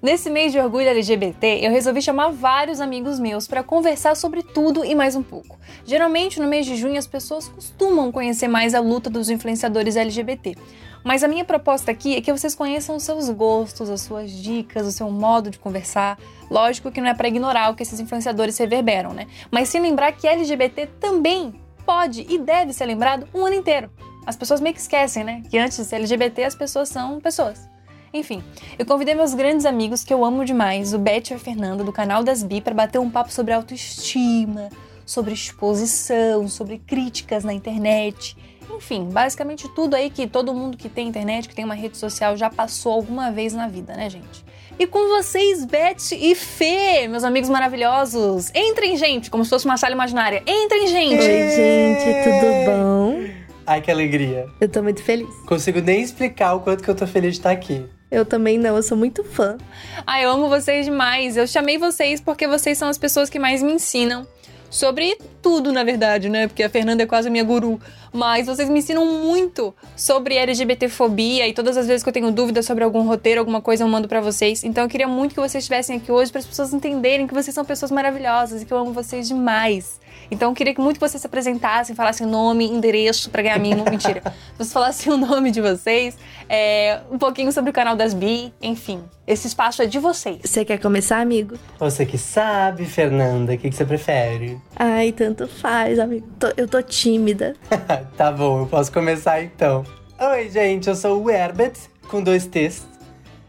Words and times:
Nesse 0.00 0.30
mês 0.30 0.52
de 0.52 0.60
orgulho 0.60 0.88
LGBT, 0.88 1.58
eu 1.60 1.72
resolvi 1.72 2.00
chamar 2.00 2.28
vários 2.30 2.80
amigos 2.80 3.18
meus 3.18 3.48
para 3.48 3.64
conversar 3.64 4.14
sobre 4.14 4.44
tudo 4.44 4.84
e 4.84 4.94
mais 4.94 5.16
um 5.16 5.24
pouco. 5.24 5.58
Geralmente, 5.84 6.38
no 6.38 6.46
mês 6.46 6.66
de 6.66 6.76
junho, 6.76 6.96
as 6.96 7.06
pessoas 7.06 7.48
costumam 7.48 8.12
conhecer 8.12 8.46
mais 8.46 8.76
a 8.76 8.80
luta 8.80 9.10
dos 9.10 9.28
influenciadores 9.28 9.96
LGBT. 9.96 10.56
Mas 11.02 11.24
a 11.24 11.28
minha 11.28 11.44
proposta 11.44 11.90
aqui 11.90 12.14
é 12.14 12.20
que 12.20 12.32
vocês 12.32 12.54
conheçam 12.54 12.94
os 12.94 13.02
seus 13.02 13.28
gostos, 13.30 13.90
as 13.90 14.02
suas 14.02 14.30
dicas, 14.30 14.86
o 14.86 14.92
seu 14.92 15.10
modo 15.10 15.50
de 15.50 15.58
conversar. 15.58 16.16
Lógico 16.48 16.92
que 16.92 17.00
não 17.00 17.08
é 17.08 17.14
para 17.14 17.26
ignorar 17.26 17.72
o 17.72 17.74
que 17.74 17.82
esses 17.82 17.98
influenciadores 17.98 18.56
reverberam, 18.56 19.12
né? 19.12 19.26
Mas 19.50 19.68
sem 19.68 19.80
lembrar 19.80 20.12
que 20.12 20.28
LGBT 20.28 20.86
também 21.00 21.60
pode 21.84 22.24
e 22.28 22.38
deve 22.38 22.72
ser 22.72 22.86
lembrado 22.86 23.26
um 23.34 23.44
ano 23.44 23.56
inteiro. 23.56 23.90
As 24.24 24.36
pessoas 24.36 24.60
meio 24.60 24.76
que 24.76 24.80
esquecem, 24.80 25.24
né? 25.24 25.42
Que 25.50 25.58
antes 25.58 25.92
LGBT 25.92 26.44
as 26.44 26.54
pessoas 26.54 26.88
são 26.88 27.18
pessoas. 27.18 27.68
Enfim, 28.12 28.42
eu 28.78 28.86
convidei 28.86 29.14
meus 29.14 29.34
grandes 29.34 29.66
amigos 29.66 30.02
que 30.02 30.12
eu 30.12 30.24
amo 30.24 30.44
demais, 30.44 30.94
o 30.94 30.98
Beth 30.98 31.30
e 31.30 31.34
a 31.34 31.38
Fernanda, 31.38 31.84
do 31.84 31.92
canal 31.92 32.24
das 32.24 32.42
Bi, 32.42 32.60
para 32.60 32.74
bater 32.74 32.98
um 32.98 33.10
papo 33.10 33.32
sobre 33.32 33.52
autoestima, 33.52 34.70
sobre 35.04 35.34
exposição, 35.34 36.48
sobre 36.48 36.78
críticas 36.78 37.44
na 37.44 37.52
internet. 37.52 38.36
Enfim, 38.70 39.08
basicamente 39.10 39.68
tudo 39.74 39.94
aí 39.94 40.10
que 40.10 40.26
todo 40.26 40.54
mundo 40.54 40.76
que 40.76 40.88
tem 40.88 41.08
internet, 41.08 41.48
que 41.48 41.54
tem 41.54 41.64
uma 41.64 41.74
rede 41.74 41.96
social, 41.96 42.36
já 42.36 42.48
passou 42.48 42.92
alguma 42.92 43.30
vez 43.30 43.52
na 43.52 43.66
vida, 43.66 43.94
né, 43.94 44.08
gente? 44.08 44.44
E 44.78 44.86
com 44.86 45.08
vocês, 45.08 45.64
Beth 45.64 46.12
e 46.12 46.34
Fê, 46.34 47.08
meus 47.08 47.24
amigos 47.24 47.50
maravilhosos. 47.50 48.52
Entrem, 48.54 48.96
gente, 48.96 49.28
como 49.28 49.42
se 49.42 49.50
fosse 49.50 49.64
uma 49.64 49.76
sala 49.76 49.92
imaginária. 49.92 50.42
Entrem, 50.46 50.86
gente! 50.86 51.20
Oi, 51.20 51.50
gente, 51.50 52.22
tudo 52.22 52.46
bom? 52.64 53.28
Ai, 53.66 53.80
que 53.80 53.90
alegria. 53.90 54.46
Eu 54.60 54.68
tô 54.68 54.82
muito 54.82 55.02
feliz. 55.02 55.28
Consigo 55.46 55.80
nem 55.80 56.00
explicar 56.00 56.54
o 56.54 56.60
quanto 56.60 56.82
que 56.82 56.88
eu 56.88 56.94
tô 56.94 57.06
feliz 57.06 57.32
de 57.32 57.40
estar 57.40 57.50
aqui. 57.50 57.84
Eu 58.10 58.24
também 58.24 58.58
não, 58.58 58.76
eu 58.76 58.82
sou 58.82 58.96
muito 58.96 59.22
fã. 59.22 59.58
Ai, 60.06 60.24
eu 60.24 60.30
amo 60.30 60.48
vocês 60.48 60.86
demais. 60.86 61.36
Eu 61.36 61.46
chamei 61.46 61.76
vocês 61.76 62.20
porque 62.20 62.46
vocês 62.46 62.78
são 62.78 62.88
as 62.88 62.96
pessoas 62.96 63.28
que 63.28 63.38
mais 63.38 63.62
me 63.62 63.72
ensinam 63.72 64.26
sobre 64.70 65.16
tudo, 65.40 65.72
na 65.72 65.82
verdade, 65.84 66.28
né? 66.28 66.46
Porque 66.46 66.62
a 66.62 66.68
Fernanda 66.68 67.02
é 67.02 67.06
quase 67.06 67.28
a 67.28 67.30
minha 67.30 67.44
guru. 67.44 67.80
Mas 68.12 68.46
vocês 68.46 68.68
me 68.68 68.78
ensinam 68.78 69.04
muito 69.04 69.74
sobre 69.96 70.34
LGBTfobia 70.36 71.46
e 71.46 71.52
todas 71.52 71.76
as 71.76 71.86
vezes 71.86 72.02
que 72.02 72.08
eu 72.08 72.12
tenho 72.12 72.30
dúvidas 72.30 72.64
sobre 72.66 72.82
algum 72.84 73.02
roteiro, 73.02 73.40
alguma 73.40 73.60
coisa, 73.60 73.84
eu 73.84 73.88
mando 73.88 74.08
para 74.08 74.20
vocês. 74.20 74.64
Então 74.64 74.84
eu 74.84 74.88
queria 74.88 75.08
muito 75.08 75.34
que 75.34 75.40
vocês 75.40 75.64
estivessem 75.64 75.96
aqui 75.96 76.10
hoje 76.10 76.30
para 76.30 76.40
as 76.40 76.46
pessoas 76.46 76.72
entenderem 76.72 77.26
que 77.26 77.34
vocês 77.34 77.54
são 77.54 77.64
pessoas 77.64 77.90
maravilhosas 77.90 78.62
e 78.62 78.64
que 78.64 78.72
eu 78.72 78.78
amo 78.78 78.92
vocês 78.92 79.28
demais. 79.28 80.00
Então 80.30 80.50
eu 80.50 80.54
queria 80.54 80.74
que 80.74 80.80
muito 80.80 81.00
vocês 81.00 81.20
se 81.20 81.26
apresentassem, 81.26 81.96
falassem 81.96 82.26
nome, 82.26 82.66
endereço 82.66 83.30
para 83.30 83.42
ganhar 83.42 83.58
mimo. 83.58 83.84
Mentira. 83.88 84.22
Vocês 84.56 84.72
falassem 84.72 85.12
o 85.12 85.16
nome 85.16 85.50
de 85.52 85.60
vocês, 85.60 86.16
é, 86.48 87.00
um 87.12 87.16
pouquinho 87.16 87.52
sobre 87.52 87.70
o 87.70 87.72
canal 87.72 87.94
das 87.94 88.12
Bi, 88.12 88.52
enfim. 88.60 89.00
Esse 89.24 89.46
espaço 89.46 89.80
é 89.82 89.86
de 89.86 90.00
vocês. 90.00 90.40
Você 90.44 90.64
quer 90.64 90.78
começar, 90.78 91.20
amigo? 91.20 91.56
Você 91.78 92.04
que 92.04 92.18
sabe, 92.18 92.84
Fernanda, 92.84 93.54
o 93.54 93.58
que, 93.58 93.70
que 93.70 93.76
você 93.76 93.84
prefere? 93.84 94.60
Ai, 94.74 95.12
tanto 95.12 95.46
faz, 95.46 95.98
amigo. 96.00 96.26
Tô- 96.40 96.52
eu 96.56 96.66
tô 96.66 96.82
tímida. 96.82 97.54
tá 98.16 98.32
bom, 98.32 98.60
eu 98.60 98.66
posso 98.66 98.90
começar 98.92 99.40
então. 99.42 99.84
Oi, 100.20 100.50
gente, 100.50 100.88
eu 100.88 100.96
sou 100.96 101.22
o 101.22 101.30
Herbert, 101.30 101.74
com 102.08 102.20
dois 102.20 102.44
T's. 102.46 102.84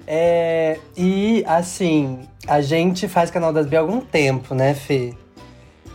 É, 0.05 0.77
e, 0.95 1.43
assim, 1.47 2.19
a 2.47 2.61
gente 2.61 3.07
faz 3.07 3.31
Canal 3.31 3.51
das 3.51 3.65
Bi 3.65 3.77
há 3.77 3.79
algum 3.79 3.99
tempo, 4.01 4.53
né, 4.53 4.73
Fê? 4.73 5.13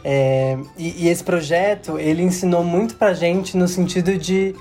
É, 0.05 0.59
e, 0.77 1.05
e 1.05 1.09
esse 1.09 1.25
projeto, 1.25 1.99
ele 1.99 2.23
ensinou 2.23 2.63
muito 2.63 2.97
pra 2.97 3.15
gente 3.15 3.57
no 3.57 3.67
sentido 3.67 4.19
de 4.19 4.55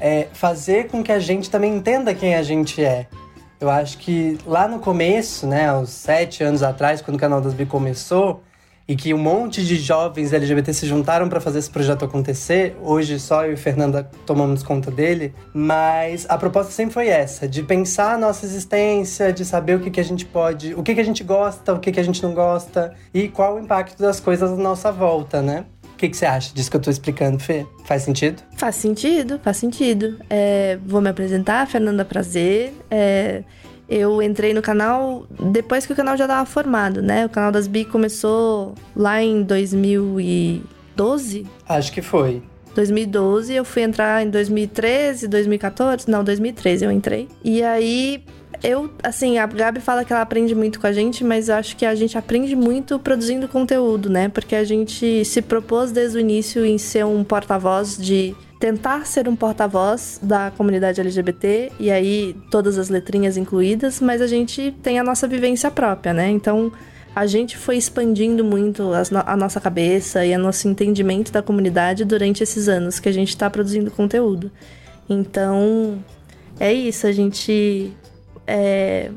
é, 0.00 0.28
fazer 0.32 0.88
com 0.88 1.02
que 1.02 1.12
a 1.12 1.18
gente 1.18 1.50
também 1.50 1.76
entenda 1.76 2.14
quem 2.14 2.34
a 2.34 2.42
gente 2.42 2.82
é. 2.82 3.06
Eu 3.60 3.70
acho 3.70 3.98
que 3.98 4.38
lá 4.46 4.66
no 4.66 4.78
começo, 4.78 5.46
né, 5.46 5.68
aos 5.68 5.90
sete 5.90 6.42
anos 6.42 6.62
atrás, 6.62 7.00
quando 7.00 7.16
o 7.16 7.20
Canal 7.20 7.40
das 7.40 7.54
Bi 7.54 7.66
começou, 7.66 8.42
e 8.88 8.94
que 8.94 9.12
um 9.12 9.18
monte 9.18 9.64
de 9.64 9.76
jovens 9.76 10.32
LGBT 10.32 10.72
se 10.72 10.86
juntaram 10.86 11.28
para 11.28 11.40
fazer 11.40 11.58
esse 11.58 11.70
projeto 11.70 12.04
acontecer. 12.04 12.76
Hoje 12.82 13.18
só 13.18 13.44
eu 13.44 13.54
e 13.54 13.56
Fernanda 13.56 14.08
tomamos 14.24 14.62
conta 14.62 14.90
dele, 14.90 15.34
mas 15.52 16.26
a 16.28 16.38
proposta 16.38 16.70
sempre 16.72 16.94
foi 16.94 17.08
essa, 17.08 17.48
de 17.48 17.62
pensar 17.62 18.14
a 18.14 18.18
nossa 18.18 18.46
existência, 18.46 19.32
de 19.32 19.44
saber 19.44 19.76
o 19.76 19.80
que, 19.80 19.90
que 19.90 20.00
a 20.00 20.04
gente 20.04 20.24
pode, 20.24 20.74
o 20.74 20.82
que, 20.82 20.94
que 20.94 21.00
a 21.00 21.04
gente 21.04 21.24
gosta, 21.24 21.74
o 21.74 21.80
que, 21.80 21.90
que 21.90 22.00
a 22.00 22.04
gente 22.04 22.22
não 22.22 22.32
gosta 22.32 22.94
e 23.12 23.28
qual 23.28 23.56
o 23.56 23.58
impacto 23.58 24.00
das 24.00 24.20
coisas 24.20 24.52
à 24.52 24.56
nossa 24.56 24.92
volta, 24.92 25.42
né? 25.42 25.64
O 25.94 25.96
que, 25.96 26.10
que 26.10 26.16
você 26.16 26.26
acha 26.26 26.54
disso 26.54 26.70
que 26.70 26.76
eu 26.76 26.80
tô 26.80 26.90
explicando, 26.90 27.38
Fê? 27.38 27.66
Faz 27.86 28.02
sentido? 28.02 28.42
Faz 28.54 28.76
sentido, 28.76 29.40
faz 29.42 29.56
sentido. 29.56 30.18
É, 30.28 30.78
vou 30.84 31.00
me 31.00 31.08
apresentar, 31.08 31.66
Fernanda 31.66 32.04
Prazer. 32.04 32.74
É, 32.90 33.42
eu 33.88 34.20
entrei 34.20 34.52
no 34.52 34.60
canal 34.62 35.24
depois 35.52 35.86
que 35.86 35.92
o 35.92 35.96
canal 35.96 36.16
já 36.16 36.24
estava 36.24 36.44
formado, 36.44 37.00
né? 37.02 37.26
O 37.26 37.28
canal 37.28 37.52
das 37.52 37.68
Bi 37.68 37.84
começou 37.84 38.74
lá 38.94 39.22
em 39.22 39.42
2012. 39.42 41.46
Acho 41.68 41.92
que 41.92 42.02
foi. 42.02 42.42
2012, 42.74 43.54
eu 43.54 43.64
fui 43.64 43.82
entrar 43.82 44.24
em 44.24 44.28
2013, 44.28 45.28
2014, 45.28 46.10
não, 46.10 46.22
2013 46.22 46.84
eu 46.84 46.92
entrei. 46.92 47.26
E 47.42 47.62
aí 47.62 48.22
eu, 48.62 48.90
assim, 49.02 49.38
a 49.38 49.46
Gabi 49.46 49.80
fala 49.80 50.04
que 50.04 50.12
ela 50.12 50.22
aprende 50.22 50.54
muito 50.54 50.80
com 50.80 50.86
a 50.86 50.92
gente, 50.92 51.24
mas 51.24 51.48
eu 51.48 51.54
acho 51.54 51.76
que 51.76 51.86
a 51.86 51.94
gente 51.94 52.18
aprende 52.18 52.54
muito 52.54 52.98
produzindo 52.98 53.48
conteúdo, 53.48 54.10
né? 54.10 54.28
Porque 54.28 54.54
a 54.54 54.64
gente 54.64 55.24
se 55.24 55.40
propôs 55.40 55.90
desde 55.90 56.18
o 56.18 56.20
início 56.20 56.64
em 56.64 56.78
ser 56.78 57.04
um 57.04 57.24
porta-voz 57.24 57.96
de 57.96 58.34
tentar 58.58 59.06
ser 59.06 59.28
um 59.28 59.36
porta-voz 59.36 60.18
da 60.22 60.50
comunidade 60.50 61.00
LGBT 61.00 61.72
e 61.78 61.90
aí 61.90 62.34
todas 62.50 62.78
as 62.78 62.88
letrinhas 62.88 63.36
incluídas, 63.36 64.00
mas 64.00 64.22
a 64.22 64.26
gente 64.26 64.74
tem 64.82 64.98
a 64.98 65.04
nossa 65.04 65.28
vivência 65.28 65.70
própria, 65.70 66.12
né? 66.12 66.30
Então, 66.30 66.72
a 67.14 67.26
gente 67.26 67.56
foi 67.56 67.76
expandindo 67.76 68.44
muito 68.44 68.90
a 69.24 69.36
nossa 69.36 69.60
cabeça 69.60 70.24
e 70.24 70.34
o 70.34 70.38
nosso 70.38 70.68
entendimento 70.68 71.32
da 71.32 71.42
comunidade 71.42 72.04
durante 72.04 72.42
esses 72.42 72.68
anos 72.68 72.98
que 73.00 73.08
a 73.08 73.12
gente 73.12 73.30
está 73.30 73.48
produzindo 73.48 73.90
conteúdo. 73.90 74.50
Então, 75.08 75.98
é 76.58 76.72
isso, 76.72 77.06
a 77.06 77.12
gente. 77.12 77.92
é, 78.46 79.10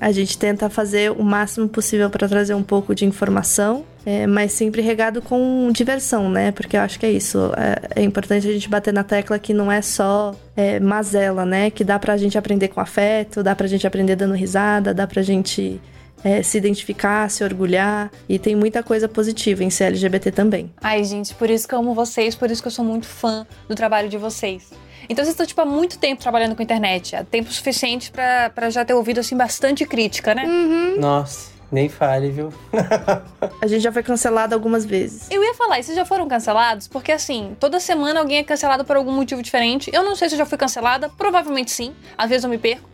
a 0.00 0.12
gente 0.12 0.36
tenta 0.36 0.68
fazer 0.68 1.10
o 1.10 1.22
máximo 1.22 1.68
possível 1.68 2.10
para 2.10 2.28
trazer 2.28 2.54
um 2.54 2.62
pouco 2.62 2.94
de 2.94 3.04
informação, 3.04 3.84
é, 4.06 4.24
mas 4.24 4.52
sempre 4.52 4.80
regado 4.80 5.20
com 5.20 5.68
diversão, 5.72 6.30
né? 6.30 6.52
Porque 6.52 6.76
eu 6.76 6.80
acho 6.80 6.96
que 6.96 7.04
é 7.04 7.10
isso. 7.10 7.50
É, 7.56 8.00
é 8.00 8.04
importante 8.04 8.48
a 8.48 8.52
gente 8.52 8.68
bater 8.68 8.94
na 8.94 9.02
tecla 9.02 9.36
que 9.36 9.52
não 9.52 9.70
é 9.70 9.82
só 9.82 10.32
é, 10.56 10.78
mazela, 10.78 11.44
né? 11.44 11.70
Que 11.70 11.82
dá 11.82 11.98
pra 11.98 12.16
gente 12.16 12.38
aprender 12.38 12.68
com 12.68 12.80
afeto, 12.80 13.42
dá 13.42 13.56
pra 13.56 13.66
gente 13.66 13.84
aprender 13.84 14.14
dando 14.14 14.34
risada, 14.34 14.94
dá 14.94 15.08
pra 15.08 15.22
gente 15.22 15.80
é, 16.22 16.40
se 16.40 16.56
identificar, 16.56 17.28
se 17.28 17.42
orgulhar. 17.42 18.12
E 18.28 18.38
tem 18.38 18.54
muita 18.54 18.80
coisa 18.80 19.08
positiva 19.08 19.64
em 19.64 19.70
ser 19.70 19.86
LGBT 19.86 20.30
também. 20.30 20.70
Ai, 20.80 21.02
gente, 21.02 21.34
por 21.34 21.50
isso 21.50 21.66
que 21.66 21.74
eu 21.74 21.80
amo 21.80 21.92
vocês, 21.92 22.36
por 22.36 22.48
isso 22.48 22.62
que 22.62 22.68
eu 22.68 22.72
sou 22.72 22.84
muito 22.84 23.06
fã 23.06 23.44
do 23.68 23.74
trabalho 23.74 24.08
de 24.08 24.16
vocês. 24.16 24.70
Então 25.08 25.24
vocês 25.24 25.34
estão, 25.34 25.46
tipo, 25.46 25.60
há 25.60 25.66
muito 25.66 25.98
tempo 25.98 26.22
trabalhando 26.22 26.54
com 26.54 26.62
internet. 26.62 27.16
Há 27.16 27.24
tempo 27.24 27.52
suficiente 27.52 28.12
pra, 28.12 28.50
pra 28.50 28.70
já 28.70 28.84
ter 28.84 28.94
ouvido, 28.94 29.18
assim, 29.18 29.36
bastante 29.36 29.84
crítica, 29.84 30.32
né? 30.32 30.46
Nossa, 30.96 31.50
nem 31.70 31.88
fale, 31.88 32.30
viu? 32.30 32.52
A 33.60 33.66
gente 33.66 33.82
já 33.82 33.92
foi 33.92 34.02
cancelado 34.02 34.54
algumas 34.54 34.84
vezes. 34.84 35.28
Eu 35.30 35.42
ia 35.42 35.54
falar, 35.54 35.78
e 35.78 35.82
vocês 35.82 35.96
já 35.96 36.04
foram 36.04 36.28
cancelados? 36.28 36.86
Porque, 36.86 37.10
assim, 37.10 37.56
toda 37.58 37.80
semana 37.80 38.20
alguém 38.20 38.38
é 38.38 38.44
cancelado 38.44 38.84
por 38.84 38.96
algum 38.96 39.12
motivo 39.12 39.42
diferente. 39.42 39.90
Eu 39.92 40.04
não 40.04 40.14
sei 40.14 40.28
se 40.28 40.34
eu 40.34 40.38
já 40.38 40.46
fui 40.46 40.58
cancelada, 40.58 41.08
provavelmente 41.08 41.70
sim. 41.70 41.94
Às 42.16 42.28
vezes 42.28 42.44
eu 42.44 42.50
me 42.50 42.58
perco. 42.58 42.88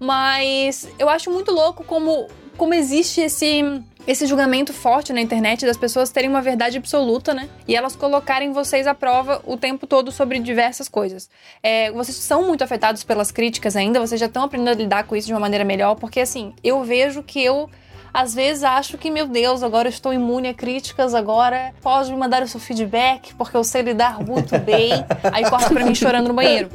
Mas 0.00 0.88
eu 0.98 1.08
acho 1.08 1.30
muito 1.30 1.52
louco 1.52 1.84
como, 1.84 2.26
como 2.56 2.74
existe 2.74 3.20
esse, 3.20 3.62
esse 4.06 4.26
julgamento 4.26 4.72
forte 4.72 5.12
na 5.12 5.20
internet 5.20 5.64
das 5.64 5.76
pessoas 5.76 6.10
terem 6.10 6.28
uma 6.28 6.42
verdade 6.42 6.76
absoluta, 6.76 7.32
né? 7.32 7.48
E 7.66 7.74
elas 7.74 7.96
colocarem 7.96 8.52
vocês 8.52 8.86
à 8.86 8.94
prova 8.94 9.40
o 9.46 9.56
tempo 9.56 9.86
todo 9.86 10.12
sobre 10.12 10.38
diversas 10.38 10.88
coisas. 10.88 11.30
É, 11.62 11.90
vocês 11.92 12.16
são 12.16 12.46
muito 12.46 12.62
afetados 12.62 13.04
pelas 13.04 13.30
críticas 13.30 13.74
ainda, 13.74 14.00
vocês 14.00 14.20
já 14.20 14.26
estão 14.26 14.42
aprendendo 14.42 14.70
a 14.70 14.74
lidar 14.74 15.04
com 15.04 15.16
isso 15.16 15.26
de 15.28 15.32
uma 15.32 15.40
maneira 15.40 15.64
melhor, 15.64 15.94
porque 15.94 16.20
assim, 16.20 16.54
eu 16.62 16.82
vejo 16.84 17.22
que 17.22 17.42
eu 17.42 17.70
às 18.12 18.34
vezes 18.34 18.64
acho 18.64 18.98
que, 18.98 19.10
meu 19.10 19.26
Deus, 19.26 19.62
agora 19.62 19.88
eu 19.88 19.90
estou 19.90 20.12
imune 20.12 20.48
a 20.48 20.54
críticas, 20.54 21.14
agora 21.14 21.72
pode 21.82 22.10
me 22.10 22.16
mandar 22.16 22.42
o 22.42 22.48
seu 22.48 22.60
feedback, 22.60 23.34
porque 23.34 23.56
eu 23.56 23.64
sei 23.64 23.82
lidar 23.82 24.20
muito 24.24 24.58
bem. 24.60 24.92
Aí 25.32 25.48
corta 25.48 25.70
pra 25.70 25.84
mim 25.84 25.94
chorando 25.94 26.28
no 26.28 26.34
banheiro. 26.34 26.68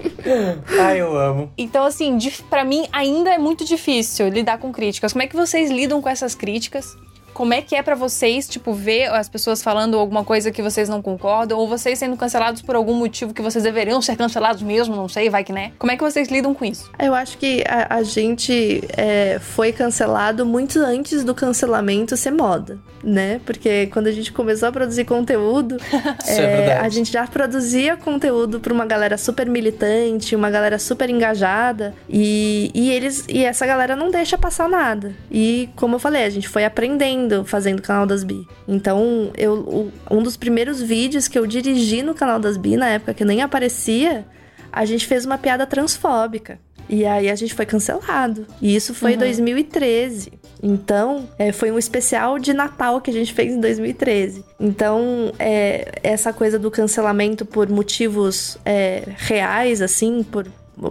Ai, 0.80 1.02
eu 1.02 1.18
amo. 1.18 1.52
Então, 1.58 1.86
assim, 1.86 2.18
pra 2.50 2.64
mim 2.64 2.88
ainda 2.92 3.32
é 3.32 3.38
muito 3.38 3.66
difícil 3.66 4.30
lidar 4.30 4.58
com 4.58 4.72
críticas. 4.72 5.14
Como 5.14 5.24
é 5.24 5.28
que 5.28 5.36
vocês 5.36 5.70
lidam 5.70 6.02
com 6.02 6.10
essas 6.10 6.36
críticas? 6.36 6.96
Como 7.34 7.54
é 7.54 7.62
que 7.62 7.76
é 7.76 7.84
pra 7.84 7.96
vocês, 7.96 8.48
tipo, 8.48 8.74
ver 8.74 9.12
as 9.12 9.30
pessoas 9.30 9.62
falando 9.62 9.98
alguma 9.98 10.24
coisa 10.24 10.52
que 10.52 10.62
vocês 10.62 10.90
não 10.90 11.02
concordam, 11.02 11.58
ou 11.58 11.68
vocês 11.68 12.00
sendo 12.00 12.18
cancelados 12.18 12.62
por 12.62 12.76
algum 12.76 12.94
motivo 12.94 13.34
que 13.34 13.42
vocês 13.42 13.64
deveriam 13.64 14.02
ser 14.02 14.16
cancelados 14.16 14.62
mesmo, 14.62 14.96
não 14.96 15.08
sei, 15.08 15.30
vai 15.30 15.44
que 15.44 15.52
né? 15.52 15.72
Como 15.78 15.92
é 15.92 15.98
que 15.98 16.04
vocês 16.04 16.30
lidam 16.30 16.54
com 16.54 16.66
isso? 16.66 16.90
Eu 16.98 17.14
acho 17.14 17.38
que 17.38 17.64
a, 17.68 17.96
a 17.96 18.04
gente 18.04 18.82
é, 18.96 19.40
foi 19.40 19.72
cancelado 19.72 20.46
muito 20.46 20.80
antes 20.80 21.24
do 21.24 21.36
cancelamento 21.36 22.16
ser 22.16 22.32
moda, 22.32 22.80
né? 23.04 23.42
Porque 23.46 23.88
quando 23.88 24.08
a 24.08 24.12
gente 24.12 24.32
começou 24.32 24.70
a 24.70 24.72
produzir 24.72 25.06
conteúdo, 25.06 25.78
é 26.28 26.36
verdade. 26.36 26.86
a 26.86 26.90
gente 26.90 27.12
já 27.12 27.28
produzia 27.28 27.98
conteúdo 27.98 28.60
pra 28.60 28.74
uma 28.74 28.86
galera 28.86 29.18
super 29.18 29.48
militante, 29.48 30.36
uma 30.36 30.50
galera 30.50 30.80
super 30.80 31.10
engajada, 31.10 31.94
e, 32.10 32.72
e 32.74 32.92
eles 32.92 33.26
e 33.28 33.44
essa 33.44 33.66
galera 33.66 33.96
não 33.96 34.10
deixa 34.10 34.38
passar 34.38 34.70
nada. 34.70 35.14
E 35.30 35.70
como 35.76 35.96
eu 35.96 36.00
falei, 36.00 36.24
a 36.24 36.30
gente 36.30 36.48
foi 36.48 36.64
aprendendo 36.64 37.31
fazendo 37.46 37.80
o 37.80 37.82
canal 37.82 38.06
das 38.06 38.24
Bi. 38.24 38.48
Então, 38.68 39.32
eu, 39.38 39.92
um 40.10 40.22
dos 40.22 40.38
primeiros 40.38 40.82
vídeos 40.82 41.28
que 41.28 41.38
eu 41.38 41.46
dirigi 41.46 42.02
no 42.02 42.14
canal 42.14 42.40
das 42.40 42.58
Bi, 42.58 42.78
na 42.78 42.88
época 42.88 43.14
que 43.14 43.26
nem 43.26 43.42
aparecia, 43.42 44.26
a 44.72 44.86
gente 44.86 45.06
fez 45.06 45.26
uma 45.26 45.38
piada 45.38 45.66
transfóbica. 45.66 46.60
E 46.90 47.06
aí 47.06 47.30
a 47.30 47.36
gente 47.36 47.54
foi 47.54 47.66
cancelado. 47.66 48.46
E 48.62 48.76
isso 48.76 48.94
foi 48.94 49.14
em 49.14 49.18
2013. 49.18 50.34
Então, 50.62 51.30
é, 51.40 51.54
foi 51.54 51.72
um 51.72 51.80
especial 51.80 52.38
de 52.38 52.54
Natal 52.54 53.00
que 53.00 53.10
a 53.10 53.14
gente 53.14 53.34
fez 53.34 53.54
em 53.54 53.62
2013. 53.62 54.44
Então, 54.60 55.32
é, 55.40 56.00
essa 56.04 56.34
coisa 56.34 56.60
do 56.60 56.70
cancelamento 56.70 57.46
por 57.46 57.70
motivos 57.70 58.58
é, 58.66 59.04
reais, 59.16 59.82
assim, 59.82 60.22
por, 60.22 60.48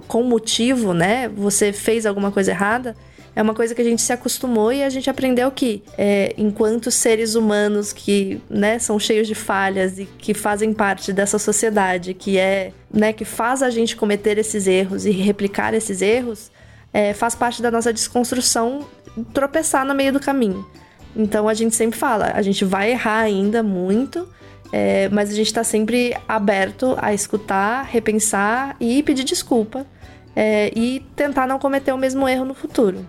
com 0.08 0.22
motivo, 0.22 0.94
né? 0.94 1.28
Você 1.28 1.72
fez 1.72 2.06
alguma 2.06 2.30
coisa 2.32 2.50
errada. 2.50 2.96
É 3.34 3.42
uma 3.42 3.54
coisa 3.54 3.74
que 3.74 3.80
a 3.80 3.84
gente 3.84 4.02
se 4.02 4.12
acostumou 4.12 4.72
e 4.72 4.82
a 4.82 4.88
gente 4.88 5.08
aprendeu 5.08 5.50
que, 5.50 5.82
é, 5.96 6.34
enquanto 6.36 6.90
seres 6.90 7.34
humanos 7.34 7.92
que 7.92 8.40
né, 8.50 8.78
são 8.78 8.98
cheios 8.98 9.28
de 9.28 9.34
falhas 9.34 9.98
e 9.98 10.06
que 10.06 10.34
fazem 10.34 10.72
parte 10.72 11.12
dessa 11.12 11.38
sociedade 11.38 12.12
que 12.12 12.38
é, 12.38 12.72
né, 12.92 13.12
que 13.12 13.24
faz 13.24 13.62
a 13.62 13.70
gente 13.70 13.96
cometer 13.96 14.36
esses 14.36 14.66
erros 14.66 15.06
e 15.06 15.10
replicar 15.10 15.74
esses 15.74 16.02
erros, 16.02 16.50
é, 16.92 17.14
faz 17.14 17.34
parte 17.34 17.62
da 17.62 17.70
nossa 17.70 17.92
desconstrução 17.92 18.86
tropeçar 19.32 19.84
no 19.84 19.94
meio 19.94 20.12
do 20.12 20.20
caminho. 20.20 20.66
Então 21.14 21.48
a 21.48 21.54
gente 21.54 21.74
sempre 21.74 21.98
fala, 21.98 22.32
a 22.34 22.42
gente 22.42 22.64
vai 22.64 22.90
errar 22.92 23.20
ainda 23.20 23.62
muito, 23.62 24.28
é, 24.72 25.08
mas 25.08 25.30
a 25.30 25.34
gente 25.34 25.46
está 25.46 25.64
sempre 25.64 26.16
aberto 26.28 26.96
a 27.00 27.12
escutar, 27.12 27.84
repensar 27.84 28.76
e 28.80 29.02
pedir 29.02 29.24
desculpa 29.24 29.86
é, 30.34 30.72
e 30.76 31.00
tentar 31.16 31.46
não 31.46 31.58
cometer 31.58 31.92
o 31.92 31.98
mesmo 31.98 32.28
erro 32.28 32.44
no 32.44 32.54
futuro. 32.54 33.04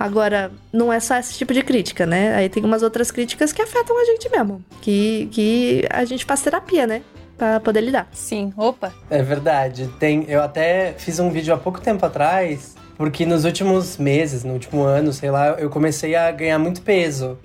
Agora, 0.00 0.50
não 0.72 0.90
é 0.90 0.98
só 0.98 1.18
esse 1.18 1.34
tipo 1.34 1.52
de 1.52 1.62
crítica, 1.62 2.06
né? 2.06 2.34
Aí 2.34 2.48
tem 2.48 2.64
umas 2.64 2.82
outras 2.82 3.10
críticas 3.10 3.52
que 3.52 3.60
afetam 3.60 4.00
a 4.00 4.04
gente 4.06 4.30
mesmo. 4.30 4.64
Que, 4.80 5.28
que 5.30 5.86
a 5.90 6.06
gente 6.06 6.24
faz 6.24 6.40
terapia, 6.40 6.86
né? 6.86 7.02
Pra 7.36 7.60
poder 7.60 7.82
lidar. 7.82 8.08
Sim, 8.10 8.50
opa. 8.56 8.94
É 9.10 9.22
verdade. 9.22 9.90
Tem, 9.98 10.24
eu 10.26 10.42
até 10.42 10.94
fiz 10.96 11.18
um 11.18 11.28
vídeo 11.28 11.52
há 11.52 11.58
pouco 11.58 11.82
tempo 11.82 12.06
atrás, 12.06 12.74
porque 12.96 13.26
nos 13.26 13.44
últimos 13.44 13.98
meses, 13.98 14.42
no 14.42 14.54
último 14.54 14.84
ano, 14.84 15.12
sei 15.12 15.30
lá, 15.30 15.48
eu 15.58 15.68
comecei 15.68 16.14
a 16.16 16.30
ganhar 16.30 16.58
muito 16.58 16.80
peso, 16.80 17.38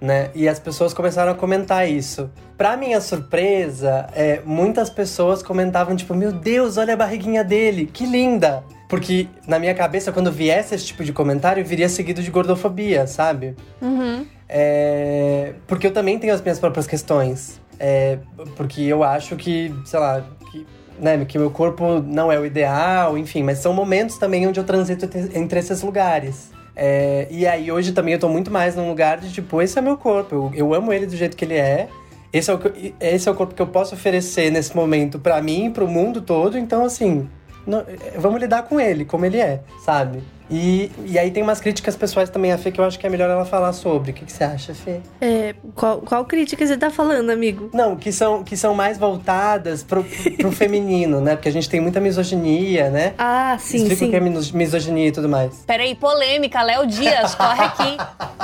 né? 0.00 0.30
E 0.34 0.48
as 0.48 0.58
pessoas 0.58 0.94
começaram 0.94 1.32
a 1.32 1.34
comentar 1.34 1.86
isso. 1.86 2.30
Pra 2.56 2.78
minha 2.78 3.02
surpresa, 3.02 4.06
é, 4.14 4.40
muitas 4.46 4.88
pessoas 4.88 5.42
comentavam, 5.42 5.94
tipo, 5.94 6.14
meu 6.14 6.32
Deus, 6.32 6.78
olha 6.78 6.94
a 6.94 6.96
barriguinha 6.96 7.44
dele, 7.44 7.84
que 7.92 8.06
linda! 8.06 8.64
Porque 8.90 9.28
na 9.46 9.58
minha 9.60 9.72
cabeça, 9.72 10.10
quando 10.10 10.32
viesse 10.32 10.74
esse 10.74 10.84
tipo 10.84 11.04
de 11.04 11.12
comentário, 11.12 11.64
viria 11.64 11.88
seguido 11.88 12.20
de 12.22 12.30
gordofobia, 12.30 13.06
sabe? 13.06 13.54
Uhum. 13.80 14.26
É, 14.48 15.52
porque 15.68 15.86
eu 15.86 15.92
também 15.92 16.18
tenho 16.18 16.34
as 16.34 16.42
minhas 16.42 16.58
próprias 16.58 16.88
questões. 16.88 17.60
É, 17.78 18.18
porque 18.56 18.82
eu 18.82 19.04
acho 19.04 19.36
que, 19.36 19.72
sei 19.84 20.00
lá, 20.00 20.24
que, 20.50 20.66
né, 20.98 21.24
que 21.24 21.38
meu 21.38 21.50
corpo 21.52 22.00
não 22.04 22.32
é 22.32 22.38
o 22.38 22.44
ideal, 22.44 23.16
enfim, 23.16 23.44
mas 23.44 23.58
são 23.58 23.72
momentos 23.72 24.18
também 24.18 24.46
onde 24.46 24.58
eu 24.58 24.64
transito 24.64 25.04
entre- 25.34 25.60
esses 25.60 25.80
lugares. 25.82 26.50
É, 26.74 27.28
e 27.30 27.46
aí 27.46 27.70
hoje 27.70 27.92
também 27.92 28.14
eu 28.14 28.20
tô 28.20 28.28
muito 28.28 28.50
mais 28.50 28.74
num 28.74 28.88
lugar 28.88 29.18
de 29.18 29.32
tipo, 29.32 29.62
esse 29.62 29.78
é 29.78 29.82
meu 29.82 29.96
corpo, 29.96 30.34
eu, 30.34 30.52
eu 30.54 30.74
amo 30.74 30.92
ele 30.92 31.06
do 31.06 31.16
jeito 31.16 31.36
que 31.36 31.44
ele 31.44 31.54
é. 31.56 31.88
Esse 32.32 32.50
é, 32.50 32.54
o, 32.54 32.60
esse 33.00 33.28
é 33.28 33.32
o 33.32 33.34
corpo 33.34 33.54
que 33.54 33.62
eu 33.62 33.66
posso 33.66 33.94
oferecer 33.94 34.50
nesse 34.50 34.74
momento 34.74 35.18
pra 35.18 35.40
mim 35.40 35.70
pro 35.70 35.86
mundo 35.88 36.20
todo, 36.20 36.58
então 36.58 36.84
assim, 36.84 37.28
não- 37.66 37.84
vamos 38.16 38.40
lidar 38.40 38.62
com 38.64 38.80
ele, 38.80 39.04
como 39.04 39.24
ele 39.26 39.38
é, 39.38 39.60
sabe? 39.84 40.22
E, 40.52 40.90
e 41.06 41.16
aí 41.16 41.30
tem 41.30 41.44
umas 41.44 41.60
críticas 41.60 41.94
pessoais 41.94 42.28
também 42.28 42.50
a 42.50 42.58
Fê 42.58 42.72
que 42.72 42.80
eu 42.80 42.84
acho 42.84 42.98
que 42.98 43.06
é 43.06 43.08
melhor 43.10 43.30
ela 43.30 43.44
falar 43.44 43.72
sobre. 43.72 44.10
O 44.10 44.14
que, 44.14 44.24
que 44.24 44.32
você 44.32 44.42
acha, 44.42 44.74
Fê? 44.74 44.98
É, 45.20 45.54
qual, 45.76 45.98
qual 46.00 46.24
crítica 46.24 46.66
você 46.66 46.76
tá 46.76 46.90
falando, 46.90 47.30
amigo? 47.30 47.70
Não, 47.72 47.94
que 47.94 48.10
são, 48.10 48.42
que 48.42 48.56
são 48.56 48.74
mais 48.74 48.98
voltadas 48.98 49.84
pro, 49.84 50.02
pro 50.38 50.50
feminino, 50.52 51.20
né? 51.20 51.36
Porque 51.36 51.48
a 51.48 51.52
gente 51.52 51.68
tem 51.68 51.80
muita 51.80 52.00
misoginia, 52.00 52.90
né? 52.90 53.14
Ah, 53.16 53.56
sim, 53.60 53.76
Explica 53.76 53.96
sim. 53.96 54.06
o 54.06 54.10
que 54.10 54.16
é 54.16 54.20
miso- 54.20 54.56
misoginia 54.56 55.06
e 55.06 55.12
tudo 55.12 55.28
mais. 55.28 55.62
Peraí, 55.64 55.94
polêmica, 55.94 56.60
Léo 56.62 56.84
Dias, 56.84 57.32
corre 57.36 57.62
aqui. 57.62 57.96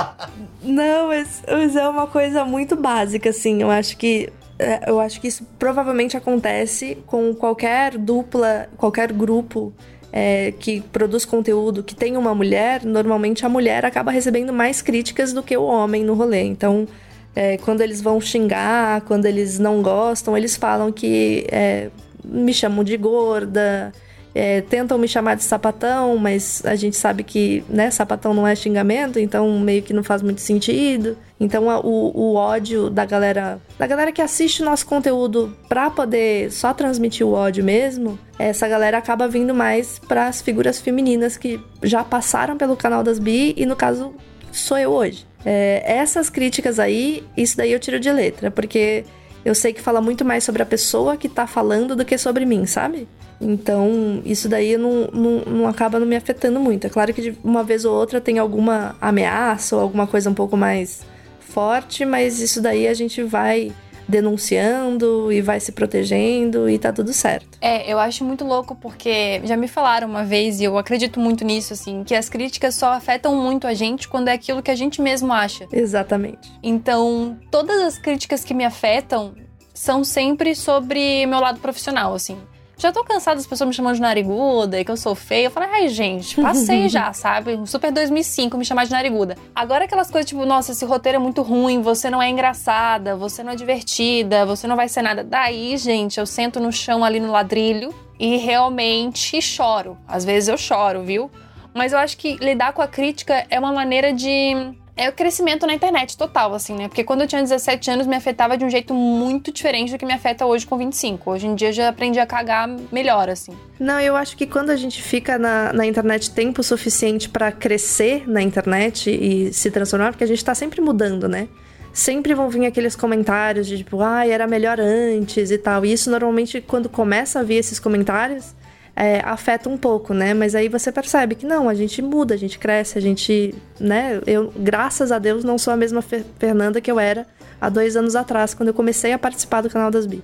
Não, 0.63 1.07
mas, 1.07 1.43
mas 1.49 1.75
é 1.75 1.87
uma 1.87 2.07
coisa 2.07 2.43
muito 2.45 2.75
básica, 2.75 3.29
assim. 3.29 3.61
Eu 3.61 3.69
acho 3.71 3.97
que. 3.97 4.29
É, 4.59 4.89
Eu 4.89 4.99
acho 4.99 5.19
que 5.21 5.27
isso 5.27 5.45
provavelmente 5.57 6.17
acontece 6.17 6.97
com 7.05 7.33
qualquer 7.33 7.97
dupla, 7.97 8.67
qualquer 8.77 9.11
grupo 9.11 9.73
é, 10.11 10.53
que 10.59 10.81
produz 10.81 11.25
conteúdo 11.25 11.83
que 11.83 11.95
tem 11.95 12.17
uma 12.17 12.33
mulher. 12.33 12.83
Normalmente 12.83 13.45
a 13.45 13.49
mulher 13.49 13.85
acaba 13.85 14.11
recebendo 14.11 14.53
mais 14.53 14.81
críticas 14.81 15.33
do 15.33 15.43
que 15.43 15.55
o 15.55 15.63
homem 15.63 16.03
no 16.03 16.13
rolê. 16.13 16.43
Então, 16.43 16.87
é, 17.35 17.57
quando 17.57 17.81
eles 17.81 18.01
vão 18.01 18.19
xingar, 18.19 19.01
quando 19.01 19.25
eles 19.25 19.59
não 19.59 19.81
gostam, 19.81 20.35
eles 20.35 20.55
falam 20.55 20.91
que 20.91 21.45
é, 21.51 21.89
me 22.23 22.53
chamam 22.53 22.83
de 22.83 22.97
gorda. 22.97 23.93
É, 24.37 24.61
tentam 24.61 24.97
me 24.97 25.07
chamar 25.07 25.35
de 25.35 25.43
sapatão, 25.43 26.15
mas 26.17 26.61
a 26.65 26.75
gente 26.75 26.95
sabe 26.95 27.23
que, 27.23 27.63
né, 27.69 27.89
sapatão 27.89 28.33
não 28.33 28.47
é 28.47 28.55
xingamento, 28.55 29.19
então 29.19 29.59
meio 29.59 29.81
que 29.81 29.93
não 29.93 30.03
faz 30.03 30.21
muito 30.21 30.41
sentido. 30.41 31.17
Então 31.39 31.69
a- 31.69 31.79
o, 31.79 32.11
o 32.15 32.35
ódio 32.35 32.89
da 32.89 33.05
galera, 33.05 33.59
da 33.77 33.87
galera 33.87 34.11
que 34.11 34.21
assiste 34.21 34.61
o 34.61 34.65
nosso 34.65 34.85
conteúdo 34.85 35.55
pra 35.67 35.89
poder 35.89 36.51
só 36.51 36.73
transmitir 36.73 37.25
o 37.25 37.31
ódio 37.33 37.63
mesmo, 37.63 38.17
essa 38.39 38.67
galera 38.67 38.97
acaba 38.97 39.27
vindo 39.27 39.53
mais 39.53 39.99
pras 40.07 40.41
figuras 40.41 40.79
femininas 40.79 41.35
que 41.37 41.59
já 41.83 42.03
passaram 42.03 42.57
pelo 42.57 42.75
canal 42.77 43.03
das 43.03 43.19
bi 43.19 43.53
e 43.57 43.65
no 43.65 43.75
caso 43.75 44.13
sou 44.51 44.77
eu 44.77 44.91
hoje. 44.91 45.25
É, 45.45 45.83
essas 45.85 46.29
críticas 46.29 46.79
aí, 46.79 47.23
isso 47.37 47.55
daí 47.55 47.71
eu 47.71 47.79
tiro 47.79 47.99
de 47.99 48.11
letra, 48.11 48.49
porque 48.51 49.05
eu 49.47 49.55
sei 49.55 49.71
que 49.71 49.81
fala 49.81 50.01
muito 50.01 50.25
mais 50.25 50.43
sobre 50.43 50.61
a 50.61 50.65
pessoa 50.65 51.15
que 51.15 51.29
tá 51.29 51.47
falando 51.47 51.95
do 51.95 52.03
que 52.03 52.17
sobre 52.17 52.45
mim, 52.45 52.65
sabe? 52.65 53.07
Então, 53.39 54.21
isso 54.25 54.49
daí 54.49 54.75
não, 54.75 55.07
não, 55.13 55.39
não 55.45 55.67
acaba 55.69 55.97
não 56.01 56.05
me 56.05 56.17
afetando 56.17 56.59
muito. 56.59 56.85
É 56.85 56.89
claro 56.89 57.13
que 57.13 57.21
de 57.21 57.37
uma 57.41 57.63
vez 57.63 57.85
ou 57.85 57.95
outra 57.95 58.19
tem 58.19 58.39
alguma 58.39 58.97
ameaça 58.99 59.77
ou 59.77 59.81
alguma 59.81 60.05
coisa 60.05 60.29
um 60.29 60.33
pouco 60.33 60.57
mais 60.57 61.01
forte, 61.39 62.03
mas 62.03 62.41
isso 62.41 62.61
daí 62.61 62.89
a 62.89 62.93
gente 62.93 63.23
vai 63.23 63.71
denunciando 64.07 65.31
e 65.31 65.41
vai 65.41 65.59
se 65.59 65.71
protegendo 65.71 66.69
e 66.69 66.77
tá 66.77 66.93
tudo 66.93 67.11
certo. 67.13 67.57
É, 67.59 67.91
eu 67.91 67.99
acho 67.99 68.23
muito 68.23 68.45
louco 68.45 68.75
porque 68.75 69.41
já 69.43 69.57
me 69.57 69.67
falaram 69.67 70.07
uma 70.07 70.23
vez, 70.23 70.59
e 70.59 70.63
eu 70.63 70.77
acredito 70.77 71.19
muito 71.19 71.43
nisso, 71.43 71.73
assim, 71.73 72.03
que 72.03 72.15
as 72.15 72.29
críticas 72.29 72.75
só 72.75 72.93
afetam 72.93 73.35
muito 73.35 73.67
a 73.67 73.73
gente 73.73 74.07
quando 74.07 74.29
é 74.29 74.33
aquilo 74.33 74.63
que 74.63 74.71
a 74.71 74.75
gente 74.75 75.01
mesmo 75.01 75.33
acha. 75.33 75.67
Exatamente. 75.71 76.51
Então, 76.63 77.37
todas 77.51 77.81
as 77.81 77.97
críticas 77.97 78.43
que 78.43 78.53
me 78.53 78.63
afetam 78.63 79.33
são 79.73 80.03
sempre 80.03 80.55
sobre 80.55 81.25
meu 81.25 81.39
lado 81.39 81.59
profissional, 81.59 82.13
assim. 82.13 82.37
Já 82.77 82.91
tô 82.91 83.03
cansada 83.03 83.37
das 83.37 83.47
pessoas 83.47 83.67
me 83.67 83.73
chamando 83.73 83.95
de 83.95 84.01
nariguda 84.01 84.79
e 84.79 84.85
que 84.85 84.91
eu 84.91 84.97
sou 84.97 85.15
feia. 85.15 85.47
Eu 85.47 85.51
falei, 85.51 85.69
ai, 85.71 85.87
gente, 85.87 86.39
passei 86.39 86.87
já, 86.89 87.11
sabe? 87.11 87.59
Super 87.65 87.91
2005 87.91 88.55
me 88.55 88.63
chamar 88.63 88.85
de 88.85 88.91
nariguda. 88.91 89.35
Agora 89.55 89.85
aquelas 89.85 90.11
coisas 90.11 90.29
tipo, 90.29 90.45
nossa, 90.45 90.71
esse 90.71 90.85
roteiro 90.85 91.15
é 91.15 91.19
muito 91.19 91.41
ruim, 91.41 91.81
você 91.81 92.09
não 92.09 92.21
é 92.21 92.29
engraçada, 92.29 93.15
você 93.15 93.41
não 93.41 93.53
é 93.53 93.55
divertida, 93.55 94.45
você 94.45 94.67
não 94.67 94.75
vai 94.75 94.87
ser 94.87 95.01
nada. 95.01 95.23
Daí, 95.23 95.75
gente, 95.75 96.19
eu 96.19 96.25
sento 96.27 96.59
no 96.59 96.71
chão 96.71 97.03
ali 97.03 97.19
no 97.19 97.31
ladrilho 97.31 97.93
e 98.19 98.37
realmente 98.37 99.41
choro. 99.41 99.97
Às 100.07 100.23
vezes 100.23 100.47
eu 100.47 100.57
choro, 100.57 101.01
viu? 101.01 101.31
Mas 101.73 101.93
eu 101.93 101.99
acho 101.99 102.15
que 102.17 102.35
lidar 102.37 102.73
com 102.73 102.81
a 102.81 102.87
crítica 102.87 103.45
é 103.49 103.59
uma 103.59 103.73
maneira 103.73 104.13
de. 104.13 104.55
É 104.97 105.07
o 105.07 105.13
crescimento 105.13 105.67
na 105.67 105.75
internet 105.75 106.17
total, 106.17 106.55
assim, 106.55 106.75
né? 106.75 106.87
Porque 106.87 107.03
quando 107.03 107.21
eu 107.21 107.27
tinha 107.27 107.39
17 107.39 107.91
anos 107.91 108.07
me 108.07 108.15
afetava 108.15 108.57
de 108.57 108.65
um 108.65 108.69
jeito 108.69 108.95
muito 108.95 109.51
diferente 109.51 109.91
do 109.91 109.97
que 109.99 110.05
me 110.05 110.13
afeta 110.13 110.43
hoje 110.43 110.65
com 110.65 110.75
25. 110.75 111.29
Hoje 111.29 111.45
em 111.45 111.53
dia 111.53 111.71
já 111.71 111.89
aprendi 111.89 112.19
a 112.19 112.25
cagar 112.25 112.67
melhor, 112.91 113.29
assim. 113.29 113.51
Não, 113.79 113.99
eu 114.01 114.15
acho 114.15 114.35
que 114.35 114.47
quando 114.47 114.71
a 114.71 114.75
gente 114.75 114.99
fica 114.99 115.37
na, 115.37 115.71
na 115.71 115.85
internet 115.85 116.31
tempo 116.31 116.63
suficiente 116.63 117.29
pra 117.29 117.51
crescer 117.51 118.27
na 118.27 118.41
internet 118.41 119.11
e 119.11 119.53
se 119.53 119.69
transformar, 119.69 120.09
porque 120.11 120.23
a 120.23 120.27
gente 120.27 120.43
tá 120.43 120.55
sempre 120.55 120.81
mudando, 120.81 121.29
né? 121.29 121.47
Sempre 121.93 122.33
vão 122.33 122.49
vir 122.49 122.65
aqueles 122.65 122.95
comentários 122.95 123.67
de 123.67 123.77
tipo, 123.77 124.01
ai, 124.01 124.31
era 124.31 124.47
melhor 124.47 124.79
antes 124.79 125.51
e 125.51 125.59
tal. 125.59 125.85
E 125.85 125.93
isso 125.93 126.09
normalmente, 126.09 126.59
quando 126.59 126.89
começa 126.89 127.39
a 127.39 127.43
vir 127.43 127.57
esses 127.57 127.79
comentários, 127.79 128.55
é, 128.97 129.21
afeta 129.23 129.69
um 129.69 129.77
pouco, 129.77 130.11
né? 130.13 130.33
Mas 130.33 130.55
aí 130.55 130.67
você 130.67 130.91
percebe 130.91 131.35
que 131.35 131.45
não, 131.45 131.69
a 131.69 131.73
gente 131.75 132.01
muda, 132.01 132.33
a 132.33 132.37
gente 132.37 132.57
cresce, 132.57 132.97
a 132.97 133.01
gente, 133.01 133.53
né? 133.79 134.19
Eu, 134.25 134.51
graças 134.57 135.11
a 135.11 135.19
Deus, 135.19 135.43
não 135.43 135.57
sou 135.57 135.71
a 135.71 135.77
mesma 135.77 136.01
Fer- 136.01 136.25
Fernanda 136.39 136.81
que 136.81 136.89
eu 136.91 136.99
era 136.99 137.25
há 137.61 137.69
dois 137.69 137.95
anos 137.95 138.15
atrás, 138.15 138.53
quando 138.53 138.67
eu 138.69 138.73
comecei 138.73 139.13
a 139.13 139.17
participar 139.19 139.61
do 139.61 139.69
canal 139.69 139.89
das 139.91 140.05
Bi, 140.07 140.21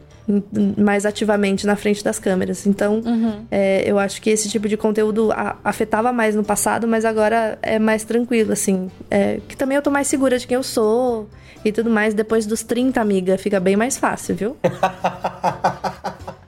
mais 0.77 1.05
ativamente 1.05 1.65
na 1.65 1.75
frente 1.75 2.03
das 2.03 2.17
câmeras. 2.19 2.65
Então, 2.67 3.01
é, 3.51 3.83
eu 3.85 3.97
acho 3.99 4.21
que 4.21 4.29
esse 4.29 4.49
tipo 4.49 4.67
de 4.67 4.75
conteúdo 4.77 5.29
afetava 5.63 6.11
mais 6.11 6.35
no 6.35 6.43
passado, 6.43 6.87
mas 6.87 7.05
agora 7.05 7.57
é 7.61 7.77
mais 7.79 8.03
tranquilo, 8.03 8.51
assim. 8.53 8.89
É, 9.09 9.39
que 9.47 9.55
também 9.57 9.75
eu 9.75 9.81
tô 9.81 9.89
mais 9.91 10.07
segura 10.07 10.37
de 10.37 10.45
quem 10.47 10.55
eu 10.55 10.63
sou 10.63 11.27
e 11.65 11.71
tudo 11.71 11.89
mais. 11.89 12.13
Depois 12.13 12.45
dos 12.45 12.61
30, 12.63 13.01
amiga, 13.01 13.35
fica 13.37 13.59
bem 13.59 13.75
mais 13.75 13.97
fácil, 13.97 14.35
viu? 14.35 14.57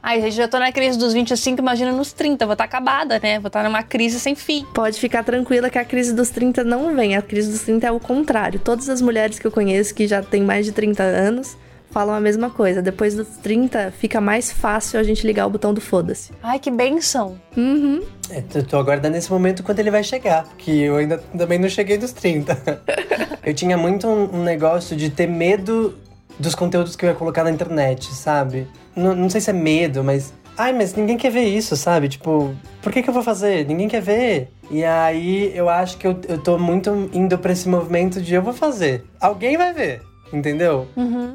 Ai, 0.07 0.21
gente, 0.21 0.35
já 0.35 0.47
tô 0.47 0.59
na 0.59 0.71
crise 0.71 0.99
dos 0.99 1.13
25, 1.13 1.59
imagina 1.59 1.91
nos 1.91 2.13
30. 2.13 2.45
Vou 2.45 2.53
estar 2.53 2.65
acabada, 2.65 3.19
né? 3.19 3.39
Vou 3.39 3.47
estar 3.47 3.63
numa 3.63 3.81
crise 3.81 4.19
sem 4.19 4.35
fim. 4.35 4.63
Pode 4.71 4.99
ficar 4.99 5.23
tranquila 5.23 5.67
que 5.67 5.79
a 5.79 5.83
crise 5.83 6.13
dos 6.13 6.29
30 6.29 6.63
não 6.63 6.95
vem. 6.95 7.15
A 7.15 7.23
crise 7.23 7.49
dos 7.49 7.63
30 7.63 7.87
é 7.87 7.91
o 7.91 7.99
contrário. 7.99 8.59
Todas 8.59 8.87
as 8.87 9.01
mulheres 9.01 9.39
que 9.39 9.47
eu 9.47 9.51
conheço 9.51 9.95
que 9.95 10.05
já 10.05 10.21
têm 10.21 10.43
mais 10.43 10.63
de 10.63 10.73
30 10.73 11.01
anos 11.01 11.57
falam 11.89 12.13
a 12.13 12.19
mesma 12.19 12.51
coisa. 12.51 12.83
Depois 12.83 13.15
dos 13.15 13.29
30, 13.41 13.91
fica 13.97 14.21
mais 14.21 14.51
fácil 14.51 14.99
a 14.99 15.03
gente 15.03 15.25
ligar 15.25 15.47
o 15.47 15.49
botão 15.49 15.73
do 15.73 15.81
foda-se. 15.81 16.31
Ai, 16.43 16.59
que 16.59 16.69
benção. 16.69 17.41
Uhum. 17.57 18.03
É, 18.29 18.43
eu 18.53 18.63
tô 18.63 18.77
aguardando 18.77 19.17
esse 19.17 19.31
momento 19.31 19.63
quando 19.63 19.79
ele 19.79 19.89
vai 19.89 20.03
chegar, 20.03 20.43
porque 20.43 20.69
eu 20.69 20.97
ainda 20.97 21.17
também 21.35 21.57
não 21.57 21.67
cheguei 21.67 21.97
dos 21.97 22.11
30. 22.11 22.83
eu 23.43 23.55
tinha 23.55 23.75
muito 23.75 24.05
um, 24.05 24.35
um 24.35 24.43
negócio 24.43 24.95
de 24.95 25.09
ter 25.09 25.25
medo 25.25 25.97
dos 26.37 26.53
conteúdos 26.53 26.95
que 26.95 27.05
eu 27.05 27.09
ia 27.09 27.15
colocar 27.15 27.43
na 27.43 27.49
internet, 27.49 28.13
sabe? 28.13 28.67
Não, 28.95 29.15
não 29.15 29.29
sei 29.29 29.41
se 29.41 29.49
é 29.49 29.53
medo, 29.53 30.03
mas. 30.03 30.33
Ai, 30.57 30.71
mas 30.71 30.93
ninguém 30.93 31.17
quer 31.17 31.31
ver 31.31 31.43
isso, 31.43 31.75
sabe? 31.75 32.07
Tipo, 32.07 32.55
por 32.81 32.91
que, 32.91 33.03
que 33.03 33.09
eu 33.09 33.13
vou 33.13 33.23
fazer? 33.23 33.65
Ninguém 33.65 33.89
quer 33.89 34.01
ver. 34.01 34.49
E 34.71 34.83
aí 34.85 35.51
eu 35.53 35.69
acho 35.69 35.97
que 35.97 36.07
eu, 36.07 36.17
eu 36.27 36.37
tô 36.37 36.57
muito 36.57 37.09
indo 37.13 37.37
pra 37.37 37.51
esse 37.51 37.67
movimento 37.67 38.21
de 38.21 38.33
eu 38.33 38.41
vou 38.41 38.53
fazer. 38.53 39.03
Alguém 39.19 39.57
vai 39.57 39.73
ver. 39.73 40.01
Entendeu? 40.33 40.87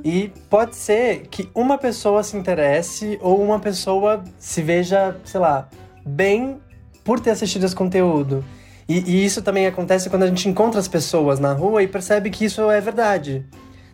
E 0.04 0.32
pode 0.48 0.74
ser 0.74 1.26
que 1.30 1.48
uma 1.54 1.78
pessoa 1.78 2.22
se 2.22 2.36
interesse 2.36 3.18
ou 3.22 3.40
uma 3.42 3.58
pessoa 3.60 4.24
se 4.38 4.62
veja, 4.62 5.16
sei 5.24 5.40
lá, 5.40 5.68
bem 6.04 6.58
por 7.04 7.20
ter 7.20 7.30
assistido 7.30 7.64
esse 7.64 7.74
conteúdo. 7.74 8.44
E, 8.88 8.98
e 8.98 9.24
isso 9.24 9.40
também 9.42 9.66
acontece 9.66 10.10
quando 10.10 10.24
a 10.24 10.26
gente 10.26 10.48
encontra 10.48 10.80
as 10.80 10.88
pessoas 10.88 11.38
na 11.38 11.52
rua 11.52 11.82
e 11.82 11.86
percebe 11.86 12.28
que 12.30 12.44
isso 12.44 12.68
é 12.70 12.80
verdade. 12.80 13.46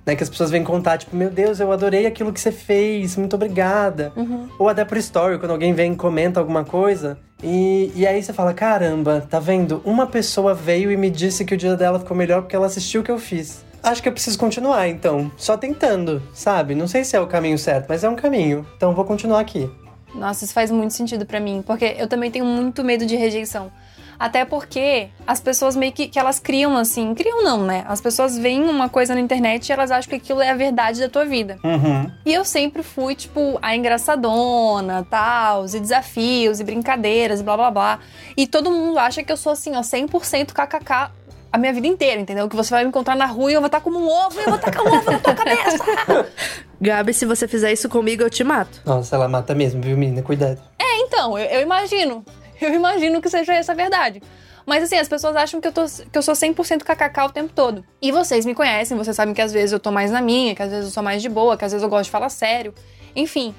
Né, 0.07 0.15
que 0.15 0.23
as 0.23 0.31
pessoas 0.31 0.53
vêm 0.53 0.63
contar, 0.63 0.99
tipo, 0.99 1.17
meu 1.17 1.29
Deus, 1.29 1.59
eu 1.59 1.73
adorei 1.73 2.07
aquilo 2.07 2.33
que 2.33 2.41
você 2.41 2.53
fez, 2.53 3.17
muito 3.17 3.35
obrigada. 3.35 4.13
Ou 4.57 4.69
até 4.69 4.85
por 4.85 4.97
story, 4.99 5.37
quando 5.37 5.51
alguém 5.51 5.75
vem 5.75 5.95
e 5.95 5.97
comenta 5.97 6.39
alguma 6.39 6.65
coisa. 6.65 7.19
E, 7.43 7.91
e 7.95 8.07
aí 8.07 8.23
você 8.23 8.33
fala, 8.33 8.55
caramba, 8.55 9.27
tá 9.29 9.41
vendo? 9.41 9.83
Uma 9.85 10.07
pessoa 10.07 10.55
veio 10.55 10.93
e 10.93 10.97
me 10.97 11.11
disse 11.11 11.45
que 11.45 11.55
o 11.55 11.57
dia 11.57 11.75
dela 11.77 11.99
ficou 11.99 12.17
melhor 12.17 12.43
porque 12.43 12.55
ela 12.55 12.67
assistiu 12.67 13.01
o 13.01 13.05
que 13.05 13.11
eu 13.11 13.19
fiz. 13.19 13.65
Acho 13.83 14.03
que 14.03 14.09
eu 14.09 14.13
preciso 14.13 14.39
continuar, 14.39 14.89
então. 14.89 15.31
Só 15.37 15.57
tentando, 15.57 16.23
sabe? 16.33 16.75
Não 16.75 16.87
sei 16.89 17.05
se 17.05 17.17
é 17.17 17.21
o 17.21 17.27
caminho 17.27 17.59
certo, 17.59 17.87
mas 17.89 18.05
é 18.05 18.09
um 18.09 18.17
caminho. 18.17 18.67
Então 18.77 18.95
vou 18.95 19.05
continuar 19.05 19.41
aqui. 19.41 19.69
Nossa, 20.15 20.45
isso 20.45 20.55
faz 20.55 20.71
muito 20.71 20.95
sentido 20.95 21.27
pra 21.27 21.39
mim, 21.39 21.63
porque 21.67 21.97
eu 21.99 22.09
também 22.09 22.31
tenho 22.31 22.45
muito 22.45 22.83
medo 22.83 23.05
de 23.05 23.17
rejeição. 23.17 23.71
Até 24.19 24.45
porque 24.45 25.09
as 25.27 25.41
pessoas 25.41 25.77
meio 25.77 25.93
que, 25.93 26.09
que 26.09 26.19
elas 26.19 26.39
criam 26.39 26.77
assim, 26.77 27.15
criam 27.15 27.43
não, 27.43 27.65
né? 27.65 27.85
As 27.89 28.01
pessoas 28.01 28.37
veem 28.37 28.65
uma 28.65 28.89
coisa 28.89 29.15
na 29.15 29.21
internet 29.21 29.69
e 29.69 29.73
elas 29.73 29.91
acham 29.91 30.09
que 30.09 30.17
aquilo 30.17 30.41
é 30.41 30.51
a 30.51 30.55
verdade 30.55 31.01
da 31.01 31.09
tua 31.09 31.25
vida. 31.25 31.59
Uhum. 31.63 32.11
E 32.25 32.33
eu 32.33 32.45
sempre 32.45 32.83
fui, 32.83 33.15
tipo, 33.15 33.59
a 33.61 33.77
engraçadona, 33.77 35.07
tal, 35.11 35.67
e 35.67 35.81
desafios, 35.81 36.61
e 36.61 36.65
brincadeiras, 36.65 37.41
e 37.41 37.43
blá 37.43 37.57
blá 37.57 37.71
blá. 37.71 37.99
E 38.37 38.47
todo 38.47 38.71
mundo 38.71 38.99
acha 38.99 39.23
que 39.23 39.33
eu 39.33 39.37
sou 39.37 39.53
assim, 39.53 39.77
ó, 39.77 39.81
100% 39.81 40.53
kkk 40.53 41.11
a 41.53 41.59
minha 41.59 41.73
vida 41.73 41.87
inteira, 41.87 42.21
entendeu? 42.21 42.49
Que 42.49 42.57
você 42.57 42.71
vai 42.71 42.83
me 42.83 42.89
encontrar 42.89 43.17
na 43.17 43.25
rua 43.25 43.51
e 43.51 43.55
eu 43.55 43.61
vou 43.61 43.67
estar 43.67 43.81
como 43.81 43.99
um 43.99 44.09
ovo 44.09 44.39
e 44.39 44.45
eu 44.45 44.51
vou 44.51 44.59
tacar 44.59 44.85
um 44.85 44.95
ovo 44.95 45.11
na 45.11 45.19
tua 45.19 45.35
cabeça. 45.35 45.85
Gabi, 46.79 47.15
se 47.15 47.25
você 47.25 47.49
fizer 47.49 47.73
isso 47.73 47.89
comigo, 47.89 48.23
eu 48.23 48.29
te 48.29 48.45
mato. 48.45 48.83
Nossa, 48.85 49.17
ela 49.17 49.27
mata 49.27 49.55
mesmo, 49.55 49.81
viu, 49.81 49.97
menina? 49.97 50.23
Cuidado. 50.23 50.61
É, 50.79 51.01
então, 51.01 51.39
eu, 51.39 51.47
eu 51.47 51.63
imagino. 51.63 52.23
Eu 52.61 52.75
imagino 52.75 53.21
que 53.21 53.29
seja 53.29 53.55
essa 53.55 53.73
a 53.73 53.75
verdade. 53.75 54.23
Mas 54.65 54.83
assim, 54.83 54.97
as 54.97 55.09
pessoas 55.09 55.37
acham 55.37 55.61
que 55.61 55.69
eu, 55.69 55.73
tô, 55.73 55.85
que 55.85 56.19
eu 56.19 56.23
sou 56.23 56.35
100% 56.35 56.83
kkk 56.83 57.21
o 57.25 57.31
tempo 57.31 57.53
todo. 57.55 57.85
E 58.03 58.11
vocês 58.11 58.45
me 58.45 58.53
conhecem, 58.53 58.97
vocês 58.97 59.15
sabem 59.15 59.33
que 59.33 59.41
às 59.41 59.53
vezes 59.53 59.73
eu 59.73 59.79
tô 59.79 59.93
mais 59.93 60.11
na 60.11 60.21
minha, 60.21 60.57
que 60.57 60.63
às 60.63 60.71
vezes 60.71 60.87
eu 60.87 60.91
sou 60.91 61.05
mais 61.05 61.23
de 61.23 61.29
boa, 61.29 61.57
que 61.57 61.65
às 61.65 61.71
vezes 61.71 61.85
eu 61.85 61.89
gosto 61.89 62.07
de 62.07 62.11
falar 62.11 62.29
sério. 62.29 62.75
Enfim. 63.15 63.55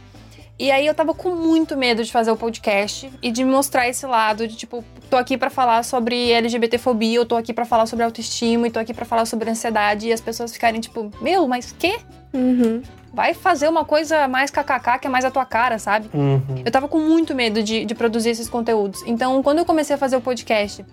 E 0.59 0.71
aí 0.71 0.85
eu 0.87 0.93
tava 0.93 1.13
com 1.13 1.35
muito 1.35 1.77
medo 1.77 2.03
de 2.03 2.11
fazer 2.11 2.31
o 2.31 2.35
podcast 2.35 3.09
e 3.21 3.31
de 3.31 3.45
mostrar 3.45 3.87
esse 3.87 4.05
lado 4.07 4.47
de 4.47 4.55
tipo, 4.55 4.83
tô 5.07 5.15
aqui 5.15 5.37
pra 5.37 5.51
falar 5.51 5.83
sobre 5.83 6.31
LGBTfobia, 6.31 7.19
eu 7.19 7.25
tô 7.25 7.35
aqui 7.35 7.53
pra 7.53 7.63
falar 7.63 7.85
sobre 7.85 8.03
autoestima 8.03 8.67
e 8.67 8.71
tô 8.71 8.79
aqui 8.79 8.91
pra 8.91 9.05
falar 9.05 9.25
sobre 9.25 9.49
ansiedade 9.51 10.07
e 10.07 10.13
as 10.13 10.19
pessoas 10.19 10.51
ficarem 10.51 10.81
tipo, 10.81 11.11
meu, 11.21 11.47
mas 11.47 11.71
quê? 11.71 11.99
Uhum. 12.33 12.81
Vai 13.13 13.33
fazer 13.33 13.67
uma 13.67 13.83
coisa 13.85 14.27
mais 14.27 14.51
kkk, 14.51 14.99
que 14.99 15.07
é 15.07 15.09
mais 15.09 15.25
a 15.25 15.31
tua 15.31 15.45
cara, 15.45 15.79
sabe? 15.79 16.09
Uhum. 16.13 16.41
Eu 16.63 16.71
tava 16.71 16.87
com 16.87 16.99
muito 16.99 17.33
medo 17.33 17.63
de, 17.63 17.85
de 17.85 17.95
produzir 17.95 18.29
esses 18.29 18.47
conteúdos. 18.49 19.01
Então, 19.07 19.41
quando 19.41 19.59
eu 19.59 19.65
comecei 19.65 19.95
a 19.95 19.97
fazer 19.97 20.15
o 20.17 20.21
podcast 20.21 20.85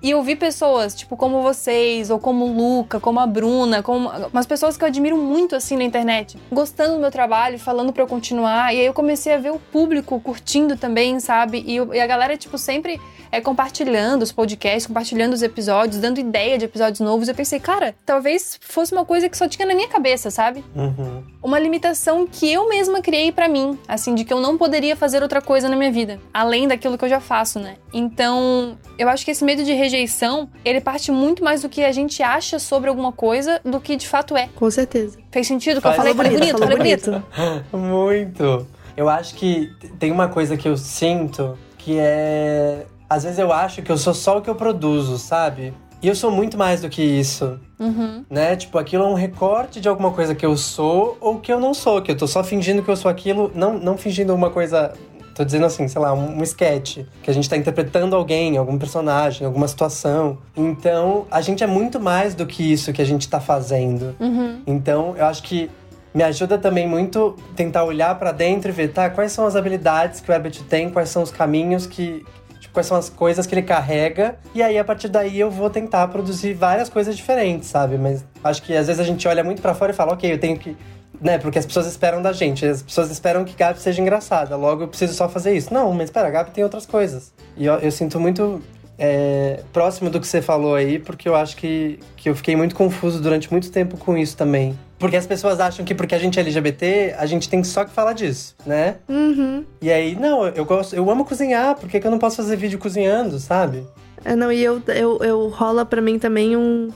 e 0.00 0.10
eu 0.10 0.22
vi 0.22 0.36
pessoas, 0.36 0.94
tipo, 0.94 1.16
como 1.16 1.42
vocês, 1.42 2.08
ou 2.10 2.20
como 2.20 2.44
o 2.44 2.52
Luca, 2.56 3.00
como 3.00 3.18
a 3.18 3.26
Bruna, 3.26 3.82
como 3.82 4.08
umas 4.32 4.46
pessoas 4.46 4.76
que 4.76 4.84
eu 4.84 4.86
admiro 4.86 5.16
muito 5.16 5.56
assim 5.56 5.76
na 5.76 5.82
internet, 5.82 6.38
gostando 6.52 6.94
do 6.94 7.00
meu 7.00 7.10
trabalho, 7.10 7.58
falando 7.58 7.92
pra 7.92 8.04
eu 8.04 8.06
continuar. 8.06 8.72
E 8.72 8.78
aí 8.78 8.86
eu 8.86 8.94
comecei 8.94 9.34
a 9.34 9.38
ver 9.38 9.50
o 9.50 9.58
público 9.58 10.20
curtindo 10.20 10.76
também, 10.76 11.18
sabe? 11.18 11.64
E, 11.66 11.74
eu- 11.74 11.92
e 11.92 11.98
a 12.00 12.06
galera, 12.06 12.36
tipo, 12.36 12.56
sempre 12.56 13.00
é, 13.30 13.40
compartilhando 13.40 14.22
os 14.22 14.32
podcasts, 14.32 14.86
compartilhando 14.86 15.32
os 15.32 15.42
episódios, 15.42 16.00
dando 16.00 16.18
ideia 16.18 16.58
de 16.58 16.64
episódios 16.64 17.00
novos. 17.00 17.28
Eu 17.28 17.34
pensei, 17.34 17.60
cara, 17.60 17.94
talvez 18.04 18.58
fosse 18.60 18.92
uma 18.92 19.04
coisa 19.04 19.28
que 19.28 19.36
só 19.36 19.48
tinha 19.48 19.66
na 19.66 19.74
minha 19.74 19.88
cabeça, 19.88 20.30
sabe? 20.30 20.64
Uhum. 20.74 21.22
uma 21.42 21.58
limitação 21.58 22.26
que 22.26 22.52
eu 22.52 22.68
mesma 22.68 23.00
criei 23.00 23.32
pra 23.32 23.48
mim, 23.48 23.78
assim, 23.86 24.14
de 24.14 24.24
que 24.24 24.32
eu 24.32 24.40
não 24.40 24.58
poderia 24.58 24.96
fazer 24.96 25.22
outra 25.22 25.40
coisa 25.40 25.68
na 25.68 25.76
minha 25.76 25.90
vida, 25.90 26.18
além 26.32 26.68
daquilo 26.68 26.98
que 26.98 27.04
eu 27.04 27.08
já 27.08 27.20
faço, 27.20 27.58
né? 27.58 27.76
Então, 27.92 28.76
eu 28.98 29.08
acho 29.08 29.24
que 29.24 29.30
esse 29.30 29.44
medo 29.44 29.64
de 29.64 29.72
rejeição, 29.72 30.48
ele 30.64 30.80
parte 30.80 31.10
muito 31.10 31.42
mais 31.42 31.62
do 31.62 31.68
que 31.68 31.84
a 31.84 31.92
gente 31.92 32.22
acha 32.22 32.58
sobre 32.58 32.88
alguma 32.88 33.12
coisa 33.12 33.60
do 33.64 33.80
que 33.80 33.96
de 33.96 34.06
fato 34.06 34.36
é. 34.36 34.48
Com 34.54 34.70
certeza. 34.70 35.18
Fez 35.30 35.46
sentido 35.46 35.78
o 35.78 35.80
que 35.80 35.88
eu 35.88 35.92
falei? 35.92 36.14
Falei 36.14 36.36
bonito, 36.36 36.58
falei 36.58 36.76
bonito. 36.76 37.10
bonito. 37.10 37.64
Muito. 37.76 38.66
Eu 38.96 39.08
acho 39.08 39.34
que 39.36 39.70
tem 39.98 40.10
uma 40.10 40.28
coisa 40.28 40.56
que 40.56 40.68
eu 40.68 40.76
sinto 40.76 41.56
que 41.78 41.96
é. 41.98 42.84
Às 43.08 43.24
vezes 43.24 43.38
eu 43.38 43.52
acho 43.52 43.82
que 43.82 43.90
eu 43.90 43.96
sou 43.96 44.14
só 44.14 44.38
o 44.38 44.42
que 44.42 44.50
eu 44.50 44.54
produzo, 44.54 45.18
sabe? 45.18 45.72
E 46.00 46.06
eu 46.06 46.14
sou 46.14 46.30
muito 46.30 46.56
mais 46.56 46.82
do 46.82 46.88
que 46.88 47.02
isso. 47.02 47.58
Uhum. 47.78 48.24
Né? 48.30 48.54
Tipo, 48.54 48.78
aquilo 48.78 49.04
é 49.04 49.06
um 49.06 49.14
recorte 49.14 49.80
de 49.80 49.88
alguma 49.88 50.12
coisa 50.12 50.34
que 50.34 50.46
eu 50.46 50.56
sou 50.56 51.16
ou 51.20 51.40
que 51.40 51.52
eu 51.52 51.58
não 51.58 51.74
sou, 51.74 52.00
que 52.00 52.12
eu 52.12 52.16
tô 52.16 52.26
só 52.26 52.44
fingindo 52.44 52.82
que 52.82 52.90
eu 52.90 52.96
sou 52.96 53.10
aquilo, 53.10 53.50
não, 53.54 53.78
não 53.78 53.96
fingindo 53.96 54.34
uma 54.34 54.50
coisa. 54.50 54.92
Tô 55.34 55.44
dizendo 55.44 55.66
assim, 55.66 55.86
sei 55.86 56.00
lá, 56.00 56.12
um, 56.12 56.38
um 56.38 56.42
sketch, 56.42 56.98
que 57.22 57.30
a 57.30 57.34
gente 57.34 57.48
tá 57.48 57.56
interpretando 57.56 58.16
alguém, 58.16 58.56
algum 58.56 58.76
personagem, 58.76 59.46
alguma 59.46 59.68
situação. 59.68 60.38
Então, 60.56 61.26
a 61.30 61.40
gente 61.40 61.62
é 61.62 61.66
muito 61.66 62.00
mais 62.00 62.34
do 62.34 62.44
que 62.44 62.72
isso 62.72 62.92
que 62.92 63.00
a 63.00 63.04
gente 63.04 63.28
tá 63.28 63.38
fazendo. 63.38 64.16
Uhum. 64.18 64.62
Então, 64.66 65.14
eu 65.16 65.24
acho 65.26 65.44
que 65.44 65.70
me 66.12 66.24
ajuda 66.24 66.58
também 66.58 66.88
muito 66.88 67.36
tentar 67.54 67.84
olhar 67.84 68.18
pra 68.18 68.32
dentro 68.32 68.70
e 68.70 68.72
ver, 68.72 68.88
tá, 68.88 69.08
quais 69.10 69.30
são 69.30 69.46
as 69.46 69.54
habilidades 69.54 70.20
que 70.20 70.28
o 70.28 70.34
Herbert 70.34 70.60
tem, 70.68 70.90
quais 70.90 71.08
são 71.08 71.22
os 71.22 71.30
caminhos 71.30 71.86
que. 71.86 72.24
Tipo, 72.60 72.74
quais 72.74 72.86
são 72.86 72.96
as 72.96 73.08
coisas 73.08 73.46
que 73.46 73.54
ele 73.54 73.62
carrega. 73.62 74.36
E 74.54 74.62
aí, 74.62 74.78
a 74.78 74.84
partir 74.84 75.08
daí, 75.08 75.38
eu 75.38 75.50
vou 75.50 75.70
tentar 75.70 76.08
produzir 76.08 76.54
várias 76.54 76.88
coisas 76.88 77.16
diferentes, 77.16 77.68
sabe? 77.68 77.96
Mas 77.96 78.24
acho 78.42 78.62
que 78.62 78.76
às 78.76 78.86
vezes 78.86 79.00
a 79.00 79.04
gente 79.04 79.26
olha 79.28 79.44
muito 79.44 79.62
pra 79.62 79.74
fora 79.74 79.92
e 79.92 79.94
fala, 79.94 80.12
ok, 80.12 80.32
eu 80.32 80.38
tenho 80.38 80.58
que. 80.58 80.76
Né, 81.20 81.36
porque 81.36 81.58
as 81.58 81.66
pessoas 81.66 81.86
esperam 81.86 82.22
da 82.22 82.32
gente. 82.32 82.64
As 82.64 82.82
pessoas 82.82 83.10
esperam 83.10 83.44
que 83.44 83.56
Gabi 83.56 83.80
seja 83.80 84.00
engraçada. 84.00 84.54
Logo, 84.56 84.84
eu 84.84 84.88
preciso 84.88 85.14
só 85.14 85.28
fazer 85.28 85.56
isso. 85.56 85.72
Não, 85.74 85.92
mas 85.92 86.04
espera, 86.04 86.30
Gabi 86.30 86.50
tem 86.52 86.62
outras 86.62 86.86
coisas. 86.86 87.32
E 87.56 87.66
eu, 87.66 87.74
eu 87.74 87.90
sinto 87.90 88.20
muito 88.20 88.62
é, 88.98 89.60
próximo 89.72 90.10
do 90.10 90.20
que 90.20 90.26
você 90.26 90.42
falou 90.42 90.74
aí, 90.74 90.98
porque 90.98 91.28
eu 91.28 91.36
acho 91.36 91.56
que, 91.56 91.98
que 92.16 92.28
eu 92.28 92.34
fiquei 92.34 92.56
muito 92.56 92.74
confuso 92.74 93.22
durante 93.22 93.50
muito 93.50 93.70
tempo 93.70 93.96
com 93.96 94.16
isso 94.16 94.36
também. 94.36 94.76
Porque 94.98 95.16
as 95.16 95.26
pessoas 95.26 95.60
acham 95.60 95.84
que 95.84 95.94
porque 95.94 96.14
a 96.14 96.18
gente 96.18 96.38
é 96.38 96.42
LGBT, 96.42 97.14
a 97.16 97.24
gente 97.24 97.48
tem 97.48 97.62
só 97.62 97.84
que 97.84 97.92
falar 97.92 98.14
disso, 98.14 98.56
né? 98.66 98.96
Uhum. 99.08 99.64
E 99.80 99.92
aí, 99.92 100.16
não, 100.16 100.48
eu 100.48 100.64
gosto, 100.64 100.96
eu 100.96 101.08
amo 101.08 101.24
cozinhar, 101.24 101.76
por 101.76 101.88
que, 101.88 102.00
que 102.00 102.06
eu 102.06 102.10
não 102.10 102.18
posso 102.18 102.36
fazer 102.36 102.56
vídeo 102.56 102.78
cozinhando, 102.80 103.38
sabe? 103.38 103.86
É, 104.24 104.34
não, 104.34 104.50
e 104.50 104.62
eu, 104.62 104.82
eu, 104.88 105.18
eu 105.22 105.48
rola 105.48 105.84
pra 105.84 106.02
mim 106.02 106.18
também 106.18 106.56
um, 106.56 106.90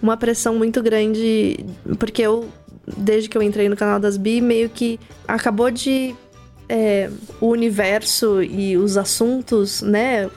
uma 0.00 0.16
pressão 0.16 0.54
muito 0.54 0.80
grande, 0.80 1.66
porque 1.98 2.22
eu, 2.22 2.48
desde 2.96 3.28
que 3.28 3.36
eu 3.36 3.42
entrei 3.42 3.68
no 3.68 3.76
canal 3.76 3.98
das 3.98 4.16
Bi, 4.16 4.40
meio 4.40 4.68
que 4.68 5.00
acabou 5.26 5.70
de. 5.70 6.14
É, 6.68 7.10
o 7.40 7.46
universo 7.46 8.42
e 8.42 8.76
os 8.76 8.96
assuntos, 8.96 9.80
né? 9.80 10.28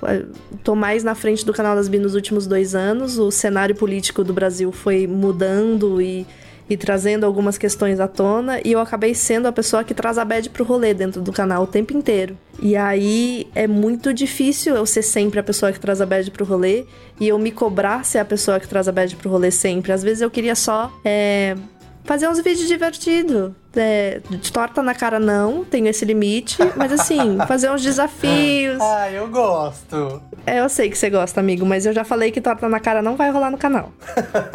Tô 0.64 0.76
mais 0.76 1.04
na 1.04 1.14
frente 1.14 1.46
do 1.46 1.54
canal 1.54 1.76
das 1.76 1.88
Bi 1.88 2.00
nos 2.00 2.16
últimos 2.16 2.48
dois 2.48 2.74
anos. 2.74 3.18
O 3.18 3.30
cenário 3.32 3.76
político 3.76 4.24
do 4.24 4.34
Brasil 4.34 4.72
foi 4.72 5.06
mudando 5.08 6.02
e, 6.02 6.26
e 6.70 6.78
trazendo 6.78 7.26
algumas 7.26 7.58
questões 7.58 8.00
à 8.00 8.08
tona, 8.08 8.62
e 8.64 8.72
eu 8.72 8.80
acabei 8.80 9.14
sendo 9.14 9.48
a 9.48 9.52
pessoa 9.52 9.84
que 9.84 9.94
traz 9.94 10.18
a 10.18 10.24
bad 10.24 10.50
pro 10.50 10.64
rolê 10.64 10.94
dentro 10.94 11.22
do 11.22 11.34
canal 11.34 11.64
o 11.64 11.68
tempo 11.68 11.96
inteiro. 11.96 12.38
E 12.62 12.76
aí 12.78 13.48
é 13.54 13.68
muito 13.68 14.14
difícil 14.14 14.76
eu 14.76 14.86
ser 14.86 15.02
sempre 15.02 15.40
a 15.40 15.44
pessoa 15.44 15.72
que 15.72 15.80
traz 15.80 16.00
a 16.00 16.06
bad 16.06 16.32
pro 16.32 16.46
rolê 16.46 16.86
e 17.20 17.28
eu 17.28 17.38
me 17.38 17.52
cobrar 17.52 18.06
ser 18.06 18.20
a 18.20 18.26
pessoa 18.26 18.60
que 18.60 18.68
traz 18.68 18.88
a 18.88 18.92
bad 18.92 19.16
pro 19.18 19.30
rolê 19.30 19.52
sempre. 19.52 19.92
Às 19.92 20.02
vezes 20.02 20.22
eu 20.22 20.32
queria 20.32 20.56
só 20.56 20.92
é, 21.04 21.58
fazer 22.04 22.28
uns 22.28 22.40
vídeos 22.40 22.68
divertidos. 22.68 23.52
É, 23.74 24.20
de 24.30 24.52
torta 24.52 24.84
na 24.84 24.94
cara 24.94 25.18
não, 25.18 25.64
tenho 25.64 25.88
esse 25.88 26.04
limite, 26.04 26.58
mas 26.76 26.92
assim, 26.92 27.38
fazer 27.48 27.72
uns 27.72 27.82
desafios. 27.82 28.82
Ah, 28.82 29.10
eu 29.10 29.30
gosto. 29.30 30.22
É, 30.46 30.60
eu 30.60 30.68
sei 30.68 30.90
que 30.90 30.98
você 30.98 31.10
gosta, 31.10 31.40
amigo, 31.40 31.66
mas 31.66 31.86
eu 31.86 31.94
já 31.94 32.04
falei 32.04 32.32
que 32.32 32.42
torta 32.42 32.68
na 32.68 32.82
cara 32.82 33.02
não 33.02 33.16
vai 33.16 33.32
rolar 33.32 33.50
no 33.50 33.58
canal. 33.58 33.94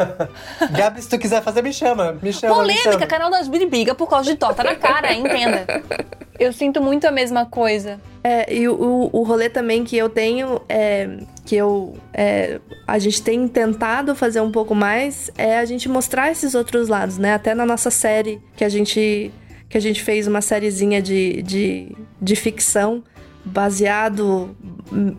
Gabi, 0.69 1.01
se 1.01 1.09
tu 1.09 1.17
quiser 1.17 1.41
fazer, 1.41 1.63
me 1.63 1.73
chama. 1.73 2.17
Me 2.21 2.31
chama, 2.31 2.53
me 2.53 2.59
Polêmica, 2.59 2.91
chama. 2.91 3.07
canal 3.07 3.31
das 3.31 3.47
briga 3.47 3.95
por 3.95 4.07
causa 4.07 4.31
de 4.31 4.37
torta 4.37 4.63
na 4.63 4.75
cara, 4.75 5.13
entenda. 5.13 5.65
Eu 6.39 6.53
sinto 6.53 6.79
muito 6.79 7.07
a 7.07 7.11
mesma 7.11 7.47
coisa. 7.47 7.99
É, 8.27 8.53
e 8.53 8.67
o, 8.67 9.09
o, 9.13 9.23
rolê 9.23 9.49
também 9.49 9.85
que 9.85 9.95
eu 9.95 10.09
tenho, 10.09 10.59
é, 10.67 11.17
que 11.45 11.55
eu, 11.55 11.95
é, 12.13 12.59
a 12.85 12.99
gente 12.99 13.21
tem 13.21 13.47
tentado 13.47 14.13
fazer 14.13 14.41
um 14.41 14.51
pouco 14.51 14.75
mais, 14.75 15.31
é 15.37 15.57
a 15.57 15.63
gente 15.63 15.87
mostrar 15.87 16.29
esses 16.29 16.53
outros 16.53 16.89
lados, 16.89 17.17
né? 17.17 17.33
Até 17.33 17.55
na 17.55 17.65
nossa 17.65 17.89
série 17.89 18.41
que 18.57 18.65
a 18.65 18.69
gente, 18.69 19.31
que 19.69 19.77
a 19.77 19.79
gente 19.79 20.03
fez 20.03 20.27
uma 20.27 20.41
sériezinha 20.41 21.01
de, 21.01 21.41
de, 21.41 21.95
de 22.21 22.35
ficção 22.35 23.01
baseado 23.45 24.53
hum, 24.91 25.15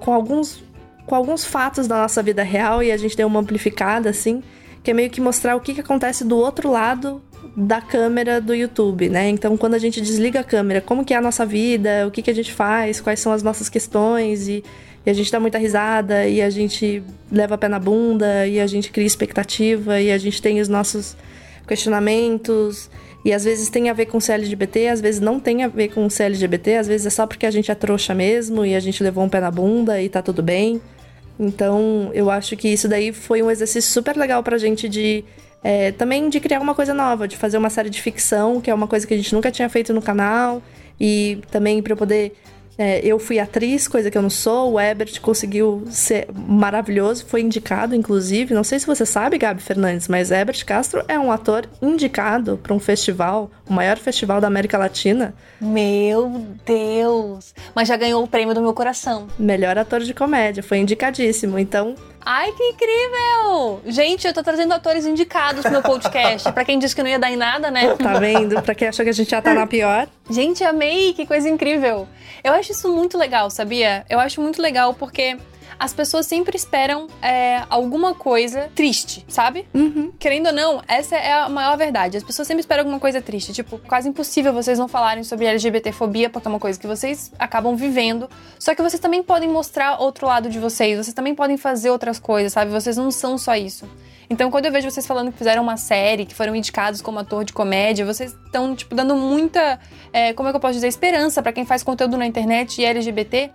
com 0.00 0.12
alguns 0.12 0.62
com 1.06 1.14
alguns 1.14 1.46
fatos 1.46 1.86
da 1.86 1.96
nossa 1.96 2.22
vida 2.22 2.42
real 2.42 2.82
e 2.82 2.92
a 2.92 2.96
gente 2.98 3.16
deu 3.16 3.26
uma 3.26 3.40
amplificada 3.40 4.10
assim, 4.10 4.42
que 4.82 4.90
é 4.90 4.94
meio 4.94 5.08
que 5.08 5.20
mostrar 5.20 5.56
o 5.56 5.60
que, 5.60 5.72
que 5.72 5.80
acontece 5.80 6.24
do 6.24 6.36
outro 6.36 6.70
lado 6.70 7.22
da 7.56 7.80
câmera 7.80 8.40
do 8.40 8.54
YouTube, 8.54 9.08
né? 9.08 9.28
Então, 9.28 9.56
quando 9.56 9.74
a 9.74 9.78
gente 9.78 10.00
desliga 10.00 10.40
a 10.40 10.44
câmera, 10.44 10.80
como 10.80 11.04
que 11.04 11.14
é 11.14 11.16
a 11.16 11.20
nossa 11.20 11.46
vida, 11.46 12.06
o 12.06 12.10
que, 12.10 12.22
que 12.22 12.30
a 12.30 12.34
gente 12.34 12.52
faz, 12.52 13.00
quais 13.00 13.20
são 13.20 13.32
as 13.32 13.42
nossas 13.42 13.68
questões 13.68 14.48
e, 14.48 14.64
e 15.06 15.10
a 15.10 15.12
gente 15.12 15.30
dá 15.30 15.38
muita 15.38 15.58
risada 15.58 16.26
e 16.26 16.42
a 16.42 16.50
gente 16.50 17.02
leva 17.30 17.54
a 17.54 17.58
pé 17.58 17.68
na 17.68 17.78
bunda 17.78 18.46
e 18.46 18.58
a 18.58 18.66
gente 18.66 18.90
cria 18.90 19.06
expectativa 19.06 20.00
e 20.00 20.10
a 20.10 20.18
gente 20.18 20.42
tem 20.42 20.60
os 20.60 20.68
nossos 20.68 21.16
questionamentos 21.66 22.90
e 23.24 23.32
às 23.32 23.44
vezes 23.44 23.70
tem 23.70 23.88
a 23.88 23.92
ver 23.94 24.06
com 24.06 24.20
CLGBT, 24.20 24.88
às 24.88 25.00
vezes 25.00 25.20
não 25.20 25.40
tem 25.40 25.64
a 25.64 25.68
ver 25.68 25.88
com 25.88 26.08
CLGBT, 26.10 26.76
às 26.76 26.86
vezes 26.86 27.06
é 27.06 27.10
só 27.10 27.26
porque 27.26 27.46
a 27.46 27.50
gente 27.50 27.70
é 27.70 27.74
trouxa 27.74 28.14
mesmo 28.14 28.66
e 28.66 28.74
a 28.74 28.80
gente 28.80 29.02
levou 29.02 29.24
um 29.24 29.28
pé 29.28 29.40
na 29.40 29.50
bunda 29.50 30.02
e 30.02 30.08
tá 30.10 30.20
tudo 30.20 30.42
bem. 30.42 30.80
Então, 31.38 32.10
eu 32.12 32.30
acho 32.30 32.56
que 32.56 32.68
isso 32.68 32.86
daí 32.86 33.12
foi 33.12 33.42
um 33.42 33.50
exercício 33.50 33.90
super 33.90 34.16
legal 34.16 34.42
pra 34.42 34.58
gente 34.58 34.88
de. 34.88 35.24
É, 35.64 35.92
também 35.92 36.28
de 36.28 36.38
criar 36.40 36.60
uma 36.60 36.74
coisa 36.74 36.92
nova, 36.92 37.26
de 37.26 37.38
fazer 37.38 37.56
uma 37.56 37.70
série 37.70 37.88
de 37.88 38.02
ficção, 38.02 38.60
que 38.60 38.70
é 38.70 38.74
uma 38.74 38.86
coisa 38.86 39.06
que 39.06 39.14
a 39.14 39.16
gente 39.16 39.34
nunca 39.34 39.50
tinha 39.50 39.68
feito 39.70 39.94
no 39.94 40.02
canal. 40.02 40.62
E 41.00 41.40
também 41.50 41.82
pra 41.82 41.94
eu 41.94 41.96
poder. 41.96 42.36
é, 42.76 43.00
eu 43.04 43.18
fui 43.18 43.38
atriz, 43.38 43.86
coisa 43.88 44.10
que 44.10 44.18
eu 44.18 44.22
não 44.22 44.30
sou. 44.30 44.72
O 44.72 44.80
Ebert 44.80 45.20
conseguiu 45.20 45.84
ser 45.90 46.26
maravilhoso, 46.32 47.24
foi 47.26 47.40
indicado, 47.40 47.94
inclusive. 47.94 48.52
Não 48.54 48.64
sei 48.64 48.78
se 48.78 48.86
você 48.86 49.06
sabe, 49.06 49.38
Gabi 49.38 49.62
Fernandes, 49.62 50.08
mas 50.08 50.30
Ebert 50.30 50.64
Castro 50.64 51.04
é 51.08 51.18
um 51.18 51.32
ator 51.32 51.68
indicado 51.80 52.58
pra 52.62 52.74
um 52.74 52.78
festival, 52.78 53.50
o 53.68 53.72
maior 53.72 53.96
festival 53.96 54.40
da 54.40 54.46
América 54.46 54.76
Latina. 54.76 55.34
Meu 55.60 56.46
Deus! 56.66 57.54
Mas 57.74 57.88
já 57.88 57.96
ganhou 57.96 58.22
o 58.22 58.28
prêmio 58.28 58.54
do 58.54 58.60
meu 58.60 58.74
coração. 58.74 59.28
Melhor 59.38 59.78
ator 59.78 60.00
de 60.00 60.12
comédia, 60.12 60.62
foi 60.62 60.78
indicadíssimo. 60.78 61.58
Então, 61.58 61.94
Ai, 62.26 62.52
que 62.52 62.62
incrível! 62.62 63.82
Gente, 63.86 64.26
eu 64.26 64.32
tô 64.32 64.42
trazendo 64.42 64.72
atores 64.72 65.04
indicados 65.04 65.60
pro 65.60 65.70
meu 65.70 65.82
podcast. 65.82 66.50
pra 66.52 66.64
quem 66.64 66.78
disse 66.78 66.94
que 66.96 67.02
não 67.02 67.10
ia 67.10 67.18
dar 67.18 67.30
em 67.30 67.36
nada, 67.36 67.70
né? 67.70 67.94
tá 67.96 68.18
vendo? 68.18 68.62
Pra 68.62 68.74
quem 68.74 68.88
achou 68.88 69.04
que 69.04 69.10
a 69.10 69.12
gente 69.12 69.30
já 69.30 69.42
tá 69.42 69.52
na 69.52 69.66
pior. 69.66 70.08
Gente, 70.30 70.64
amei! 70.64 71.12
Que 71.12 71.26
coisa 71.26 71.48
incrível! 71.48 72.08
Eu 72.42 72.54
acho 72.54 72.72
isso 72.72 72.88
muito 72.90 73.18
legal, 73.18 73.50
sabia? 73.50 74.06
Eu 74.08 74.18
acho 74.18 74.40
muito 74.40 74.62
legal 74.62 74.94
porque 74.94 75.36
as 75.78 75.92
pessoas 75.92 76.26
sempre 76.26 76.56
esperam 76.56 77.06
é, 77.22 77.62
alguma 77.68 78.14
coisa 78.14 78.70
triste, 78.74 79.24
sabe? 79.28 79.66
Uhum. 79.74 80.12
Querendo 80.18 80.46
ou 80.46 80.52
não, 80.52 80.82
essa 80.86 81.16
é 81.16 81.32
a 81.32 81.48
maior 81.48 81.76
verdade. 81.76 82.16
As 82.16 82.22
pessoas 82.22 82.48
sempre 82.48 82.60
esperam 82.60 82.82
alguma 82.82 83.00
coisa 83.00 83.20
triste. 83.20 83.52
Tipo, 83.52 83.78
quase 83.78 84.08
impossível 84.08 84.52
vocês 84.52 84.78
não 84.78 84.88
falarem 84.88 85.24
sobre 85.24 85.46
LGBTfobia, 85.46 86.30
porque 86.30 86.48
é 86.48 86.50
uma 86.50 86.60
coisa 86.60 86.78
que 86.78 86.86
vocês 86.86 87.32
acabam 87.38 87.76
vivendo. 87.76 88.28
Só 88.58 88.74
que 88.74 88.82
vocês 88.82 89.00
também 89.00 89.22
podem 89.22 89.48
mostrar 89.48 90.00
outro 90.00 90.26
lado 90.26 90.48
de 90.48 90.58
vocês. 90.58 90.96
Vocês 90.96 91.14
também 91.14 91.34
podem 91.34 91.56
fazer 91.56 91.90
outras 91.90 92.18
coisas, 92.18 92.52
sabe? 92.52 92.70
Vocês 92.70 92.96
não 92.96 93.10
são 93.10 93.36
só 93.38 93.54
isso. 93.54 93.88
Então, 94.28 94.50
quando 94.50 94.66
eu 94.66 94.72
vejo 94.72 94.90
vocês 94.90 95.06
falando 95.06 95.30
que 95.30 95.38
fizeram 95.38 95.62
uma 95.62 95.76
série, 95.76 96.24
que 96.24 96.34
foram 96.34 96.56
indicados 96.56 97.02
como 97.02 97.18
ator 97.18 97.44
de 97.44 97.52
comédia, 97.52 98.06
vocês 98.06 98.32
estão, 98.46 98.74
tipo, 98.74 98.94
dando 98.94 99.14
muita, 99.14 99.78
é, 100.12 100.32
como 100.32 100.48
é 100.48 100.52
que 100.52 100.56
eu 100.56 100.60
posso 100.60 100.74
dizer, 100.74 100.88
esperança 100.88 101.42
pra 101.42 101.52
quem 101.52 101.64
faz 101.66 101.82
conteúdo 101.82 102.16
na 102.16 102.26
internet 102.26 102.80
e 102.80 102.84
LGBT 102.84 103.50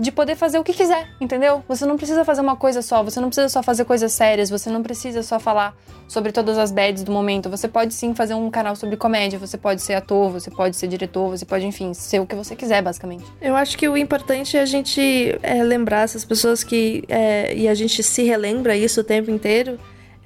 de 0.00 0.10
poder 0.10 0.34
fazer 0.34 0.58
o 0.58 0.64
que 0.64 0.72
quiser, 0.72 1.08
entendeu? 1.20 1.62
Você 1.68 1.84
não 1.84 1.98
precisa 1.98 2.24
fazer 2.24 2.40
uma 2.40 2.56
coisa 2.56 2.80
só, 2.80 3.02
você 3.02 3.20
não 3.20 3.28
precisa 3.28 3.50
só 3.50 3.62
fazer 3.62 3.84
coisas 3.84 4.10
sérias, 4.12 4.48
você 4.48 4.70
não 4.70 4.82
precisa 4.82 5.22
só 5.22 5.38
falar 5.38 5.76
sobre 6.08 6.32
todas 6.32 6.56
as 6.56 6.72
bads 6.72 7.04
do 7.04 7.12
momento. 7.12 7.50
Você 7.50 7.68
pode 7.68 7.92
sim 7.92 8.14
fazer 8.14 8.32
um 8.32 8.50
canal 8.50 8.74
sobre 8.74 8.96
comédia, 8.96 9.38
você 9.38 9.58
pode 9.58 9.82
ser 9.82 9.94
ator, 9.94 10.30
você 10.30 10.50
pode 10.50 10.74
ser 10.74 10.88
diretor, 10.88 11.28
você 11.28 11.44
pode, 11.44 11.66
enfim, 11.66 11.92
ser 11.92 12.18
o 12.18 12.26
que 12.26 12.34
você 12.34 12.56
quiser, 12.56 12.82
basicamente. 12.82 13.24
Eu 13.42 13.54
acho 13.54 13.76
que 13.76 13.86
o 13.86 13.96
importante 13.96 14.56
é 14.56 14.62
a 14.62 14.66
gente 14.66 15.38
é, 15.42 15.62
lembrar 15.62 16.00
essas 16.00 16.24
pessoas 16.24 16.64
que. 16.64 17.04
é, 17.06 17.54
e 17.54 17.68
a 17.68 17.74
gente 17.74 18.02
se 18.02 18.22
relembra 18.22 18.74
isso 18.74 19.02
o 19.02 19.04
tempo 19.04 19.30
inteiro. 19.30 19.78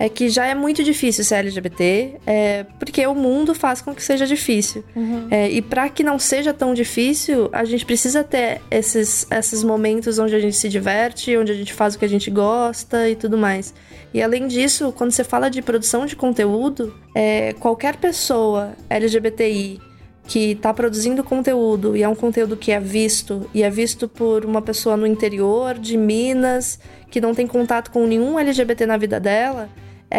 É 0.04 0.08
que 0.10 0.28
já 0.28 0.44
é 0.44 0.54
muito 0.54 0.84
difícil 0.84 1.24
ser 1.24 1.36
LGBT, 1.36 2.16
é, 2.26 2.64
porque 2.78 3.06
o 3.06 3.14
mundo 3.14 3.54
faz 3.54 3.80
com 3.80 3.94
que 3.94 4.02
seja 4.02 4.26
difícil. 4.26 4.84
É, 5.30 5.48
e 5.48 5.62
para 5.62 5.88
que 5.88 6.04
não 6.04 6.18
seja 6.18 6.52
tão 6.52 6.74
difícil, 6.74 7.48
a 7.50 7.64
gente 7.64 7.86
precisa 7.86 8.22
ter 8.22 8.60
esses, 8.70 9.26
esses 9.30 9.64
momentos 9.64 10.18
onde 10.18 10.34
a 10.34 10.38
gente 10.38 10.56
se 10.56 10.68
diverte, 10.68 11.34
onde 11.38 11.52
a 11.52 11.54
gente 11.54 11.72
faz 11.72 11.94
o 11.94 11.98
que 11.98 12.04
a 12.04 12.08
gente 12.08 12.30
gosta 12.30 13.08
e 13.08 13.16
tudo 13.16 13.38
mais. 13.38 13.72
E 14.12 14.20
além 14.22 14.46
disso, 14.46 14.92
quando 14.92 15.10
você 15.10 15.24
fala 15.24 15.48
de 15.48 15.62
produção 15.62 16.04
de 16.04 16.14
conteúdo, 16.14 16.94
é, 17.14 17.54
qualquer 17.54 17.96
pessoa 17.96 18.74
LGBTI 18.90 19.80
que 20.26 20.52
está 20.52 20.74
produzindo 20.74 21.24
conteúdo 21.24 21.96
e 21.96 22.02
é 22.02 22.08
um 22.08 22.14
conteúdo 22.14 22.58
que 22.58 22.72
é 22.72 22.80
visto 22.80 23.48
e 23.54 23.62
é 23.62 23.70
visto 23.70 24.06
por 24.06 24.44
uma 24.44 24.60
pessoa 24.60 24.98
no 24.98 25.06
interior 25.06 25.78
de 25.78 25.96
Minas 25.96 26.78
que 27.10 27.22
não 27.22 27.34
tem 27.34 27.46
contato 27.46 27.90
com 27.90 28.06
nenhum 28.06 28.38
LGBT 28.38 28.84
na 28.86 28.96
vida 28.96 29.18
dela, 29.18 29.70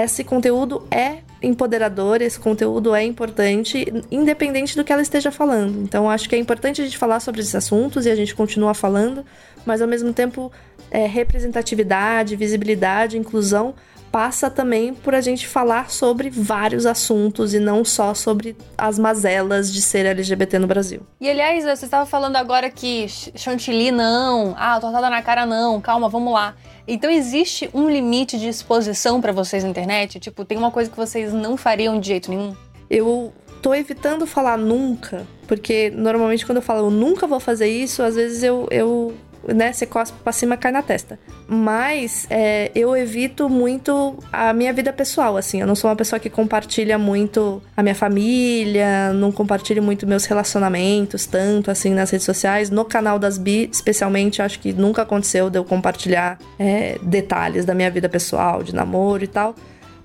esse 0.04 0.24
conteúdo 0.24 0.86
é 0.92 1.18
empoderador, 1.42 2.22
esse 2.22 2.40
conteúdo 2.40 2.96
é 2.96 3.04
importante, 3.04 3.86
independente 4.12 4.76
do 4.76 4.84
que 4.84 4.92
ela 4.92 5.02
esteja 5.02 5.32
falando. 5.32 5.82
Então, 5.84 6.10
acho 6.10 6.28
que 6.28 6.36
é 6.36 6.40
importante 6.40 6.82
a 6.82 6.86
gente 6.86 6.98
falar 6.98 7.20
sobre 7.20 7.42
esses 7.42 7.54
assuntos 7.56 8.06
e 8.06 8.10
a 8.10 8.16
gente 8.16 8.34
continua 8.34 8.74
falando, 8.74 9.24
mas 9.66 9.82
ao 9.82 9.88
mesmo 9.88 10.12
tempo, 10.12 10.52
é, 10.90 11.06
representatividade, 11.06 12.36
visibilidade, 12.36 13.18
inclusão 13.18 13.74
passa 14.12 14.50
também 14.50 14.94
por 14.94 15.14
a 15.14 15.20
gente 15.20 15.46
falar 15.46 15.92
sobre 15.92 16.30
vários 16.30 16.86
assuntos 16.86 17.54
e 17.54 17.60
não 17.60 17.84
só 17.84 18.14
sobre 18.14 18.56
as 18.78 18.98
mazelas 18.98 19.72
de 19.74 19.82
ser 19.82 20.06
LGBT 20.06 20.58
no 20.58 20.68
Brasil. 20.68 21.02
E 21.20 21.30
aliás, 21.30 21.66
você 21.66 21.84
estava 21.84 22.06
falando 22.06 22.38
agora 22.38 22.70
que 22.70 23.10
ch- 23.10 23.32
chantilly 23.36 23.92
não, 23.92 24.56
ah, 24.58 24.80
tortada 24.80 25.10
na 25.10 25.22
cara 25.22 25.46
não, 25.46 25.82
calma, 25.82 26.08
vamos 26.08 26.32
lá. 26.32 26.56
Então 26.88 27.10
existe 27.10 27.70
um 27.74 27.90
limite 27.90 28.38
de 28.38 28.48
exposição 28.48 29.20
pra 29.20 29.32
vocês 29.32 29.64
na 29.64 29.70
internet? 29.70 30.20
Tipo, 30.20 30.46
tem 30.46 30.58
uma 30.58 30.72
coisa 30.72 30.90
que 30.90 30.98
vocês 30.98 31.34
não 31.34 31.58
fariam 31.58 32.00
de 32.00 32.08
jeito 32.08 32.30
nenhum? 32.30 32.56
Eu 32.90 33.34
tô 33.62 33.74
evitando 33.74 34.28
falar 34.28 34.58
nunca, 34.58 35.26
porque 35.48 35.90
normalmente 35.90 36.46
quando 36.46 36.58
eu 36.58 36.62
falo 36.62 36.88
eu 36.88 36.92
nunca 36.92 37.26
vou 37.26 37.40
fazer 37.40 37.68
isso, 37.68 38.04
às 38.04 38.14
vezes 38.14 38.44
eu, 38.44 38.68
eu 38.70 39.16
né, 39.54 39.72
você 39.72 39.86
cospe 39.86 40.18
pra 40.24 40.32
cima 40.32 40.58
cai 40.58 40.72
na 40.72 40.82
testa. 40.82 41.20
Mas 41.48 42.26
é, 42.30 42.72
eu 42.74 42.96
evito 42.96 43.50
muito 43.50 44.18
a 44.32 44.54
minha 44.54 44.74
vida 44.74 44.92
pessoal, 44.92 45.38
assim. 45.38 45.62
Eu 45.62 45.68
não 45.68 45.76
sou 45.76 45.90
uma 45.90 45.96
pessoa 45.96 46.20
que 46.20 46.30
compartilha 46.30 46.98
muito 46.98 47.62
a 47.76 47.84
minha 47.84 47.96
família, 47.96 49.14
não 49.14 49.32
compartilho 49.32 49.84
muito 49.84 50.08
meus 50.08 50.26
relacionamentos, 50.26 51.26
tanto 51.26 51.70
assim 51.70 51.94
nas 51.94 52.10
redes 52.10 52.26
sociais. 52.26 52.70
No 52.70 52.86
canal 52.86 53.20
das 53.20 53.38
Bi, 53.38 53.70
especialmente, 53.72 54.42
acho 54.42 54.60
que 54.60 54.74
nunca 54.74 55.04
aconteceu 55.04 55.50
de 55.50 55.58
eu 55.58 55.66
compartilhar 55.66 56.40
é, 56.58 56.98
detalhes 57.02 57.66
da 57.66 57.74
minha 57.74 57.92
vida 57.92 58.10
pessoal, 58.10 58.64
de 58.64 58.74
namoro 58.74 59.24
e 59.24 59.28
tal. 59.28 59.56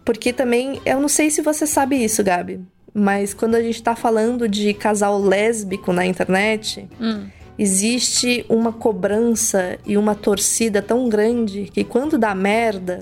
Porque 0.04 0.32
também, 0.32 0.80
eu 0.84 1.00
não 1.00 1.08
sei 1.08 1.30
se 1.30 1.42
você 1.42 1.66
sabe 1.66 2.02
isso, 2.02 2.24
Gabi, 2.24 2.60
mas 2.92 3.32
quando 3.32 3.54
a 3.54 3.62
gente 3.62 3.82
tá 3.82 3.94
falando 3.94 4.48
de 4.48 4.74
casal 4.74 5.18
lésbico 5.18 5.92
na 5.92 6.04
internet, 6.04 6.88
existe 7.60 8.42
uma 8.48 8.72
cobrança 8.72 9.78
e 9.84 9.98
uma 9.98 10.14
torcida 10.14 10.80
tão 10.80 11.10
grande 11.10 11.70
que 11.70 11.84
quando 11.84 12.16
dá 12.16 12.34
merda, 12.34 13.00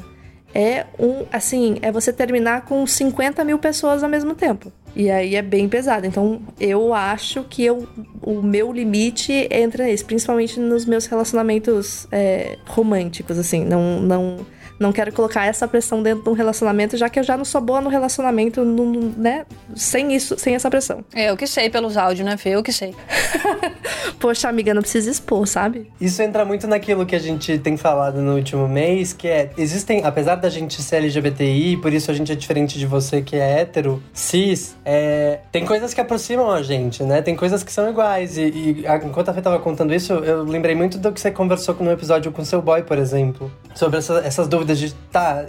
é 0.53 0.85
um. 0.99 1.25
Assim, 1.33 1.79
é 1.81 1.93
você 1.93 2.13
terminar 2.13 2.65
com 2.65 2.85
50 2.85 3.45
mil 3.45 3.61
pessoas 3.61 4.03
ao 4.03 4.11
mesmo 4.11 4.35
tempo. 4.35 4.73
E 4.97 5.09
aí 5.11 5.37
é 5.37 5.43
bem 5.43 5.69
pesado. 5.69 6.07
Então 6.07 6.43
eu 6.59 6.93
acho 6.93 7.45
que 7.45 7.65
eu, 7.65 7.87
o 8.21 8.43
meu 8.43 8.73
limite 8.73 9.47
entra 9.49 9.85
nesse, 9.85 10.05
principalmente 10.05 10.59
nos 10.59 10.85
meus 10.85 11.07
relacionamentos 11.07 12.09
é, 12.11 12.59
românticos, 12.67 13.39
assim. 13.39 13.65
Não, 13.65 14.01
não, 14.01 14.39
Não 14.79 14.93
quero 14.93 15.13
colocar 15.13 15.45
essa 15.45 15.67
pressão 15.67 16.03
dentro 16.03 16.23
de 16.25 16.31
um 16.31 16.33
relacionamento, 16.35 16.97
já 16.97 17.09
que 17.09 17.19
eu 17.19 17.25
já 17.25 17.37
não 17.37 17.45
sou 17.45 17.61
boa 17.61 17.81
no 17.81 17.89
relacionamento, 17.91 18.65
no- 18.65 18.85
no- 18.87 19.13
né? 19.19 19.45
Sem 19.75 20.15
isso, 20.15 20.39
sem 20.39 20.55
essa 20.55 20.71
pressão. 20.71 21.05
Eu 21.15 21.37
que 21.37 21.47
sei 21.47 21.69
pelos 21.69 21.97
áudios, 21.97 22.25
né, 22.27 22.37
Fê? 22.37 22.51
Eu 22.51 22.63
que 22.63 22.73
sei. 22.73 22.95
Poxa, 24.21 24.49
amiga, 24.49 24.75
não 24.75 24.83
precisa 24.83 25.11
expor, 25.11 25.47
sabe? 25.47 25.91
Isso 26.01 26.21
entra 26.23 26.45
muito 26.45 26.67
naquilo 26.67 27.07
que 27.07 27.15
a 27.15 27.19
gente 27.19 27.59
tem 27.59 27.77
falado 27.77 28.21
no 28.21 28.35
último 28.37 28.69
mês, 28.69 29.13
que 29.13 29.29
é, 29.29 29.51
existem, 29.57 30.05
apesar 30.05 30.37
da 30.37 30.49
gente 30.49 30.81
ser 30.83 30.97
LGBTI, 30.97 31.77
por 31.79 31.93
isso 31.93 32.11
a 32.11 32.15
gente 32.15 32.33
é 32.33 32.35
diferente 32.35 32.79
de 32.79 32.87
você 32.87 33.23
que 33.23 33.37
é 33.37 33.61
hétero, 33.61 34.03
cis, 34.13 34.77
é, 34.85 35.41
tem 35.53 35.65
coisas 35.65 35.95
que 35.95 36.01
aproximam 36.01 36.51
a 36.51 36.63
gente, 36.63 37.03
né? 37.03 37.23
Tem 37.23 37.37
coisas 37.37 37.63
que 37.63 37.73
são 37.73 37.89
iguais. 37.89 38.37
E, 38.37 38.43
e 38.83 38.87
a- 38.87 38.97
enquanto 38.97 39.29
a 39.29 39.35
Fê 39.35 39.41
tava 39.41 39.59
contando 39.59 39.95
isso, 39.95 40.13
eu 40.13 40.43
lembrei 40.45 40.75
muito 40.75 40.99
do 40.99 41.13
que 41.13 41.21
você 41.21 41.31
conversou 41.31 41.75
no 41.81 41.91
episódio 41.93 42.33
com 42.33 42.45
seu 42.45 42.61
boy, 42.61 42.83
por 42.83 42.99
exemplo. 42.99 43.51
Sobre 43.75 43.99
essa- 43.99 44.21
essas 44.25 44.49
dúvidas 44.49 44.68
de, 44.75 44.93
tá, 45.13 45.47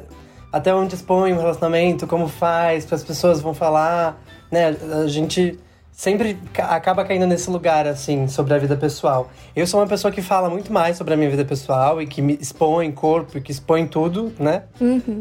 até 0.52 0.74
onde 0.74 0.96
expõe 0.96 1.34
um 1.34 1.38
relacionamento, 1.38 2.08
como 2.08 2.28
faz, 2.28 2.92
as 2.92 3.04
pessoas 3.04 3.42
vão 3.42 3.54
falar, 3.54 4.22
né? 4.52 4.76
A 5.04 5.08
gente 5.08 5.60
sempre 5.92 6.38
ca- 6.54 6.68
acaba 6.68 7.04
caindo 7.04 7.28
nesse 7.28 7.50
lugar, 7.50 7.86
assim, 7.86 8.28
sobre 8.28 8.54
a 8.54 8.58
vida 8.58 8.76
pessoal. 8.78 9.30
Eu 9.56 9.68
sou 9.68 9.80
uma 9.82 9.88
pessoa 9.88 10.12
que 10.12 10.22
fala 10.22 10.50
muito 10.50 10.72
mais 10.72 10.96
sobre 10.98 11.14
a 11.14 11.18
minha 11.18 11.30
vida 11.30 11.44
pessoal 11.44 12.02
e 12.02 12.08
que 12.08 12.22
me 12.22 12.38
expõe 12.40 12.90
corpo 12.92 13.38
e 13.38 13.42
que 13.42 13.52
expõe 13.52 13.86
tudo, 13.86 14.32
né? 14.40 14.64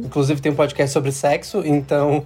Inclusive 0.05 0.41
tem 0.41 0.53
um 0.53 0.55
podcast 0.55 0.93
sobre 0.93 1.11
sexo, 1.13 1.63
então 1.65 2.25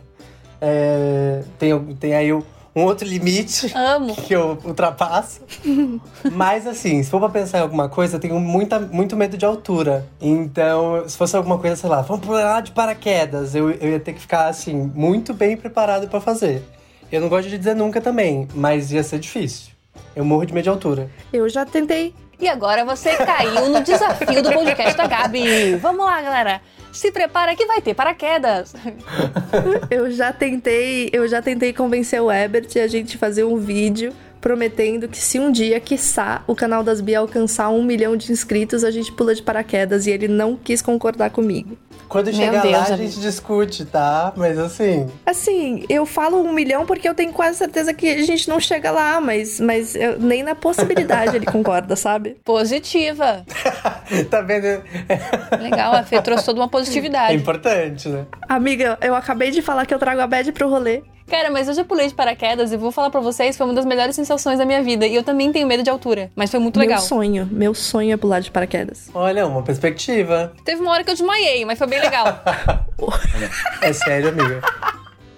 é, 0.61 1.43
tem, 1.59 1.79
tem 1.95 2.15
aí 2.15 2.33
um 2.33 2.43
um 2.75 2.85
outro 2.85 3.07
limite 3.07 3.73
Amo. 3.75 4.15
que 4.15 4.35
eu 4.35 4.59
ultrapasso. 4.65 5.41
Mas 6.33 6.67
assim, 6.67 7.03
se 7.03 7.11
for 7.11 7.21
pra 7.21 7.29
pensar 7.29 7.59
em 7.59 7.63
alguma 7.63 7.89
coisa, 7.89 8.17
eu 8.17 8.21
tenho 8.21 8.39
muita, 8.41 8.79
muito 8.79 9.17
medo 9.17 9.37
de 9.37 9.45
altura. 9.45 10.07
Então, 10.21 11.07
se 11.07 11.17
fosse 11.17 11.37
alguma 11.37 11.59
coisa, 11.59 11.77
sei 11.77 11.91
lá, 11.91 12.01
vamos 12.01 12.25
pular 12.25 12.61
de 12.63 12.73
paraquedas, 12.73 13.55
eu, 13.55 13.71
eu 13.71 13.91
ia 13.91 14.01
ter 14.01 14.15
que 14.15 14.21
ficar 14.21 14.47
assim, 14.49 14.91
muito 14.95 15.35
bem 15.35 15.57
preparado 15.57 16.09
pra 16.09 16.21
fazer. 16.21 16.63
Eu 17.11 17.21
não 17.21 17.29
gosto 17.29 17.49
de 17.49 17.59
dizer 17.59 17.77
nunca 17.77 18.01
também, 18.01 18.49
mas 18.55 18.91
ia 18.91 19.03
ser 19.03 19.19
difícil. 19.19 19.73
Eu 20.17 20.25
morro 20.25 20.47
de 20.47 20.55
medo 20.55 20.65
de 20.65 20.71
altura. 20.71 21.11
Eu 21.33 21.49
já 21.49 21.67
tentei. 21.67 22.15
E 22.41 22.49
agora 22.49 22.85
você 22.85 23.15
caiu 23.17 23.69
no 23.69 23.83
desafio 23.83 24.43
do 24.43 24.53
podcast 24.53 24.97
da 24.97 25.07
Gabi. 25.07 25.77
Vamos 25.77 26.05
lá, 26.05 26.21
galera. 26.21 26.61
Se 26.93 27.11
prepara 27.11 27.57
que 27.57 27.67
vai 27.67 27.81
ter 27.81 27.95
paraquedas. 27.95 28.75
Eu 29.91 30.11
já 30.11 30.33
tentei, 30.33 31.11
eu 31.13 31.27
já 31.29 31.41
tentei 31.43 31.73
convencer 31.73 32.21
o 32.21 32.31
Ebert 32.31 32.69
a 32.83 32.87
gente 32.87 33.19
fazer 33.19 33.45
um 33.45 33.57
vídeo 33.57 34.13
prometendo 34.41 35.07
que 35.07 35.19
se 35.19 35.39
um 35.39 35.53
dia, 35.53 35.79
quiçá, 35.79 36.43
o 36.49 36.55
canal 36.57 36.83
das 36.83 37.01
Bia 37.01 37.21
alcançar 37.21 37.69
um 37.69 37.81
milhão 37.83 38.17
de 38.17 38.33
inscritos, 38.33 38.83
a 38.83 38.91
gente 38.91 39.13
pula 39.13 39.35
de 39.37 39.41
paraquedas. 39.43 40.07
E 40.07 40.11
ele 40.11 40.27
não 40.27 40.57
quis 40.57 40.83
concordar 40.83 41.31
comigo. 41.31 41.79
Quando 42.09 42.27
Meu 42.27 42.35
chegar 42.35 42.61
Deus, 42.61 42.75
lá, 42.75 42.95
a 42.95 42.97
gente 42.97 43.21
discute, 43.21 43.85
tá? 43.87 44.33
Mas 44.37 44.59
assim, 44.59 45.09
Assim, 45.25 45.85
eu 45.89 46.05
falo 46.05 46.43
um 46.43 46.53
milhão 46.53 46.85
porque 46.85 47.09
eu 47.09 47.15
tenho 47.15 47.33
quase 47.33 47.57
certeza 47.57 47.95
que 47.95 48.07
a 48.07 48.23
gente 48.23 48.49
não 48.51 48.61
chega 48.61 48.91
lá, 48.91 49.19
mas, 49.21 49.59
mas 49.61 49.95
eu- 49.95 50.19
nem 50.19 50.43
na 50.43 50.55
possibilidade 50.55 51.37
ele 51.37 51.47
concorda, 51.47 51.95
sabe? 51.97 52.37
Positiva. 52.45 53.47
tá 54.31 54.41
vendo? 54.43 54.83
Legal, 55.61 55.93
a 55.95 56.03
Fê 56.03 56.21
trouxe 56.23 56.45
toda 56.47 56.61
uma 56.61 56.67
É 56.67 56.71
positividade. 56.71 57.35
importante, 57.35 58.09
né? 58.09 58.27
Amiga, 58.49 58.99
eu 59.01 59.15
acabei 59.15 59.51
de 59.51 59.63
falar 59.63 59.87
que 59.87 59.95
eu 59.95 59.99
trago 59.99 60.21
a 60.21 60.27
Bad 60.27 60.51
pro 60.53 60.69
rolê. 60.69 61.03
Cara, 61.29 61.51
mas 61.51 61.67
eu 61.69 61.73
já 61.75 61.85
pulei 61.85 62.09
de 62.09 62.15
paraquedas 62.15 62.73
e 62.73 62.77
vou 62.77 62.91
falar 62.93 63.09
pra 63.09 63.21
vocês, 63.21 63.57
foi 63.57 63.67
uma 63.67 63.73
das 63.73 63.85
melhores 63.87 64.15
sensações 64.15 64.59
da 64.59 64.67
minha 64.67 64.83
vida. 64.83 65.07
E 65.07 65.15
eu 65.15 65.23
também 65.23 65.51
tenho 65.53 65.67
medo 65.67 65.83
de 65.83 65.89
altura, 65.89 66.31
mas 66.37 66.51
foi 66.51 66.61
muito 66.61 66.79
Meu 66.79 66.87
legal. 66.87 67.01
sonho, 67.01 67.49
meu 67.51 67.73
sonho 67.75 68.13
é 68.13 68.17
pular 68.17 68.41
de 68.41 68.51
paraquedas. 68.51 69.09
Olha, 69.15 69.47
uma 69.47 69.63
perspectiva. 69.63 70.53
Teve 70.65 70.83
uma 70.83 70.91
hora 70.91 71.05
que 71.05 71.11
eu 71.11 71.15
desmaiei, 71.15 71.65
mas 71.65 71.79
foi 71.79 71.87
bem 71.87 72.01
legal. 72.01 72.27
É 73.81 73.93
sério, 73.93 74.29
amiga. 74.29 74.61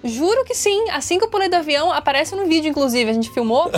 Juro 0.05 0.45
que 0.45 0.53
sim. 0.53 0.89
Assim 0.91 1.17
que 1.17 1.25
eu 1.25 1.29
pulei 1.29 1.49
do 1.49 1.55
avião, 1.55 1.91
aparece 1.91 2.35
no 2.35 2.45
vídeo, 2.45 2.69
inclusive. 2.69 3.09
A 3.09 3.13
gente 3.13 3.31
filmou. 3.31 3.71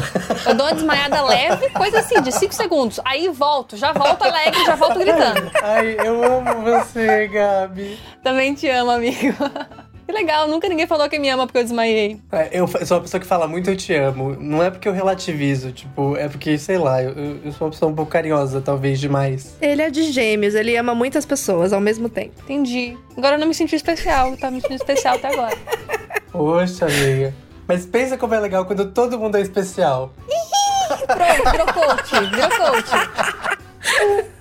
Eu 0.46 0.54
dou 0.54 0.66
uma 0.68 0.74
desmaiada 0.74 1.22
leve, 1.24 1.70
coisa 1.70 2.00
assim, 2.00 2.22
de 2.22 2.32
5 2.32 2.54
segundos. 2.54 3.00
Aí 3.06 3.30
volto, 3.30 3.78
já 3.78 3.94
volto 3.94 4.24
alegre, 4.24 4.64
já 4.66 4.76
volto 4.76 5.00
gritando. 5.00 5.50
Ai, 5.64 5.98
eu 6.04 6.24
amo 6.24 6.62
você, 6.62 7.28
Gabi. 7.28 7.98
Também 8.22 8.54
te 8.54 8.70
amo, 8.70 8.92
amigo. 8.92 9.36
Que 10.08 10.14
legal, 10.14 10.48
nunca 10.48 10.70
ninguém 10.70 10.88
falou 10.88 11.10
que 11.10 11.20
me 11.20 11.28
ama 11.30 11.46
porque 11.46 11.60
eu 11.60 11.64
desmaiei. 11.64 12.18
É, 12.32 12.50
Eu 12.54 12.66
sou 12.86 12.96
uma 12.98 13.04
pessoa 13.04 13.20
que 13.20 13.28
fala 13.28 13.46
muito 13.46 13.70
eu 13.70 13.76
te 13.76 13.94
amo. 13.94 14.38
Não 14.40 14.64
é 14.64 14.72
porque 14.72 14.88
eu 14.88 14.94
relativizo, 14.94 15.74
tipo, 15.74 16.16
é 16.16 16.30
porque, 16.30 16.58
sei 16.58 16.78
lá, 16.78 17.04
eu, 17.04 17.12
eu- 17.12 17.40
eu 17.44 17.52
sou 17.52 17.68
uma 17.68 17.72
pessoa 17.72 17.92
um 17.92 17.96
pouco 17.96 18.10
carinhosa, 18.10 18.62
talvez 18.62 19.02
demais. 19.02 19.58
Ele 19.62 19.82
é 19.82 19.90
de 19.90 20.04
gêmeos, 20.14 20.56
ele 20.56 20.78
ama 20.78 20.96
muitas 20.96 21.26
pessoas 21.26 21.74
ao 21.74 21.82
mesmo 21.82 22.08
tempo. 22.08 22.32
Entendi. 22.44 22.98
Agora 23.18 23.36
eu 23.36 23.40
não 23.40 23.48
me 23.48 23.54
senti 23.54 23.76
especial, 23.76 24.38
tá 24.38 24.50
me 24.50 24.62
sentindo 24.62 24.78
especial 24.78 25.16
até 25.16 25.28
agora. 25.28 25.58
Poxa, 26.32 26.86
amiga. 26.86 27.34
Mas 27.68 27.86
pensa 27.86 28.18
como 28.18 28.34
é 28.34 28.40
legal 28.40 28.64
quando 28.66 28.90
todo 28.94 29.20
mundo 29.20 29.36
é 29.36 29.42
especial. 29.42 30.14
Pronto, 31.06 31.52
virou 31.52 31.74
coach, 31.74 32.12
virou 32.32 32.50
coach. 32.50 34.28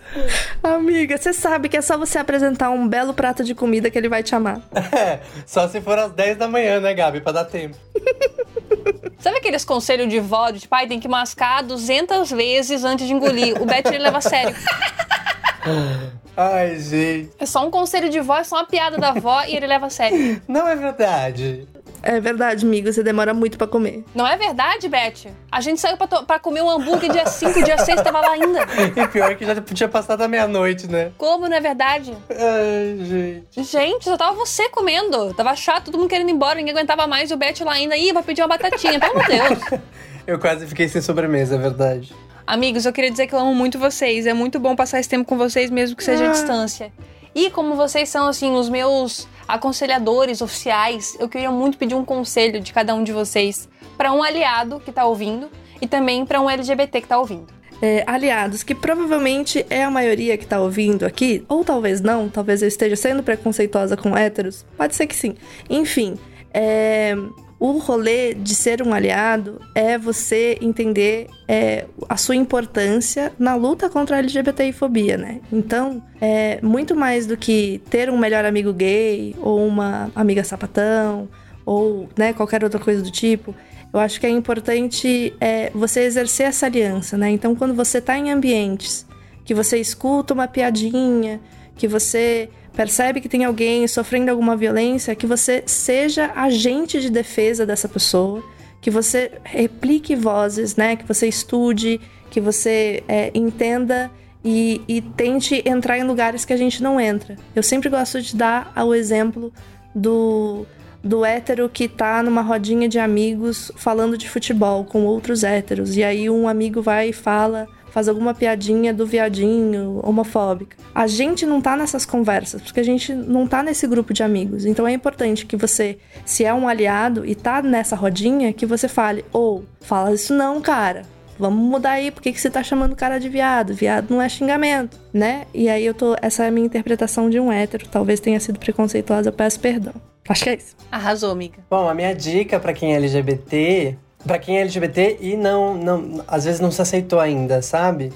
Amiga, 0.63 1.17
você 1.17 1.33
sabe 1.33 1.69
que 1.69 1.77
é 1.77 1.83
só 1.83 1.97
você 1.97 2.19
apresentar 2.19 2.71
um 2.71 2.87
belo 2.89 3.15
prato 3.15 3.45
de 3.45 3.55
comida 3.55 3.91
que 3.91 3.99
ele 3.99 4.09
vai 4.09 4.23
te 4.23 4.35
amar. 4.35 4.61
É, 4.97 5.21
só 5.45 5.69
se 5.69 5.81
for 5.81 5.99
às 5.99 6.13
10 6.13 6.39
da 6.39 6.49
manhã, 6.49 6.81
né, 6.81 6.95
Gabi? 6.95 7.21
Pra 7.21 7.33
dar 7.33 7.45
tempo. 7.45 7.77
Sabe 9.19 9.39
aqueles 9.39 9.65
conselhos 9.65 10.09
de 10.09 10.21
vó, 10.21 10.51
de 10.51 10.67
pai, 10.67 10.87
tem 10.87 11.01
que 11.01 11.09
mascar 11.09 11.63
200 11.63 12.31
vezes 12.31 12.85
antes 12.85 13.07
de 13.07 13.13
engolir? 13.13 13.61
O 13.61 13.67
Beth 13.67 13.87
ele 13.87 13.99
leva 13.99 14.19
a 14.19 14.21
sério. 14.21 14.55
Ai, 16.37 16.79
gente. 16.79 17.31
É 17.39 17.47
só 17.47 17.67
um 17.67 17.71
conselho 17.71 18.09
de 18.09 18.21
vó, 18.21 18.37
é 18.37 18.45
só 18.45 18.57
uma 18.57 18.67
piada 18.67 18.99
da 18.99 19.13
vó 19.13 19.43
e 19.45 19.57
ele 19.57 19.67
leva 19.67 19.87
a 19.87 19.91
sério. 19.91 20.41
Não 20.47 20.69
é 20.69 20.77
verdade. 20.77 21.67
É 22.07 22.21
verdade, 22.21 22.65
amigo, 22.65 22.93
você 22.93 23.03
demora 23.03 23.35
muito 23.35 23.59
pra 23.59 23.67
comer. 23.67 24.05
Não 24.15 24.25
é 24.25 24.37
verdade, 24.37 24.89
Beth? 24.89 25.27
A 25.51 25.61
gente 25.61 25.81
saiu 25.81 25.97
pra, 25.97 26.07
pra 26.07 26.39
comer 26.39 26.63
um 26.63 26.71
hambúrguer 26.71 27.11
dia 27.11 27.27
5, 27.27 27.65
dia 27.65 27.77
6 27.77 28.01
tava 28.01 28.21
lá 28.21 28.31
ainda. 28.31 28.61
E 28.97 29.09
pior 29.09 29.35
que 29.35 29.45
já 29.45 29.61
podia 29.61 29.89
passar 29.89 30.15
da 30.15 30.29
meia-noite, 30.29 30.87
né? 30.87 31.11
Como 31.19 31.49
não 31.49 31.57
é 31.57 31.61
verdade? 31.61 32.17
Ai, 32.31 32.99
gente. 33.05 33.63
Gente, 33.65 34.05
só 34.05 34.17
tava 34.17 34.35
você 34.37 34.69
comendo. 34.69 35.35
Tava 35.35 35.57
chato, 35.57 35.87
todo 35.87 35.99
mundo 35.99 36.09
querendo 36.09 36.29
ir 36.29 36.33
embora, 36.33 36.55
ninguém 36.55 36.73
aguentava 36.73 37.09
mais. 37.09 37.31
E 37.31 37.35
o 37.35 37.37
Beth 37.37 37.65
lá 37.65 37.73
ainda, 37.73 37.97
ih, 37.97 38.13
vai 38.13 38.23
pedir 38.23 38.43
uma 38.43 38.49
batatinha. 38.49 39.01
Pelo 39.01 39.13
amor 39.13 39.25
de 39.25 39.31
Deus. 39.31 39.81
Eu 40.27 40.39
quase 40.39 40.67
fiquei 40.67 40.89
sem 40.89 41.01
sobremesa, 41.03 41.57
é 41.57 41.59
verdade. 41.59 42.13
Amigos, 42.47 42.85
eu 42.87 42.93
queria 42.93 43.11
dizer 43.11 43.27
que 43.27 43.35
eu 43.35 43.39
amo 43.39 43.55
muito 43.55 43.79
vocês. 43.79 44.27
É 44.27 44.33
muito 44.33 44.59
bom 44.61 44.75
passar 44.77 44.99
esse 45.01 45.09
tempo 45.09 45.25
com 45.25 45.37
vocês, 45.37 45.71
mesmo 45.71 45.97
que 45.97 46.03
seja 46.05 46.29
à 46.29 46.33
distância. 46.33 46.93
E 47.37 47.51
como 47.51 47.75
vocês 47.75 48.09
são, 48.09 48.29
assim, 48.29 48.53
os 48.53 48.71
meus 48.71 49.29
aconselhadores 49.47 50.41
oficiais, 50.41 51.15
eu 51.21 51.29
queria 51.29 51.51
muito 51.51 51.77
pedir 51.77 51.95
um 51.95 52.03
conselho 52.03 52.63
de 52.63 52.73
cada 52.73 52.95
um 52.95 53.05
de 53.05 53.13
vocês 53.13 53.69
para 53.95 54.11
um 54.11 54.23
aliado 54.23 54.81
que 54.81 54.91
tá 54.91 55.05
ouvindo 55.05 55.51
e 55.79 55.87
também 55.87 56.25
para 56.25 56.41
um 56.41 56.49
LGBT 56.49 57.03
que 57.03 57.07
tá 57.07 57.19
ouvindo. 57.19 57.49
É, 57.83 58.03
aliados, 58.07 58.63
que 58.63 58.75
provavelmente 58.75 59.67
é 59.69 59.85
a 59.85 59.91
maioria 59.91 60.39
que 60.39 60.47
tá 60.47 60.59
ouvindo 60.59 61.05
aqui, 61.05 61.45
ou 61.47 61.63
talvez 61.63 62.01
não, 62.01 62.27
talvez 62.27 62.63
eu 62.63 62.69
esteja 62.69 62.97
sendo 62.97 63.23
preconceituosa 63.23 63.99
com 63.99 64.17
héteros, 64.17 64.65
pode 64.75 64.95
ser 64.95 65.07
que 65.07 65.15
sim. 65.15 65.35
Enfim, 65.69 66.17
é, 66.55 67.15
o 67.59 67.79
rolê 67.79 68.35
de 68.35 68.55
ser 68.55 68.83
um 68.83 68.93
aliado 68.93 69.61
é 69.75 69.97
você 69.97 70.59
entender 70.61 71.29
é, 71.49 71.87
a 72.09 72.17
sua 72.17 72.37
importância 72.37 73.33
na 73.39 73.55
luta 73.55 73.89
contra 73.89 74.17
a 74.17 74.19
LGBTI-fobia, 74.19 75.17
né? 75.17 75.41
Então, 75.51 76.03
é 76.21 76.61
muito 76.63 76.95
mais 76.95 77.27
do 77.27 77.37
que 77.37 77.81
ter 77.89 78.11
um 78.11 78.19
melhor 78.19 78.45
amigo 78.45 78.73
gay, 78.73 79.35
ou 79.41 79.67
uma 79.67 80.11
amiga 80.15 80.45
sapatão, 80.45 81.29
ou 81.65 82.09
né, 82.17 82.33
qualquer 82.33 82.63
outra 82.63 82.79
coisa 82.79 83.03
do 83.03 83.11
tipo, 83.11 83.55
eu 83.93 84.01
acho 84.01 84.21
que 84.21 84.27
é 84.27 84.31
importante 84.31 85.35
é, 85.41 85.71
você 85.75 86.01
exercer 86.01 86.47
essa 86.47 86.67
aliança, 86.67 87.17
né? 87.17 87.31
Então, 87.31 87.55
quando 87.55 87.75
você 87.75 88.01
tá 88.01 88.19
em 88.19 88.31
ambientes 88.31 89.07
que 89.45 89.55
você 89.55 89.79
escuta 89.79 90.35
uma 90.35 90.47
piadinha, 90.47 91.41
que 91.77 91.89
você 91.89 92.51
percebe 92.77 93.21
que 93.21 93.29
tem 93.29 93.45
alguém 93.45 93.89
sofrendo 93.89 94.31
alguma 94.31 94.55
violência, 94.55 95.15
que 95.15 95.27
você 95.27 95.65
seja 95.67 96.31
agente 96.37 97.01
de 97.01 97.11
defesa 97.11 97.65
dessa 97.65 97.89
pessoa, 97.89 98.45
que 98.81 98.91
você 98.91 99.33
replique 99.43 100.15
vozes, 100.15 100.77
né? 100.77 100.95
Que 100.95 101.09
você 101.09 101.27
estude, 101.27 101.99
que 102.31 102.41
você 102.41 103.03
é, 103.09 103.31
entenda 103.35 104.11
e, 104.45 104.83
e 104.87 105.01
tente 105.01 105.63
entrar 105.65 105.99
em 105.99 106.05
lugares 106.05 106.45
que 106.45 106.53
a 106.53 106.57
gente 106.57 106.83
não 106.83 107.01
entra. 107.01 107.37
Eu 107.55 107.63
sempre 107.63 107.89
gosto 107.89 108.21
de 108.21 108.37
dar 108.37 108.73
o 108.77 108.95
exemplo 108.95 109.53
do 109.95 110.67
do 111.03 111.25
hétero 111.25 111.69
que 111.69 111.87
tá 111.89 112.21
numa 112.21 112.43
rodinha 112.43 112.89
de 112.89 112.99
amigos 112.99 113.71
falando 113.77 114.19
de 114.19 114.29
futebol 114.29 114.85
com 114.85 115.05
outros 115.05 115.45
héteros. 115.45 115.97
E 115.97 116.03
aí 116.03 116.29
um 116.29 116.49
amigo 116.49 116.83
vai 116.83 117.11
e 117.11 117.13
fala, 117.13 117.69
faz 117.97 118.11
alguma 118.11 118.35
piadinha 118.35 118.93
do 118.93 119.07
viadinho 119.07 120.01
homofóbica. 120.03 120.77
A 120.95 121.07
gente 121.07 121.47
não 121.47 121.63
tá 121.63 121.75
nessas 121.79 122.05
conversas, 122.05 122.61
porque 122.61 122.79
a 122.79 122.83
gente 122.83 123.15
não 123.15 123.47
tá 123.47 123.63
nesse 123.63 123.87
grupo 123.87 124.13
de 124.13 124.23
amigos. 124.23 124.67
Então 124.67 124.87
é 124.87 124.93
importante 124.93 125.47
que 125.47 125.57
você, 125.57 125.97
se 126.23 126.45
é 126.45 126.53
um 126.53 126.69
aliado 126.69 127.25
e 127.25 127.35
tá 127.35 127.63
nessa 127.63 127.97
rodinha, 127.97 128.53
que 128.53 128.67
você 128.67 128.87
fale, 128.87 129.25
ou 129.33 129.65
fala 129.81 130.13
isso 130.13 130.35
não, 130.35 130.61
cara. 130.61 131.05
vamos 131.39 131.59
mudar 131.59 131.93
aí, 131.93 132.11
por 132.11 132.21
que, 132.21 132.33
que 132.35 132.39
você 132.39 132.51
tá 132.51 132.63
chamando 132.63 132.93
o 132.93 132.97
cara 132.97 133.19
de 133.19 133.31
viado? 133.31 133.73
Viado 133.73 134.11
não 134.11 134.21
é 134.21 134.29
xingamento, 134.29 135.01
né? 135.11 135.47
E 135.55 135.67
aí 135.67 135.87
eu 135.87 135.95
tô. 135.95 136.15
Essa 136.21 136.45
é 136.45 136.49
a 136.49 136.51
minha 136.51 136.67
interpretação 136.67 137.31
de 137.31 137.41
um 137.41 137.51
hétero. 137.51 137.89
Talvez 137.91 138.21
tenha 138.21 138.39
sido 138.39 138.59
preconceituosa, 138.59 139.31
eu 139.31 139.33
peço 139.33 139.59
perdão. 139.59 139.95
Acho 140.29 140.45
que 140.45 140.51
é 140.51 140.55
isso. 140.57 140.77
Arrasou, 140.93 141.31
amiga. 141.31 141.65
Bom, 141.71 141.89
a 141.89 141.95
minha 141.95 142.15
dica 142.15 142.61
pra 142.61 142.75
quem 142.75 142.93
é 142.93 142.97
LGBT, 142.97 143.97
pra 144.27 144.39
quem 144.39 144.59
é 144.59 144.63
LGBT 144.63 145.19
e 145.21 145.37
não, 145.37 145.75
não, 145.75 146.25
às 146.27 146.45
vezes 146.45 146.61
não 146.61 146.71
se 146.71 146.83
aceitou 146.83 147.21
ainda, 147.21 147.63
sabe? 147.63 148.13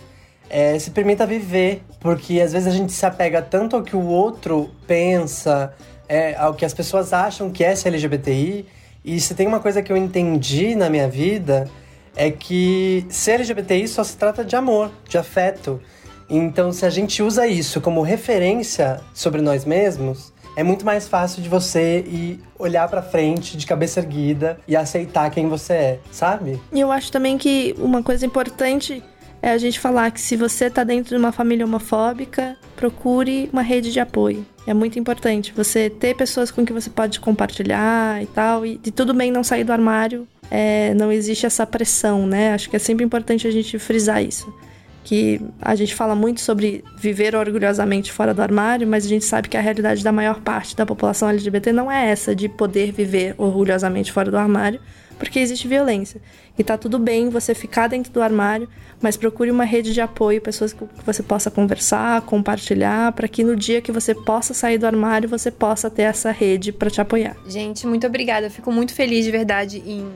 É, 0.49 0.79
se 0.79 0.90
permita 0.90 1.25
viver, 1.25 1.83
porque 2.01 2.40
às 2.40 2.53
vezes 2.53 2.66
a 2.66 2.77
gente 2.77 2.92
se 2.92 3.07
apega 3.07 3.40
tanto 3.40 3.77
ao 3.77 3.83
que 3.83 3.94
o 3.94 4.05
outro 4.05 4.70
pensa, 4.87 5.73
é, 6.09 6.35
ao 6.37 6.55
que 6.55 6.64
as 6.64 6.75
pessoas 6.75 7.12
acham 7.12 7.51
que 7.51 7.62
é 7.62 7.75
ser 7.75 7.88
LGBTI. 7.88 8.66
E 9.05 9.20
se 9.20 9.35
tem 9.35 9.46
uma 9.46 9.61
coisa 9.61 9.81
que 9.81 9.92
eu 9.92 9.96
entendi 9.96 10.75
na 10.75 10.90
minha 10.90 11.09
vida, 11.09 11.70
é 12.16 12.31
que 12.31 13.07
ser 13.09 13.33
LGBTI 13.33 13.87
só 13.87 14.03
se 14.03 14.16
trata 14.16 14.44
de 14.44 14.57
amor, 14.57 14.90
de 15.09 15.16
afeto. 15.16 15.81
Então, 16.29 16.73
se 16.73 16.85
a 16.85 16.90
gente 16.90 17.23
usa 17.23 17.46
isso 17.46 17.81
como 17.81 18.03
referência 18.03 19.01
sobre 19.14 19.40
nós 19.40 19.64
mesmos, 19.64 20.33
é 20.61 20.62
muito 20.62 20.85
mais 20.85 21.09
fácil 21.09 21.42
de 21.42 21.49
você 21.49 22.05
ir 22.07 22.38
olhar 22.59 22.87
pra 22.87 23.01
frente 23.01 23.57
de 23.57 23.66
cabeça 23.66 24.01
erguida 24.01 24.61
e 24.68 24.77
aceitar 24.77 25.31
quem 25.31 25.49
você 25.49 25.73
é, 25.73 26.01
sabe? 26.12 26.61
E 26.70 26.79
eu 26.79 26.92
acho 26.92 27.11
também 27.11 27.38
que 27.38 27.75
uma 27.79 28.03
coisa 28.03 28.27
importante 28.27 29.03
é 29.40 29.53
a 29.53 29.57
gente 29.57 29.81
falar 29.81 30.11
que 30.11 30.20
se 30.20 30.37
você 30.37 30.68
tá 30.68 30.85
dentro 30.85 31.16
de 31.16 31.16
uma 31.16 31.33
família 31.33 31.64
homofóbica, 31.64 32.59
procure 32.77 33.49
uma 33.51 33.62
rede 33.62 33.90
de 33.90 34.01
apoio. 34.01 34.44
É 34.66 34.75
muito 34.75 34.99
importante 34.99 35.51
você 35.57 35.88
ter 35.88 36.14
pessoas 36.14 36.51
com 36.51 36.62
que 36.62 36.75
você 36.75 36.90
pode 36.90 37.18
compartilhar 37.20 38.23
e 38.23 38.27
tal. 38.27 38.66
E, 38.66 38.79
e 38.85 38.90
tudo 38.90 39.14
bem 39.14 39.33
não 39.33 39.42
sair 39.42 39.64
do 39.64 39.73
armário, 39.73 40.29
é, 40.51 40.92
não 40.92 41.11
existe 41.11 41.46
essa 41.46 41.66
pressão, 41.66 42.27
né? 42.27 42.53
Acho 42.53 42.68
que 42.68 42.77
é 42.77 42.79
sempre 42.79 43.03
importante 43.03 43.49
a 43.49 43.51
gente 43.51 43.79
frisar 43.79 44.23
isso. 44.23 44.53
Que 45.02 45.40
a 45.60 45.74
gente 45.74 45.94
fala 45.94 46.14
muito 46.14 46.40
sobre 46.40 46.84
viver 46.96 47.34
orgulhosamente 47.34 48.12
fora 48.12 48.34
do 48.34 48.42
armário, 48.42 48.86
mas 48.86 49.04
a 49.04 49.08
gente 49.08 49.24
sabe 49.24 49.48
que 49.48 49.56
a 49.56 49.60
realidade 49.60 50.04
da 50.04 50.12
maior 50.12 50.40
parte 50.40 50.76
da 50.76 50.84
população 50.84 51.28
LGBT 51.28 51.72
não 51.72 51.90
é 51.90 52.10
essa 52.10 52.34
de 52.34 52.48
poder 52.48 52.92
viver 52.92 53.34
orgulhosamente 53.38 54.12
fora 54.12 54.30
do 54.30 54.36
armário, 54.36 54.80
porque 55.18 55.38
existe 55.38 55.68
violência. 55.68 56.20
E 56.58 56.64
tá 56.64 56.76
tudo 56.76 56.98
bem 56.98 57.28
você 57.28 57.54
ficar 57.54 57.88
dentro 57.88 58.12
do 58.12 58.22
armário, 58.22 58.68
mas 59.00 59.16
procure 59.16 59.50
uma 59.50 59.64
rede 59.64 59.92
de 59.94 60.00
apoio, 60.00 60.40
pessoas 60.40 60.72
com 60.72 60.86
que 60.86 61.04
você 61.04 61.22
possa 61.22 61.50
conversar, 61.50 62.20
compartilhar, 62.22 63.12
para 63.12 63.28
que 63.28 63.42
no 63.42 63.56
dia 63.56 63.80
que 63.80 63.92
você 63.92 64.14
possa 64.14 64.52
sair 64.52 64.76
do 64.76 64.86
armário, 64.86 65.28
você 65.28 65.50
possa 65.50 65.88
ter 65.88 66.02
essa 66.02 66.30
rede 66.30 66.72
para 66.72 66.90
te 66.90 67.00
apoiar. 67.00 67.36
Gente, 67.46 67.86
muito 67.86 68.06
obrigada. 68.06 68.46
Eu 68.46 68.50
fico 68.50 68.70
muito 68.72 68.94
feliz 68.94 69.24
de 69.24 69.30
verdade 69.30 69.82
em, 69.86 70.06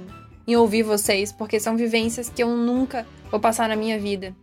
em 0.47 0.57
ouvir 0.57 0.83
vocês, 0.83 1.33
porque 1.33 1.61
são 1.61 1.77
vivências 1.77 2.29
que 2.29 2.43
eu 2.43 2.49
nunca 2.49 3.07
vou 3.31 3.41
passar 3.41 3.69
na 3.69 3.77
minha 3.77 3.99
vida. 3.99 4.35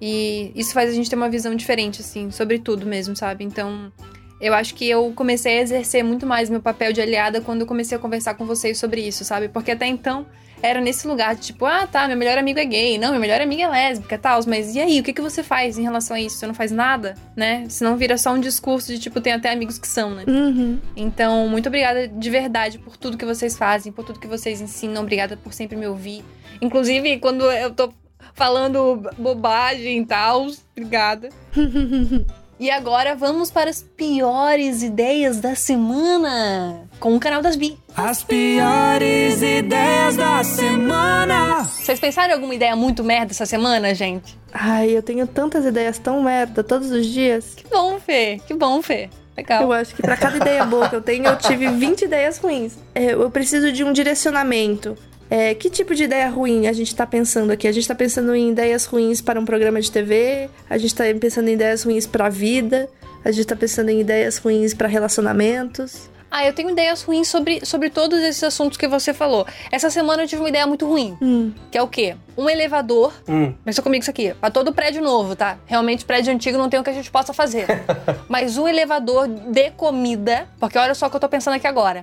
E 0.00 0.52
isso 0.54 0.72
faz 0.72 0.90
a 0.90 0.92
gente 0.92 1.10
ter 1.10 1.16
uma 1.16 1.28
visão 1.28 1.54
diferente, 1.54 2.00
assim, 2.00 2.30
sobre 2.30 2.58
tudo 2.58 2.86
mesmo, 2.86 3.16
sabe? 3.16 3.44
Então, 3.44 3.92
eu 4.40 4.54
acho 4.54 4.74
que 4.74 4.88
eu 4.88 5.12
comecei 5.14 5.58
a 5.58 5.62
exercer 5.62 6.04
muito 6.04 6.26
mais 6.26 6.48
meu 6.48 6.60
papel 6.60 6.92
de 6.92 7.00
aliada 7.00 7.40
quando 7.40 7.62
eu 7.62 7.66
comecei 7.66 7.96
a 7.96 8.00
conversar 8.00 8.34
com 8.34 8.46
vocês 8.46 8.78
sobre 8.78 9.00
isso, 9.00 9.24
sabe? 9.24 9.48
Porque 9.48 9.72
até 9.72 9.86
então 9.86 10.26
era 10.62 10.80
nesse 10.80 11.06
lugar 11.06 11.34
de 11.34 11.42
tipo, 11.42 11.64
ah, 11.64 11.86
tá, 11.86 12.06
meu 12.08 12.16
melhor 12.16 12.36
amigo 12.36 12.58
é 12.58 12.64
gay, 12.64 12.98
não, 12.98 13.12
meu 13.12 13.20
melhor 13.20 13.40
amiga 13.40 13.62
é 13.64 13.68
lésbica 13.68 14.14
e 14.14 14.18
tal, 14.18 14.40
mas 14.46 14.74
e 14.74 14.80
aí, 14.80 15.00
o 15.00 15.02
que, 15.02 15.12
que 15.12 15.20
você 15.20 15.42
faz 15.42 15.78
em 15.78 15.82
relação 15.82 16.16
a 16.16 16.20
isso? 16.20 16.36
Você 16.36 16.46
não 16.46 16.54
faz 16.54 16.72
nada, 16.72 17.14
né? 17.36 17.64
Senão 17.68 17.96
vira 17.96 18.18
só 18.18 18.32
um 18.32 18.40
discurso 18.40 18.92
de 18.92 18.98
tipo, 18.98 19.20
tem 19.20 19.32
até 19.32 19.50
amigos 19.50 19.78
que 19.78 19.86
são, 19.86 20.10
né? 20.10 20.24
Uhum. 20.26 20.78
Então, 20.96 21.48
muito 21.48 21.68
obrigada 21.68 22.08
de 22.08 22.30
verdade 22.30 22.78
por 22.78 22.96
tudo 22.96 23.16
que 23.16 23.24
vocês 23.24 23.56
fazem, 23.56 23.92
por 23.92 24.04
tudo 24.04 24.18
que 24.18 24.26
vocês 24.26 24.60
ensinam. 24.60 25.02
Obrigada 25.02 25.36
por 25.36 25.52
sempre 25.52 25.76
me 25.76 25.86
ouvir. 25.86 26.24
Inclusive, 26.60 27.18
quando 27.18 27.44
eu 27.52 27.72
tô 27.72 27.92
falando 28.38 29.02
bobagem 29.18 29.98
e 29.98 30.06
tal, 30.06 30.46
obrigada. 30.70 31.28
e 32.58 32.70
agora 32.70 33.16
vamos 33.16 33.50
para 33.50 33.68
as 33.68 33.82
piores 33.82 34.80
ideias 34.84 35.38
da 35.40 35.56
semana 35.56 36.88
com 37.00 37.16
o 37.16 37.20
canal 37.20 37.42
das 37.42 37.56
Bi. 37.56 37.76
As 37.96 38.22
piores 38.22 39.42
ideias 39.42 40.16
da 40.16 40.44
semana. 40.44 41.64
Vocês 41.64 41.98
pensaram 41.98 42.30
em 42.30 42.34
alguma 42.34 42.54
ideia 42.54 42.76
muito 42.76 43.02
merda 43.02 43.32
essa 43.32 43.44
semana, 43.44 43.92
gente? 43.92 44.38
Ai, 44.52 44.96
eu 44.96 45.02
tenho 45.02 45.26
tantas 45.26 45.64
ideias 45.64 45.98
tão 45.98 46.22
merda 46.22 46.62
todos 46.62 46.92
os 46.92 47.06
dias. 47.06 47.54
Que 47.56 47.66
bom, 47.68 47.98
Fê. 47.98 48.40
Que 48.46 48.54
bom, 48.54 48.80
Fê. 48.80 49.10
Legal. 49.36 49.62
Eu 49.62 49.72
acho 49.72 49.94
que 49.94 50.02
pra 50.02 50.16
cada 50.16 50.36
ideia 50.36 50.64
boa 50.64 50.88
que 50.88 50.96
eu 50.96 51.02
tenho, 51.02 51.26
eu 51.26 51.36
tive 51.36 51.68
20 51.74 52.02
ideias 52.02 52.38
ruins. 52.38 52.76
É, 52.94 53.12
eu 53.12 53.30
preciso 53.30 53.70
de 53.72 53.84
um 53.84 53.92
direcionamento. 53.92 54.96
É, 55.30 55.54
que 55.54 55.68
tipo 55.68 55.94
de 55.94 56.04
ideia 56.04 56.28
ruim 56.28 56.66
a 56.66 56.72
gente 56.72 56.94
tá 56.94 57.06
pensando 57.06 57.50
aqui? 57.50 57.68
A 57.68 57.72
gente 57.72 57.86
tá 57.86 57.94
pensando 57.94 58.34
em 58.34 58.50
ideias 58.50 58.86
ruins 58.86 59.20
para 59.20 59.38
um 59.38 59.44
programa 59.44 59.80
de 59.80 59.90
TV, 59.90 60.48
a 60.68 60.78
gente 60.78 60.94
tá 60.94 61.04
pensando 61.20 61.48
em 61.48 61.52
ideias 61.52 61.82
ruins 61.82 62.06
pra 62.06 62.28
vida, 62.28 62.88
a 63.24 63.30
gente 63.30 63.46
tá 63.46 63.56
pensando 63.56 63.90
em 63.90 64.00
ideias 64.00 64.38
ruins 64.38 64.72
pra 64.72 64.88
relacionamentos. 64.88 66.08
Ah, 66.30 66.44
eu 66.44 66.52
tenho 66.52 66.70
ideias 66.70 67.02
ruins 67.02 67.26
sobre, 67.26 67.64
sobre 67.64 67.88
todos 67.88 68.18
esses 68.20 68.42
assuntos 68.42 68.76
que 68.76 68.86
você 68.86 69.14
falou. 69.14 69.46
Essa 69.70 69.88
semana 69.88 70.22
eu 70.22 70.28
tive 70.28 70.42
uma 70.42 70.48
ideia 70.48 70.66
muito 70.66 70.86
ruim. 70.86 71.16
Hum. 71.22 71.52
Que 71.70 71.78
é 71.78 71.82
o 71.82 71.88
quê? 71.88 72.16
Um 72.36 72.50
elevador. 72.50 73.14
Hum. 73.26 73.54
Pensa 73.64 73.80
comigo 73.80 74.02
isso 74.02 74.10
aqui. 74.10 74.34
Pra 74.34 74.50
todo 74.50 74.72
prédio 74.72 75.02
novo, 75.02 75.34
tá? 75.34 75.58
Realmente, 75.64 76.04
prédio 76.04 76.32
antigo 76.32 76.58
não 76.58 76.68
tem 76.68 76.78
o 76.78 76.84
que 76.84 76.90
a 76.90 76.92
gente 76.92 77.10
possa 77.10 77.32
fazer. 77.32 77.66
Mas 78.28 78.58
um 78.58 78.68
elevador 78.68 79.26
de 79.26 79.70
comida. 79.70 80.46
Porque 80.60 80.76
olha 80.76 80.94
só 80.94 81.06
o 81.06 81.10
que 81.10 81.16
eu 81.16 81.20
tô 81.20 81.30
pensando 81.30 81.54
aqui 81.54 81.66
agora. 81.66 82.02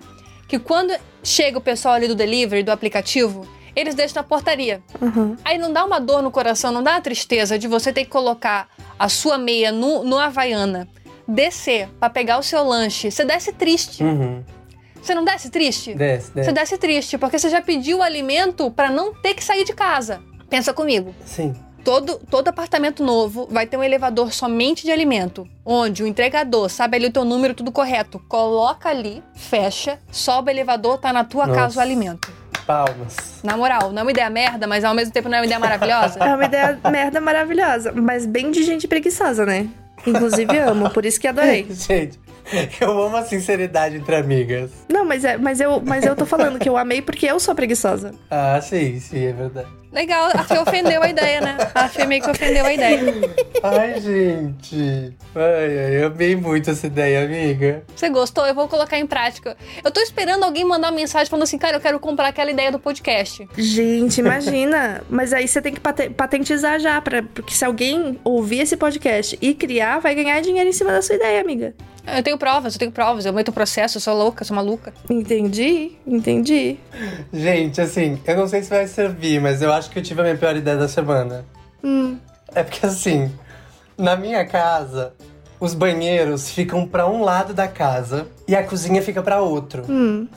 Que 0.56 0.60
quando 0.60 0.98
chega 1.22 1.58
o 1.58 1.62
pessoal 1.62 1.96
ali 1.96 2.08
do 2.08 2.16
delivery, 2.16 2.64
do 2.64 2.72
aplicativo, 2.72 3.46
eles 3.76 3.94
deixam 3.94 4.22
na 4.22 4.24
portaria. 4.24 4.82
Uhum. 5.02 5.36
Aí 5.44 5.58
não 5.58 5.74
dá 5.74 5.84
uma 5.84 6.00
dor 6.00 6.22
no 6.22 6.32
coração, 6.32 6.72
não 6.72 6.82
dá 6.82 6.92
uma 6.92 7.02
tristeza 7.02 7.60
de 7.60 7.68
você 7.68 7.92
ter 7.92 8.06
que 8.06 8.10
colocar 8.10 8.70
a 8.98 9.10
sua 9.10 9.38
meia 9.38 9.70
no, 9.70 10.06
no 10.06 10.18
Havaiana, 10.18 10.88
descer 11.28 11.90
pra 12.00 12.10
pegar 12.10 12.38
o 12.38 12.42
seu 12.44 12.64
lanche. 12.64 13.12
Você 13.12 13.26
desce 13.26 13.52
triste. 13.52 14.02
Uhum. 14.02 14.46
Você 15.02 15.14
não 15.14 15.26
desce 15.26 15.50
triste? 15.50 15.94
Desce, 15.94 16.28
Você 16.28 16.34
desce. 16.36 16.54
desce 16.54 16.78
triste, 16.78 17.18
porque 17.18 17.38
você 17.38 17.50
já 17.50 17.62
pediu 17.62 17.98
o 17.98 18.02
alimento 18.02 18.72
pra 18.72 18.90
não 18.90 19.14
ter 19.14 19.34
que 19.34 19.44
sair 19.44 19.66
de 19.66 19.74
casa. 19.74 20.22
Pensa 20.50 20.74
comigo. 20.74 21.14
Sim. 21.26 21.54
Todo, 21.86 22.20
todo 22.32 22.48
apartamento 22.48 23.04
novo 23.04 23.48
vai 23.52 23.68
ter 23.68 23.78
um 23.78 23.84
elevador 23.84 24.34
somente 24.34 24.84
de 24.84 24.92
alimento, 24.92 25.48
onde 25.64 26.02
o 26.02 26.08
entregador 26.08 26.68
sabe 26.68 26.98
ali 26.98 27.06
o 27.06 27.12
teu 27.12 27.24
número 27.24 27.54
tudo 27.54 27.72
correto, 27.72 28.20
coloca 28.28 28.90
ali, 28.90 29.24
fecha, 29.36 30.00
sobe 30.12 30.50
o 30.50 30.52
elevador, 30.52 30.98
tá 30.98 31.14
na 31.14 31.24
tua 31.24 31.46
Nossa. 31.46 31.60
casa 31.60 31.80
o 31.80 31.84
alimento. 31.84 32.34
Palmas. 32.66 33.16
Na 33.44 33.56
moral, 33.56 33.92
não 33.92 34.00
é 34.00 34.02
uma 34.02 34.10
ideia 34.10 34.32
merda, 34.32 34.66
mas 34.66 34.84
ao 34.84 34.96
mesmo 34.96 35.14
tempo 35.14 35.30
não 35.30 35.38
é 35.38 35.42
uma 35.42 35.46
ideia 35.46 35.60
maravilhosa? 35.60 36.18
É 36.26 36.34
uma 36.34 36.46
ideia 36.46 36.80
merda 36.92 37.22
maravilhosa, 37.22 37.92
mas 37.92 38.26
bem 38.26 38.50
de 38.50 38.64
gente 38.64 38.88
preguiçosa, 38.88 39.46
né? 39.46 39.70
Inclusive 40.08 40.58
amo, 40.58 40.90
por 40.90 41.06
isso 41.06 41.20
que 41.20 41.28
adorei. 41.28 41.68
Gente, 41.70 42.20
eu 42.82 43.00
amo 43.00 43.18
a 43.18 43.24
sinceridade 43.24 43.96
entre 43.96 44.16
amigas. 44.16 44.72
Não, 44.90 45.06
mas, 45.06 45.24
é, 45.24 45.38
mas, 45.38 45.60
eu, 45.60 45.82
mas 45.82 46.04
eu 46.04 46.16
tô 46.16 46.26
falando 46.26 46.60
que 46.60 46.70
eu 46.70 46.78
amei 46.78 47.02
porque 47.02 47.26
eu 47.26 47.40
sou 47.40 47.56
preguiçosa. 47.56 48.12
Ah, 48.30 48.60
sim, 48.62 49.00
sim, 49.00 49.26
é 49.26 49.34
verdade. 49.34 49.68
Legal, 49.96 50.30
a 50.34 50.44
Fê 50.44 50.58
ofendeu 50.60 51.02
a 51.02 51.10
ideia, 51.10 51.40
né? 51.40 51.58
A 51.74 51.88
Fê 51.88 52.06
meio 52.06 52.22
que 52.22 52.30
ofendeu 52.30 52.66
a 52.66 52.74
ideia. 52.74 53.00
Ai, 53.64 54.02
gente. 54.02 55.14
Ai, 55.34 55.80
ai, 55.80 56.04
eu 56.04 56.08
amei 56.08 56.36
muito 56.36 56.70
essa 56.70 56.86
ideia, 56.86 57.24
amiga. 57.24 57.82
Você 57.96 58.10
gostou? 58.10 58.46
Eu 58.46 58.54
vou 58.54 58.68
colocar 58.68 59.00
em 59.00 59.08
prática. 59.08 59.56
Eu 59.82 59.90
tô 59.92 60.02
esperando 60.02 60.44
alguém 60.44 60.66
mandar 60.66 60.90
uma 60.90 60.96
mensagem 60.98 61.30
falando 61.30 61.44
assim, 61.44 61.58
cara, 61.58 61.78
eu 61.78 61.82
quero 61.82 61.98
comprar 61.98 62.28
aquela 62.28 62.52
ideia 62.52 62.74
do 62.74 62.78
podcast. 62.80 63.48
Gente, 63.58 64.18
imagina. 64.20 65.02
mas 65.10 65.32
aí 65.32 65.48
você 65.48 65.62
tem 65.62 65.74
que 65.74 65.80
pate- 65.80 66.10
patentizar 66.10 66.78
já, 66.78 67.00
pra, 67.00 67.24
porque 67.24 67.54
se 67.54 67.64
alguém 67.64 68.20
ouvir 68.24 68.60
esse 68.60 68.76
podcast 68.76 69.38
e 69.42 69.54
criar, 69.54 70.00
vai 70.00 70.14
ganhar 70.14 70.42
dinheiro 70.42 70.70
em 70.70 70.74
cima 70.74 70.92
da 70.92 71.02
sua 71.02 71.16
ideia, 71.16 71.40
amiga. 71.40 71.74
Eu 72.08 72.22
tenho 72.22 72.38
provas, 72.38 72.76
eu 72.76 72.80
tenho 72.80 72.92
provas, 72.92 73.26
eu 73.26 73.34
meto 73.34 73.52
processo, 73.52 73.98
eu 73.98 74.02
sou 74.02 74.16
louca, 74.16 74.44
eu 74.44 74.46
sou 74.46 74.56
maluca. 74.56 74.94
Entendi, 75.10 75.94
entendi. 76.06 76.78
Gente, 77.34 77.82
assim, 77.82 78.20
eu 78.28 78.38
não 78.38 78.48
sei 78.48 78.62
se 78.62 78.70
vai 78.70 78.86
servir, 78.88 79.42
mas 79.42 79.60
eu 79.64 79.74
acho 79.74 79.85
que 79.90 80.00
eu 80.00 80.04
tive 80.04 80.22
a 80.22 80.24
minha 80.24 80.38
pior 80.38 80.56
ideia 80.56 80.78
da 80.78 80.88
semana. 80.88 81.46
Hum. 81.84 82.18
É 82.54 82.64
porque, 82.64 82.86
assim, 82.86 83.32
na 83.98 84.16
minha 84.16 84.46
casa, 84.46 85.14
os 85.60 85.74
banheiros 85.74 86.50
ficam 86.50 86.88
pra 86.88 87.08
um 87.08 87.24
lado 87.24 87.54
da 87.54 87.68
casa 87.68 88.28
e 88.48 88.56
a 88.56 88.64
cozinha 88.64 89.02
fica 89.02 89.22
pra 89.22 89.42
outro. 89.42 89.84
Hum. 89.90 90.28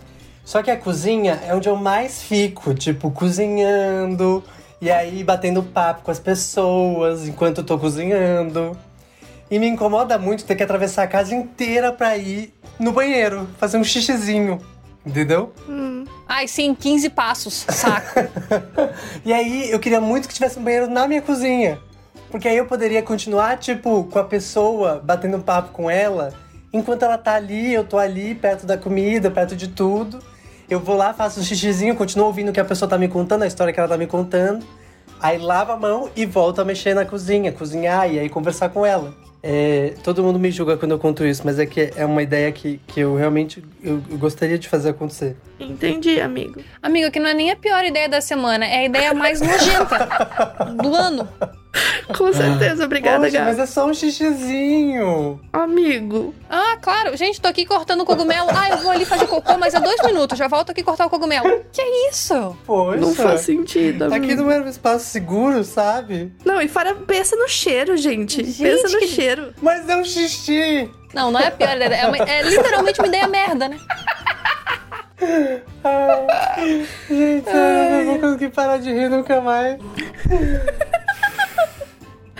Só 0.44 0.62
que 0.62 0.70
a 0.70 0.76
cozinha 0.76 1.40
é 1.46 1.54
onde 1.54 1.68
eu 1.68 1.76
mais 1.76 2.22
fico, 2.22 2.72
tipo, 2.74 3.11
cozinhando 3.11 4.42
e 4.80 4.90
aí 4.90 5.22
batendo 5.24 5.62
papo 5.62 6.02
com 6.04 6.11
as 6.11 6.18
pessoas 6.18 7.26
enquanto 7.28 7.58
eu 7.58 7.64
tô 7.64 7.78
cozinhando. 7.78 8.76
E 9.50 9.58
me 9.58 9.66
incomoda 9.66 10.18
muito 10.18 10.44
ter 10.44 10.54
que 10.54 10.62
atravessar 10.62 11.02
a 11.02 11.06
casa 11.06 11.34
inteira 11.34 11.92
pra 11.92 12.16
ir 12.16 12.54
no 12.78 12.92
banheiro, 12.92 13.48
fazer 13.58 13.76
um 13.76 13.84
xixizinho. 13.84 14.61
Entendeu? 15.04 15.52
Ai, 16.28 16.46
sim, 16.46 16.74
15 16.74 17.08
passos, 17.08 17.64
saco. 17.70 18.20
E 19.24 19.32
aí 19.32 19.70
eu 19.70 19.80
queria 19.80 20.00
muito 20.00 20.28
que 20.28 20.34
tivesse 20.34 20.58
um 20.58 20.62
banheiro 20.62 20.86
na 20.86 21.08
minha 21.08 21.22
cozinha. 21.22 21.78
Porque 22.30 22.46
aí 22.46 22.58
eu 22.58 22.66
poderia 22.66 23.02
continuar, 23.02 23.56
tipo, 23.56 24.04
com 24.04 24.18
a 24.18 24.24
pessoa, 24.24 25.00
batendo 25.02 25.38
um 25.38 25.40
papo 25.40 25.70
com 25.72 25.90
ela, 25.90 26.34
enquanto 26.70 27.02
ela 27.02 27.16
tá 27.16 27.34
ali, 27.34 27.72
eu 27.72 27.82
tô 27.82 27.96
ali, 27.96 28.34
perto 28.34 28.66
da 28.66 28.76
comida, 28.76 29.30
perto 29.30 29.56
de 29.56 29.68
tudo. 29.68 30.18
Eu 30.68 30.78
vou 30.78 30.94
lá, 30.94 31.14
faço 31.14 31.40
um 31.40 31.42
xixizinho, 31.42 31.96
continuo 31.96 32.26
ouvindo 32.26 32.50
o 32.50 32.52
que 32.52 32.60
a 32.60 32.64
pessoa 32.64 32.86
tá 32.86 32.98
me 32.98 33.08
contando, 33.08 33.44
a 33.44 33.46
história 33.46 33.72
que 33.72 33.80
ela 33.80 33.88
tá 33.88 33.96
me 33.96 34.06
contando. 34.06 34.66
Aí 35.20 35.38
lava 35.38 35.72
a 35.72 35.76
mão 35.78 36.10
e 36.14 36.26
volta 36.26 36.60
a 36.60 36.64
mexer 36.64 36.92
na 36.92 37.06
cozinha, 37.06 37.50
cozinhar 37.50 38.12
e 38.12 38.18
aí 38.18 38.28
conversar 38.28 38.68
com 38.68 38.84
ela. 38.84 39.14
É, 39.42 39.94
todo 40.03 40.22
mundo 40.22 40.38
me 40.38 40.51
julga 40.51 40.77
quando 40.77 40.92
eu 40.92 40.98
conto 40.98 41.24
isso, 41.24 41.42
mas 41.44 41.59
é 41.59 41.66
que 41.66 41.92
é 41.94 42.05
uma 42.05 42.22
ideia 42.22 42.51
que, 42.51 42.81
que 42.87 43.01
eu 43.01 43.14
realmente 43.14 43.62
eu, 43.83 44.03
eu 44.11 44.18
gostaria 44.18 44.59
de 44.59 44.68
fazer 44.68 44.90
acontecer. 44.90 45.37
Entendi, 45.61 46.20
amigo. 46.20 46.61
Amigo, 46.83 47.11
que 47.11 47.20
não 47.20 47.29
é 47.29 47.35
nem 47.35 47.51
a 47.51 47.57
pior 47.57 47.85
ideia 47.85 48.09
da 48.09 48.20
semana, 48.20 48.66
é 48.66 48.79
a 48.79 48.85
ideia 48.85 49.14
mais 49.14 49.40
nojenta 49.40 50.09
do 50.83 50.94
ano. 50.94 51.29
Com 52.16 52.32
certeza, 52.32 52.84
obrigada, 52.84 53.24
Poxa, 53.26 53.44
mas 53.44 53.58
é 53.58 53.66
só 53.66 53.86
um 53.86 53.92
xixizinho. 53.94 55.40
Amigo. 55.52 56.34
Ah, 56.48 56.76
claro. 56.80 57.16
Gente, 57.16 57.40
tô 57.40 57.48
aqui 57.48 57.66
cortando 57.66 58.00
o 58.00 58.04
cogumelo. 58.06 58.48
Ah, 58.50 58.70
eu 58.70 58.78
vou 58.78 58.90
ali 58.90 59.04
fazer 59.04 59.26
cocô, 59.26 59.58
mas 59.58 59.74
é 59.74 59.80
dois 59.80 60.00
minutos. 60.02 60.38
Já 60.38 60.48
volto 60.48 60.70
aqui 60.70 60.82
cortar 60.82 61.06
o 61.06 61.10
cogumelo. 61.10 61.62
Que 61.72 61.82
isso? 62.10 62.56
Poxa. 62.66 62.96
Não 62.98 63.14
faz 63.14 63.42
sentido, 63.42 64.04
amigo. 64.04 64.24
Aqui 64.24 64.34
não 64.34 64.50
era 64.50 64.64
um 64.64 64.68
espaço 64.68 65.04
seguro, 65.06 65.62
sabe? 65.64 66.32
Não, 66.44 66.60
e 66.62 66.68
fora, 66.68 66.94
pensa 66.94 67.36
no 67.36 67.48
cheiro, 67.48 67.96
gente. 67.96 68.42
Gente, 68.44 68.62
pensa 68.62 68.88
no 68.88 68.98
que- 69.00 69.08
cheiro. 69.08 69.52
Mas 69.60 69.88
é 69.88 69.96
um 69.96 70.04
xixi. 70.04 70.90
Não, 71.14 71.30
não 71.30 71.40
é 71.40 71.48
a 71.48 71.50
pior 71.50 71.76
ideia. 71.76 71.94
É, 71.94 72.06
uma- 72.06 72.16
é 72.18 72.42
literalmente 72.42 73.00
uma 73.00 73.08
ideia 73.08 73.26
merda, 73.28 73.68
né? 73.68 73.78
Ai, 75.84 76.86
gente, 77.10 77.48
eu 77.50 77.90
não 77.90 78.04
vou 78.06 78.18
conseguir 78.20 78.50
parar 78.50 78.78
de 78.78 78.92
rir 78.92 79.08
nunca 79.08 79.40
mais. 79.40 79.78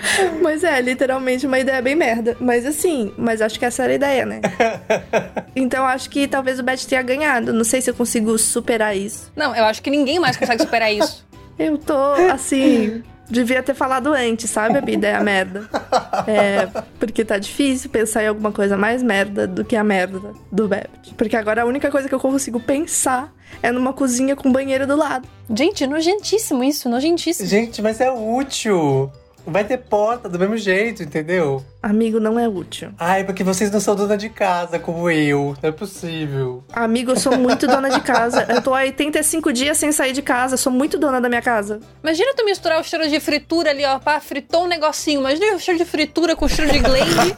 Mas 0.41 0.63
é, 0.63 0.81
literalmente 0.81 1.45
uma 1.45 1.59
ideia 1.59 1.81
bem 1.81 1.95
merda. 1.95 2.35
Mas 2.39 2.65
assim, 2.65 3.13
mas 3.17 3.41
acho 3.41 3.59
que 3.59 3.65
essa 3.65 3.83
era 3.83 3.91
a 3.93 3.95
ideia, 3.95 4.25
né? 4.25 4.41
então 5.55 5.85
acho 5.85 6.09
que 6.09 6.27
talvez 6.27 6.59
o 6.59 6.63
Bet 6.63 6.87
tenha 6.87 7.01
ganhado. 7.01 7.53
Não 7.53 7.63
sei 7.63 7.81
se 7.81 7.89
eu 7.89 7.93
consigo 7.93 8.37
superar 8.37 8.95
isso. 8.95 9.31
Não, 9.35 9.55
eu 9.55 9.65
acho 9.65 9.81
que 9.81 9.89
ninguém 9.89 10.19
mais 10.19 10.37
consegue 10.37 10.63
superar 10.63 10.93
isso. 10.93 11.27
Eu 11.59 11.77
tô, 11.77 12.13
assim. 12.31 13.03
Devia 13.29 13.61
ter 13.61 13.75
falado 13.75 14.13
antes, 14.13 14.49
sabe? 14.49 14.79
A 14.79 14.91
ideia 14.91 15.19
merda. 15.19 15.69
É, 16.25 16.67
porque 16.97 17.23
tá 17.23 17.37
difícil 17.37 17.89
pensar 17.89 18.23
em 18.23 18.27
alguma 18.27 18.51
coisa 18.51 18.75
mais 18.77 19.03
merda 19.03 19.45
do 19.45 19.63
que 19.63 19.75
a 19.75 19.83
merda 19.83 20.33
do 20.51 20.67
Babbitt. 20.67 21.13
Porque 21.15 21.35
agora 21.35 21.61
a 21.61 21.65
única 21.65 21.91
coisa 21.91 22.07
que 22.07 22.15
eu 22.15 22.19
consigo 22.19 22.59
pensar 22.59 23.31
é 23.61 23.71
numa 23.71 23.93
cozinha 23.93 24.35
com 24.35 24.51
banheiro 24.51 24.87
do 24.87 24.95
lado. 24.95 25.27
Gente, 25.53 25.85
nojentíssimo 25.85 26.63
isso, 26.63 26.89
nojentíssimo. 26.89 27.47
Gente, 27.47 27.81
mas 27.81 28.01
é 28.01 28.09
útil. 28.09 29.11
Vai 29.45 29.63
ter 29.63 29.77
porta 29.77 30.29
do 30.29 30.37
mesmo 30.37 30.57
jeito, 30.57 31.01
entendeu? 31.01 31.63
Amigo, 31.81 32.19
não 32.19 32.37
é 32.37 32.47
útil. 32.47 32.91
Ai, 32.99 33.23
porque 33.23 33.43
vocês 33.43 33.71
não 33.71 33.79
são 33.79 33.95
dona 33.95 34.17
de 34.17 34.29
casa 34.29 34.77
como 34.77 35.09
eu. 35.09 35.55
Não 35.61 35.69
é 35.69 35.71
possível. 35.71 36.63
Amigo, 36.71 37.11
eu 37.11 37.15
sou 37.15 37.37
muito 37.37 37.65
dona 37.65 37.89
de 37.89 38.01
casa. 38.01 38.45
Eu 38.49 38.61
tô 38.61 38.73
há 38.75 38.79
85 38.81 39.51
dias 39.53 39.77
sem 39.77 39.91
sair 39.91 40.13
de 40.13 40.21
casa. 40.21 40.57
Sou 40.57 40.71
muito 40.71 40.97
dona 40.99 41.19
da 41.19 41.29
minha 41.29 41.41
casa. 41.41 41.79
Imagina 42.03 42.33
tu 42.35 42.45
misturar 42.45 42.79
o 42.79 42.83
cheiro 42.83 43.07
de 43.09 43.19
fritura 43.19 43.71
ali, 43.71 43.85
ó. 43.85 43.97
Pá, 43.97 44.19
fritou 44.19 44.65
um 44.65 44.67
negocinho. 44.67 45.21
Imagina 45.21 45.55
o 45.55 45.59
cheiro 45.59 45.79
de 45.79 45.85
fritura 45.85 46.35
com 46.35 46.45
o 46.45 46.49
cheiro 46.49 46.71
de 46.71 46.79
Glade. 46.79 47.35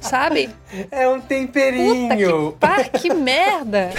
Sabe? 0.00 0.50
É 0.90 1.08
um 1.08 1.14
Puta 1.14 1.26
temperinho. 1.28 2.52
que, 2.52 2.58
pá, 2.58 2.84
que 2.84 3.12
merda. 3.14 3.90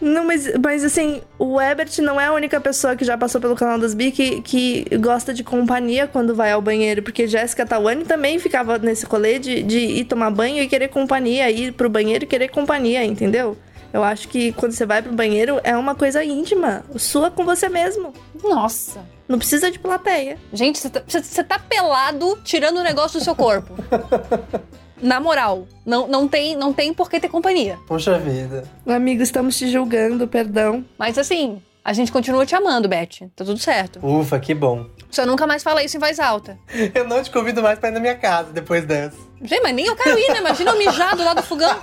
Não, 0.00 0.24
mas, 0.24 0.50
mas 0.62 0.84
assim, 0.84 1.22
o 1.38 1.60
Ebert 1.60 2.00
não 2.00 2.20
é 2.20 2.26
a 2.26 2.32
única 2.32 2.60
pessoa 2.60 2.94
que 2.96 3.04
já 3.04 3.16
passou 3.16 3.40
pelo 3.40 3.56
canal 3.56 3.78
das 3.78 3.94
Bi 3.94 4.10
que, 4.10 4.40
que 4.42 4.84
gosta 4.98 5.34
de 5.34 5.42
companhia 5.42 6.06
quando 6.06 6.34
vai 6.34 6.52
ao 6.52 6.62
banheiro. 6.62 7.02
Porque 7.02 7.26
Jéssica 7.26 7.66
Tawane 7.66 8.04
também 8.04 8.38
ficava 8.38 8.78
nesse 8.78 9.06
rolê 9.06 9.38
de, 9.38 9.62
de 9.62 9.78
ir 9.78 10.04
tomar 10.04 10.30
banho 10.30 10.62
e 10.62 10.68
querer 10.68 10.88
companhia, 10.88 11.50
ir 11.50 11.72
pro 11.72 11.88
banheiro 11.88 12.24
e 12.24 12.26
querer 12.26 12.48
companhia, 12.48 13.04
entendeu? 13.04 13.56
Eu 13.92 14.04
acho 14.04 14.28
que 14.28 14.52
quando 14.52 14.72
você 14.72 14.86
vai 14.86 15.02
pro 15.02 15.12
banheiro 15.12 15.60
é 15.64 15.76
uma 15.76 15.94
coisa 15.94 16.22
íntima, 16.22 16.84
sua 16.96 17.30
com 17.30 17.44
você 17.44 17.68
mesmo. 17.68 18.12
Nossa. 18.42 19.04
Não 19.28 19.38
precisa 19.38 19.70
de 19.70 19.78
plateia. 19.78 20.38
Gente, 20.52 20.78
você 20.78 20.90
tá, 20.90 21.02
tá 21.44 21.58
pelado 21.58 22.38
tirando 22.44 22.78
o 22.78 22.82
negócio 22.82 23.18
do 23.18 23.24
seu 23.24 23.34
corpo. 23.34 23.74
Na 25.02 25.18
moral, 25.20 25.66
não, 25.84 26.06
não, 26.06 26.28
tem, 26.28 26.56
não 26.56 26.72
tem 26.72 26.92
por 26.92 27.08
que 27.08 27.18
ter 27.18 27.28
companhia. 27.28 27.78
Poxa 27.86 28.18
vida. 28.18 28.64
Amigo, 28.86 29.22
estamos 29.22 29.56
te 29.56 29.70
julgando, 29.70 30.28
perdão. 30.28 30.84
Mas 30.98 31.16
assim, 31.16 31.62
a 31.84 31.92
gente 31.92 32.12
continua 32.12 32.44
te 32.44 32.54
amando, 32.54 32.88
Beth. 32.88 33.30
Tá 33.34 33.44
tudo 33.44 33.58
certo. 33.58 33.98
Ufa, 34.04 34.38
que 34.38 34.54
bom. 34.54 34.86
Só 35.10 35.24
nunca 35.26 35.46
mais 35.46 35.62
fala 35.62 35.82
isso 35.82 35.96
em 35.96 36.00
voz 36.00 36.20
alta. 36.20 36.58
Eu 36.94 37.08
não 37.08 37.22
te 37.22 37.30
convido 37.30 37.62
mais 37.62 37.78
pra 37.78 37.88
ir 37.88 37.92
na 37.92 38.00
minha 38.00 38.14
casa 38.14 38.52
depois 38.52 38.84
dessa. 38.84 39.16
Gente, 39.42 39.62
mas 39.62 39.74
nem 39.74 39.86
eu 39.86 39.96
quero 39.96 40.18
ir, 40.18 40.28
né? 40.32 40.38
Imagina 40.38 40.70
eu 40.72 40.78
mijar 40.78 41.16
do 41.16 41.24
lado 41.24 41.40
do 41.40 41.42
fogão. 41.42 41.74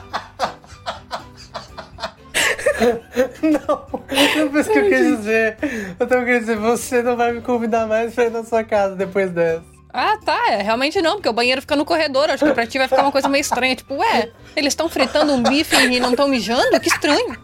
Não, 3.41 3.87
não 4.39 4.51
foi 4.51 4.61
isso 4.61 4.71
que 4.71 4.77
eu 4.77 4.87
quis 4.89 5.17
dizer. 5.17 5.57
Eu 5.99 6.05
tava 6.07 6.23
querendo 6.23 6.41
dizer, 6.41 6.57
você 6.57 7.01
não 7.01 7.17
vai 7.17 7.33
me 7.33 7.41
convidar 7.41 7.87
mais 7.87 8.13
pra 8.13 8.25
ir 8.25 8.31
na 8.31 8.43
sua 8.43 8.63
casa 8.63 8.95
depois 8.95 9.31
dessa. 9.31 9.63
Ah, 9.93 10.17
tá. 10.23 10.51
É, 10.51 10.61
realmente 10.61 11.01
não, 11.01 11.15
porque 11.15 11.29
o 11.29 11.33
banheiro 11.33 11.61
fica 11.61 11.75
no 11.75 11.85
corredor. 11.85 12.29
Acho 12.29 12.45
que 12.45 12.53
pra 12.53 12.67
ti 12.67 12.77
vai 12.77 12.87
ficar 12.87 13.01
uma 13.03 13.11
coisa 13.11 13.27
meio 13.29 13.41
estranha. 13.41 13.75
Tipo, 13.75 13.95
ué, 13.95 14.29
eles 14.55 14.73
estão 14.73 14.87
fritando 14.89 15.33
um 15.33 15.41
bife 15.41 15.75
e 15.75 15.99
não 15.99 16.11
estão 16.11 16.27
mijando? 16.27 16.79
Que 16.79 16.89
estranho. 16.89 17.35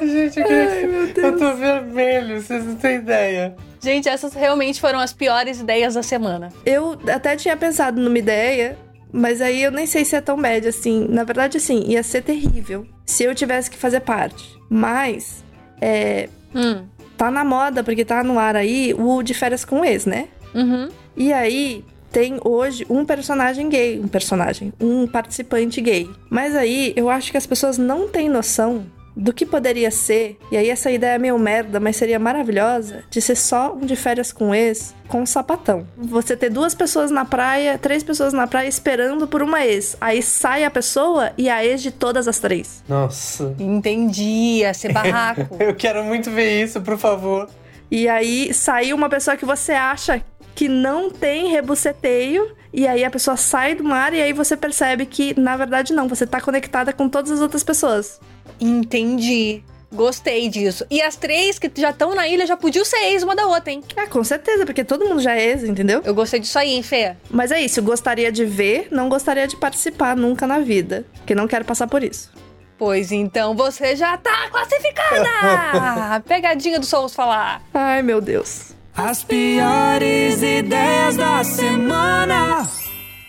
Gente, 0.00 0.40
eu, 0.40 1.12
que... 1.14 1.20
eu 1.20 1.38
tô 1.38 1.54
vermelho, 1.54 2.40
vocês 2.40 2.64
não 2.64 2.74
têm 2.76 2.96
ideia. 2.96 3.54
Gente, 3.80 4.08
essas 4.08 4.32
realmente 4.34 4.80
foram 4.80 4.98
as 4.98 5.12
piores 5.12 5.60
ideias 5.60 5.94
da 5.94 6.02
semana. 6.02 6.48
Eu 6.66 6.98
até 7.12 7.36
tinha 7.36 7.56
pensado 7.56 8.00
numa 8.00 8.18
ideia, 8.18 8.76
mas 9.12 9.40
aí 9.40 9.62
eu 9.62 9.70
nem 9.70 9.86
sei 9.86 10.04
se 10.04 10.16
é 10.16 10.20
tão 10.20 10.40
bad 10.40 10.66
assim. 10.66 11.06
Na 11.08 11.22
verdade, 11.24 11.58
assim, 11.58 11.84
ia 11.86 12.02
ser 12.02 12.22
terrível 12.22 12.86
se 13.06 13.22
eu 13.24 13.34
tivesse 13.34 13.70
que 13.70 13.76
fazer 13.76 14.00
parte. 14.00 14.56
Mas, 14.68 15.44
é, 15.80 16.28
Hum. 16.54 16.84
tá 17.16 17.30
na 17.30 17.44
moda, 17.44 17.84
porque 17.84 18.04
tá 18.04 18.24
no 18.24 18.38
ar 18.38 18.56
aí, 18.56 18.94
o 18.98 19.22
de 19.22 19.34
férias 19.34 19.64
com 19.64 19.80
o 19.80 19.84
ex, 19.84 20.04
né? 20.06 20.28
Uhum. 20.54 20.88
E 21.16 21.32
aí 21.32 21.84
tem 22.10 22.38
hoje 22.44 22.86
um 22.88 23.04
personagem 23.04 23.68
gay, 23.68 24.00
um 24.00 24.08
personagem, 24.08 24.72
um 24.80 25.06
participante 25.06 25.80
gay. 25.80 26.08
Mas 26.30 26.56
aí 26.56 26.92
eu 26.96 27.10
acho 27.10 27.30
que 27.30 27.36
as 27.36 27.46
pessoas 27.46 27.78
não 27.78 28.08
têm 28.08 28.28
noção 28.28 28.86
do 29.18 29.32
que 29.32 29.44
poderia 29.44 29.90
ser, 29.90 30.38
e 30.50 30.56
aí 30.56 30.70
essa 30.70 30.92
ideia 30.92 31.16
é 31.16 31.18
meio 31.18 31.36
merda, 31.36 31.80
mas 31.80 31.96
seria 31.96 32.20
maravilhosa, 32.20 33.02
de 33.10 33.20
ser 33.20 33.34
só 33.34 33.74
um 33.74 33.80
de 33.80 33.96
férias 33.96 34.32
com 34.32 34.54
ex 34.54 34.94
com 35.08 35.22
um 35.22 35.26
sapatão. 35.26 35.88
Você 35.96 36.36
ter 36.36 36.50
duas 36.50 36.72
pessoas 36.72 37.10
na 37.10 37.24
praia, 37.24 37.76
três 37.76 38.04
pessoas 38.04 38.32
na 38.32 38.46
praia 38.46 38.68
esperando 38.68 39.26
por 39.26 39.42
uma 39.42 39.64
ex. 39.66 39.96
Aí 40.00 40.22
sai 40.22 40.64
a 40.64 40.70
pessoa 40.70 41.32
e 41.36 41.50
a 41.50 41.64
ex 41.64 41.82
de 41.82 41.90
todas 41.90 42.28
as 42.28 42.38
três. 42.38 42.84
Nossa. 42.88 43.56
Entendi, 43.58 44.58
ia 44.60 44.72
ser 44.72 44.92
barraco. 44.92 45.56
Eu 45.58 45.74
quero 45.74 46.04
muito 46.04 46.30
ver 46.30 46.62
isso, 46.62 46.80
por 46.80 46.96
favor. 46.96 47.48
E 47.90 48.06
aí 48.06 48.52
sai 48.52 48.92
uma 48.92 49.08
pessoa 49.08 49.36
que 49.36 49.46
você 49.46 49.72
acha 49.72 50.22
que 50.58 50.68
não 50.68 51.08
tem 51.08 51.52
rebuceteio. 51.52 52.50
E 52.72 52.84
aí 52.88 53.04
a 53.04 53.10
pessoa 53.10 53.36
sai 53.36 53.76
do 53.76 53.84
mar 53.84 54.12
e 54.12 54.20
aí 54.20 54.32
você 54.32 54.56
percebe 54.56 55.06
que, 55.06 55.38
na 55.38 55.56
verdade, 55.56 55.92
não. 55.92 56.08
Você 56.08 56.26
tá 56.26 56.40
conectada 56.40 56.92
com 56.92 57.08
todas 57.08 57.30
as 57.30 57.40
outras 57.40 57.62
pessoas. 57.62 58.20
Entendi. 58.60 59.62
Gostei 59.92 60.48
disso. 60.48 60.84
E 60.90 61.00
as 61.00 61.14
três 61.14 61.60
que 61.60 61.70
já 61.80 61.90
estão 61.90 62.12
na 62.12 62.26
ilha 62.26 62.44
já 62.44 62.56
podiam 62.56 62.84
ser 62.84 62.96
ex 63.12 63.22
uma 63.22 63.36
da 63.36 63.46
outra, 63.46 63.70
hein? 63.70 63.84
É, 63.94 64.06
com 64.06 64.24
certeza, 64.24 64.66
porque 64.66 64.82
todo 64.82 65.06
mundo 65.06 65.20
já 65.20 65.36
é 65.36 65.46
ex, 65.46 65.62
entendeu? 65.62 66.02
Eu 66.04 66.12
gostei 66.12 66.40
disso 66.40 66.58
aí, 66.58 66.74
hein, 66.74 66.82
Fê? 66.82 67.14
Mas 67.30 67.52
é 67.52 67.60
isso, 67.60 67.80
gostaria 67.80 68.32
de 68.32 68.44
ver, 68.44 68.88
não 68.90 69.08
gostaria 69.08 69.46
de 69.46 69.56
participar 69.56 70.16
nunca 70.16 70.44
na 70.44 70.58
vida. 70.58 71.06
Porque 71.18 71.36
não 71.36 71.46
quero 71.46 71.64
passar 71.64 71.86
por 71.86 72.02
isso. 72.02 72.32
Pois 72.76 73.12
então 73.12 73.54
você 73.54 73.94
já 73.94 74.16
tá 74.18 74.50
classificada! 74.50 76.20
Pegadinha 76.26 76.80
do 76.80 76.84
Souls 76.84 77.14
falar. 77.14 77.62
Ai, 77.72 78.02
meu 78.02 78.20
Deus. 78.20 78.76
As 78.98 79.22
piores 79.22 80.42
ideias 80.42 81.16
da 81.16 81.44
semana. 81.44 82.68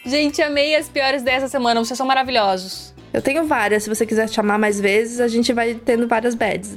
Gente, 0.03 0.41
amei 0.41 0.75
as 0.75 0.89
piores 0.89 1.21
dessa 1.21 1.47
semana. 1.47 1.79
Vocês 1.85 1.95
são 1.95 2.07
maravilhosos. 2.07 2.91
Eu 3.13 3.21
tenho 3.21 3.45
várias, 3.45 3.83
se 3.83 3.89
você 3.89 4.03
quiser 4.03 4.27
chamar 4.29 4.57
mais 4.57 4.79
vezes, 4.79 5.19
a 5.19 5.27
gente 5.27 5.53
vai 5.53 5.75
tendo 5.75 6.07
várias 6.07 6.33
bads. 6.33 6.75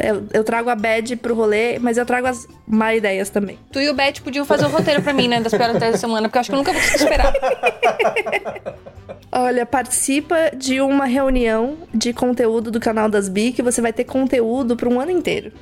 Eu, 0.00 0.24
eu 0.32 0.44
trago 0.44 0.70
a 0.70 0.76
bad 0.76 1.16
pro 1.16 1.34
rolê, 1.34 1.80
mas 1.80 1.96
eu 1.96 2.06
trago 2.06 2.28
as 2.28 2.46
má 2.64 2.94
ideias 2.94 3.28
também. 3.28 3.58
Tu 3.72 3.80
e 3.80 3.90
o 3.90 3.94
Beth 3.94 4.20
podiam 4.22 4.44
fazer 4.44 4.66
o 4.66 4.68
roteiro 4.68 5.02
pra 5.02 5.12
mim, 5.12 5.26
né? 5.26 5.40
Das 5.40 5.52
piores 5.52 5.74
ideias 5.76 5.94
da 5.94 5.98
semana, 5.98 6.28
porque 6.28 6.38
eu 6.38 6.40
acho 6.40 6.50
que 6.50 6.54
eu 6.54 6.58
nunca 6.58 6.72
vou 6.72 6.80
conseguir 6.80 7.02
esperar. 7.02 7.32
Olha, 9.30 9.66
participa 9.66 10.50
de 10.56 10.80
uma 10.80 11.04
reunião 11.04 11.76
de 11.92 12.14
conteúdo 12.14 12.70
do 12.70 12.80
canal 12.80 13.10
das 13.10 13.28
Bi, 13.28 13.52
que 13.52 13.62
você 13.62 13.80
vai 13.80 13.92
ter 13.92 14.04
conteúdo 14.04 14.74
para 14.74 14.88
um 14.88 14.98
ano 14.98 15.10
inteiro. 15.10 15.52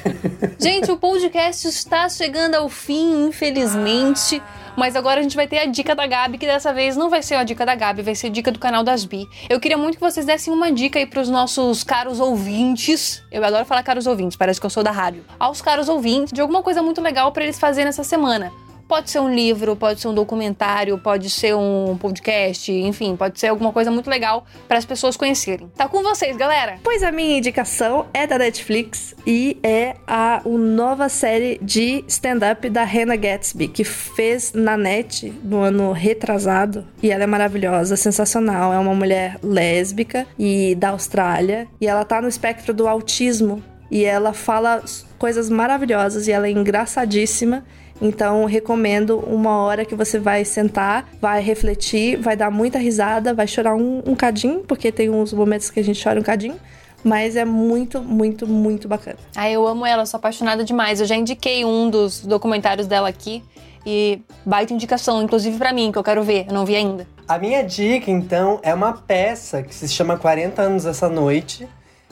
Gente, 0.60 0.92
o 0.92 0.98
podcast 0.98 1.66
está 1.66 2.08
chegando 2.10 2.56
ao 2.56 2.68
fim, 2.68 3.26
infelizmente. 3.28 4.42
Mas 4.76 4.94
agora 4.94 5.20
a 5.20 5.22
gente 5.22 5.34
vai 5.34 5.48
ter 5.48 5.58
a 5.58 5.64
dica 5.64 5.94
da 5.94 6.06
Gabi, 6.06 6.36
que 6.36 6.44
dessa 6.44 6.72
vez 6.74 6.96
não 6.96 7.08
vai 7.08 7.22
ser 7.22 7.36
a 7.36 7.44
dica 7.44 7.64
da 7.64 7.74
Gabi, 7.74 8.02
vai 8.02 8.14
ser 8.14 8.26
a 8.26 8.30
dica 8.30 8.52
do 8.52 8.58
canal 8.58 8.84
das 8.84 9.06
Bi. 9.06 9.26
Eu 9.48 9.58
queria 9.58 9.78
muito 9.78 9.94
que 9.94 10.00
vocês 10.02 10.26
dessem 10.26 10.52
uma 10.52 10.70
dica 10.70 10.98
aí 10.98 11.06
pros 11.06 11.30
nossos 11.30 11.82
caros 11.82 12.20
ouvintes. 12.20 13.22
Eu 13.32 13.42
adoro 13.42 13.64
falar 13.64 13.82
caros 13.82 14.06
ouvintes, 14.06 14.36
parece 14.36 14.60
que 14.60 14.66
eu 14.66 14.70
sou 14.70 14.82
da 14.82 14.90
rádio. 14.90 15.24
Aos 15.40 15.62
caros 15.62 15.88
ouvintes, 15.88 16.30
de 16.30 16.42
alguma 16.42 16.62
coisa 16.62 16.82
muito 16.82 17.00
legal 17.00 17.32
pra 17.32 17.42
eles 17.42 17.58
fazerem 17.58 17.88
essa 17.88 18.04
semana. 18.04 18.52
Pode 18.88 19.10
ser 19.10 19.18
um 19.18 19.32
livro, 19.32 19.74
pode 19.74 20.00
ser 20.00 20.08
um 20.08 20.14
documentário, 20.14 20.96
pode 20.98 21.28
ser 21.28 21.54
um 21.56 21.96
podcast, 21.98 22.70
enfim, 22.72 23.16
pode 23.16 23.40
ser 23.40 23.48
alguma 23.48 23.72
coisa 23.72 23.90
muito 23.90 24.08
legal 24.08 24.46
para 24.68 24.78
as 24.78 24.84
pessoas 24.84 25.16
conhecerem. 25.16 25.68
Tá 25.76 25.88
com 25.88 26.02
vocês, 26.02 26.36
galera? 26.36 26.78
Pois 26.84 27.02
a 27.02 27.10
minha 27.10 27.38
indicação 27.38 28.06
é 28.14 28.26
da 28.26 28.38
Netflix 28.38 29.14
e 29.26 29.58
é 29.62 29.96
a, 30.06 30.36
a 30.44 30.48
nova 30.48 31.08
série 31.08 31.58
de 31.60 32.04
stand-up 32.06 32.68
da 32.70 32.84
Hannah 32.84 33.16
Gatsby, 33.16 33.68
que 33.68 33.82
fez 33.82 34.52
na 34.52 34.76
net 34.76 35.32
no 35.42 35.60
ano 35.60 35.90
retrasado. 35.92 36.86
E 37.02 37.10
ela 37.10 37.24
é 37.24 37.26
maravilhosa, 37.26 37.96
sensacional. 37.96 38.72
É 38.72 38.78
uma 38.78 38.94
mulher 38.94 39.38
lésbica 39.42 40.26
e 40.38 40.74
da 40.76 40.90
Austrália. 40.90 41.66
E 41.80 41.86
ela 41.86 42.04
tá 42.04 42.22
no 42.22 42.28
espectro 42.28 42.72
do 42.72 42.86
autismo. 42.86 43.62
E 43.90 44.04
ela 44.04 44.32
fala 44.32 44.82
coisas 45.18 45.48
maravilhosas 45.48 46.26
e 46.28 46.32
ela 46.32 46.46
é 46.46 46.50
engraçadíssima. 46.50 47.64
Então, 48.00 48.44
recomendo 48.44 49.18
uma 49.18 49.58
hora 49.58 49.84
que 49.84 49.94
você 49.94 50.18
vai 50.18 50.44
sentar, 50.44 51.08
vai 51.20 51.40
refletir, 51.40 52.16
vai 52.18 52.36
dar 52.36 52.50
muita 52.50 52.78
risada, 52.78 53.32
vai 53.32 53.46
chorar 53.46 53.74
um, 53.74 54.02
um 54.06 54.14
cadinho, 54.14 54.60
porque 54.60 54.92
tem 54.92 55.08
uns 55.08 55.32
momentos 55.32 55.70
que 55.70 55.80
a 55.80 55.84
gente 55.84 56.02
chora 56.02 56.20
um 56.20 56.22
cadinho. 56.22 56.56
Mas 57.02 57.36
é 57.36 57.44
muito, 57.44 58.02
muito, 58.02 58.46
muito 58.46 58.88
bacana. 58.88 59.18
Ah, 59.36 59.48
eu 59.48 59.66
amo 59.66 59.86
ela, 59.86 60.04
sou 60.04 60.18
apaixonada 60.18 60.64
demais. 60.64 61.00
Eu 61.00 61.06
já 61.06 61.14
indiquei 61.14 61.64
um 61.64 61.88
dos 61.88 62.20
documentários 62.20 62.86
dela 62.86 63.08
aqui 63.08 63.44
e 63.86 64.20
baita 64.44 64.74
indicação, 64.74 65.22
inclusive 65.22 65.56
pra 65.56 65.72
mim, 65.72 65.92
que 65.92 65.98
eu 65.98 66.02
quero 66.02 66.22
ver, 66.24 66.46
eu 66.48 66.52
não 66.52 66.66
vi 66.66 66.74
ainda. 66.74 67.06
A 67.28 67.38
minha 67.38 67.62
dica, 67.62 68.10
então, 68.10 68.58
é 68.62 68.74
uma 68.74 68.92
peça 68.92 69.62
que 69.62 69.72
se 69.72 69.88
chama 69.88 70.16
40 70.16 70.60
anos 70.60 70.86
essa 70.86 71.08
noite, 71.08 71.68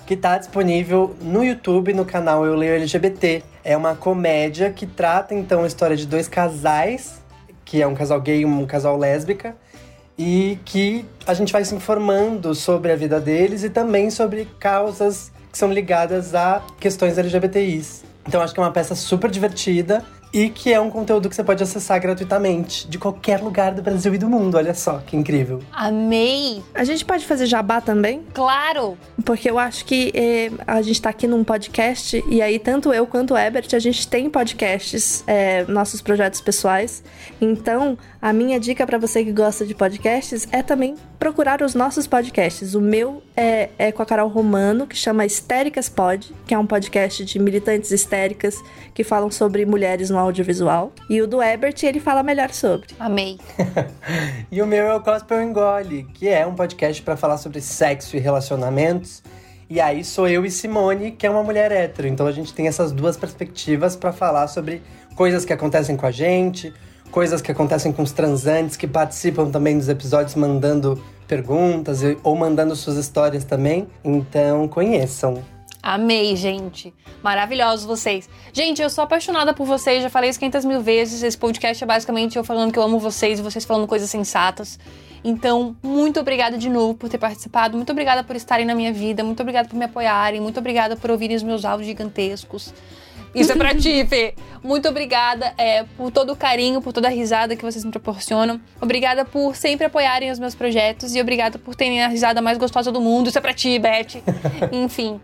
que 0.07 0.17
tá 0.17 0.39
disponível 0.39 1.17
no 1.21 1.43
YouTube, 1.43 1.93
no 1.93 2.05
canal 2.05 2.47
Eu 2.47 2.55
Leio 2.55 2.75
LGBT. 2.75 3.43
É 3.65 3.77
uma 3.77 3.95
comédia 3.95 4.71
que 4.71 4.87
trata, 4.87 5.35
então, 5.35 5.65
a 5.65 5.67
história 5.67 5.97
de 5.97 6.07
dois 6.07 6.29
casais, 6.29 7.23
que 7.65 7.81
é 7.81 7.87
um 7.87 7.95
casal 7.95 8.21
gay 8.21 8.41
e 8.41 8.45
um 8.45 8.67
casal 8.67 8.97
lésbica, 8.99 9.57
e 10.19 10.59
que 10.65 11.05
a 11.27 11.33
gente 11.33 11.53
vai 11.53 11.65
se 11.65 11.75
informando 11.75 12.55
sobre 12.55 12.93
a 12.93 12.97
vida 12.97 13.19
deles 13.19 13.65
e 13.65 13.71
também 13.71 14.11
sobre 14.11 14.47
causas 14.61 15.33
que 15.51 15.57
são 15.57 15.73
ligadas 15.73 16.35
a 16.35 16.63
questões 16.79 17.17
LGBTIs. 17.17 18.05
Então 18.27 18.43
acho 18.43 18.53
que 18.53 18.61
é 18.61 18.63
uma 18.63 18.73
peça 18.73 18.95
super 18.95 19.31
divertida 19.31 20.05
e 20.35 20.51
que 20.51 20.73
é 20.73 20.81
um 20.81 20.91
conteúdo 20.91 21.29
que 21.29 21.37
você 21.37 21.45
pode 21.45 21.63
acessar 21.63 22.01
gratuitamente 22.01 22.89
de 22.89 22.99
qualquer 22.99 23.41
lugar 23.41 23.73
do 23.73 23.81
Brasil 23.81 24.13
e 24.13 24.19
do 24.19 24.29
mundo. 24.29 24.57
Olha 24.57 24.75
só 24.75 24.99
que 24.99 25.17
incrível. 25.17 25.63
Amei! 25.73 26.61
A 26.75 26.83
gente 26.83 27.05
pode 27.05 27.25
fazer 27.25 27.47
jabá 27.47 27.81
também? 27.81 28.21
Claro! 28.35 28.99
Porque 29.25 29.49
eu 29.49 29.61
acho 29.61 29.85
que 29.85 30.11
eh, 30.13 30.51
a 30.67 30.83
gente 30.83 31.01
tá 31.01 31.11
aqui 31.11 31.29
num 31.29 31.45
podcast, 31.45 32.23
e 32.29 32.43
aí 32.43 32.59
tanto 32.59 32.93
eu 32.93 33.07
quanto 33.07 33.35
o 33.35 33.39
Ebert, 33.39 33.69
a 33.75 33.79
gente 33.79 34.09
tem 34.09 34.29
podcasts, 34.29 35.23
eh, 35.29 35.65
nossos 35.69 36.03
projetos 36.03 36.41
pessoais. 36.41 37.05
Então, 37.41 37.97
a 38.21 38.33
minha 38.33 38.59
dica 38.59 38.85
pra 38.85 38.99
você 38.99 39.25
que 39.25 39.31
gosta 39.31 39.65
de 39.65 39.73
podcasts 39.73 40.49
é 40.51 40.65
também 40.65 40.97
procurar 41.17 41.63
os 41.63 41.77
nossos 41.77 42.09
podcasts. 42.09 42.75
O 42.75 42.81
meu 42.81 43.23
é, 43.37 43.71
é 43.79 43.93
com 43.93 44.03
a 44.03 44.07
Carol 44.07 44.29
Romano, 44.29 44.87
que 44.87 44.97
chama 44.97 45.25
Histéricas 45.25 45.89
Pod, 45.89 46.35
que 46.47 46.53
é 46.53 46.59
um 46.59 46.67
podcast 46.67 47.25
de 47.25 47.39
militantes 47.39 47.93
histéricas 47.93 48.61
que 48.93 49.05
falam 49.05 49.31
sobre 49.31 49.65
mulheres 49.65 50.11
no 50.11 50.24
audiovisual. 50.25 50.93
E 51.09 51.23
o 51.23 51.27
do 51.27 51.43
Ebert, 51.43 51.83
ele 51.85 52.01
fala 52.01 52.23
melhor 52.23 52.51
sobre. 52.51 52.89
Amei. 52.99 53.39
E 54.51 54.63
o 54.63 54.67
meu 54.67 54.87
é 54.87 54.95
o 54.95 55.01
Gospel 55.01 55.43
Engole, 55.43 56.05
que 56.15 56.29
é 56.29 56.47
um 56.47 56.55
podcast 56.55 57.03
pra 57.03 57.17
falar 57.17 57.39
sobre 57.39 57.61
sexo 57.61 58.17
e 58.17 58.21
relacionamentos. 58.21 59.21
E 59.69 59.81
aí 59.81 60.05
sou 60.05 60.29
eu 60.29 60.45
e 60.45 60.51
Simone, 60.51 61.11
que 61.11 61.27
é 61.27 61.31
uma 61.31 61.43
mulher 61.43 61.73
hétero. 61.73 62.07
Então 62.07 62.27
a 62.27 62.33
gente 62.33 62.55
tem 62.55 62.69
essas 62.69 62.93
duas 62.93 63.17
perspectivas 63.17 63.97
pra 63.97 64.13
falar 64.13 64.47
sobre 64.47 64.81
coisas 65.17 65.45
que 65.45 65.53
acontecem 65.53 65.97
com 65.97 66.07
a 66.07 66.11
gente, 66.11 66.73
coisas 67.11 67.41
que 67.41 67.51
acontecem 67.51 67.93
com 67.93 68.03
os 68.03 68.13
transantes 68.13 68.77
que 68.77 68.87
participam 68.87 69.51
também 69.51 69.77
dos 69.79 69.89
episódios 69.89 70.35
mandando 70.35 71.03
perguntas 71.27 72.01
ou 72.23 72.37
mandando 72.37 72.77
suas 72.77 72.97
histórias 72.97 73.45
também. 73.45 73.89
Então 74.05 74.69
conheçam. 74.69 75.54
Amei, 75.85 76.35
gente. 76.35 76.95
Maravilhosos 77.23 77.85
vocês. 77.85 78.27
Gente, 78.55 78.81
eu 78.81 78.89
sou 78.89 79.05
apaixonada 79.05 79.53
por 79.53 79.67
vocês, 79.67 80.03
já 80.03 80.09
falei 80.09 80.31
isso 80.31 80.39
500 80.39 80.65
mil 80.65 80.81
vezes. 80.81 81.23
Esse 81.23 81.37
podcast 81.37 81.85
é 81.85 81.87
basicamente 81.87 82.39
eu 82.39 82.43
falando 82.43 82.73
que 82.73 82.79
eu 82.79 82.83
amo 82.83 82.99
vocês 82.99 83.39
e 83.39 83.43
vocês 83.43 83.67
falando 83.67 83.87
coisas 83.87 84.09
sensatas. 84.09 84.79
Então, 85.23 85.77
muito 85.83 86.19
obrigada 86.19 86.57
de 86.57 86.71
novo 86.71 86.95
por 86.95 87.11
ter 87.11 87.19
participado. 87.19 87.77
Muito 87.77 87.93
obrigada 87.93 88.25
por 88.25 88.35
estarem 88.35 88.65
na 88.65 88.75
minha 88.75 88.95
vida. 88.95 89.23
Muito 89.23 89.41
obrigada 89.41 89.69
por 89.69 89.77
me 89.77 89.85
apoiarem. 89.85 90.41
Muito 90.41 90.59
obrigada 90.59 90.97
por 90.97 91.11
ouvirem 91.11 91.37
os 91.37 91.43
meus 91.43 91.67
áudios 91.67 91.87
gigantescos. 91.87 92.73
Isso 93.35 93.53
é 93.53 93.55
pra 93.55 93.75
ti, 93.77 94.07
Fê. 94.07 94.35
Muito 94.63 94.89
obrigada 94.89 95.53
é, 95.59 95.85
por 95.99 96.11
todo 96.11 96.33
o 96.33 96.37
carinho, 96.37 96.81
por 96.81 96.95
toda 96.95 97.09
a 97.09 97.11
risada 97.11 97.55
que 97.55 97.63
vocês 97.63 97.85
me 97.85 97.91
proporcionam. 97.91 98.59
Obrigada 98.81 99.27
por 99.27 99.55
sempre 99.55 99.85
apoiarem 99.85 100.31
os 100.31 100.39
meus 100.39 100.55
projetos. 100.55 101.15
E 101.15 101.21
obrigada 101.21 101.59
por 101.59 101.75
terem 101.75 102.03
a 102.03 102.09
risada 102.09 102.41
mais 102.41 102.57
gostosa 102.57 102.91
do 102.91 103.03
mundo. 103.03 103.29
Isso 103.29 103.37
é 103.37 103.43
pra 103.43 103.53
ti, 103.53 103.79
Beth. 103.79 104.23
Enfim. 104.73 105.21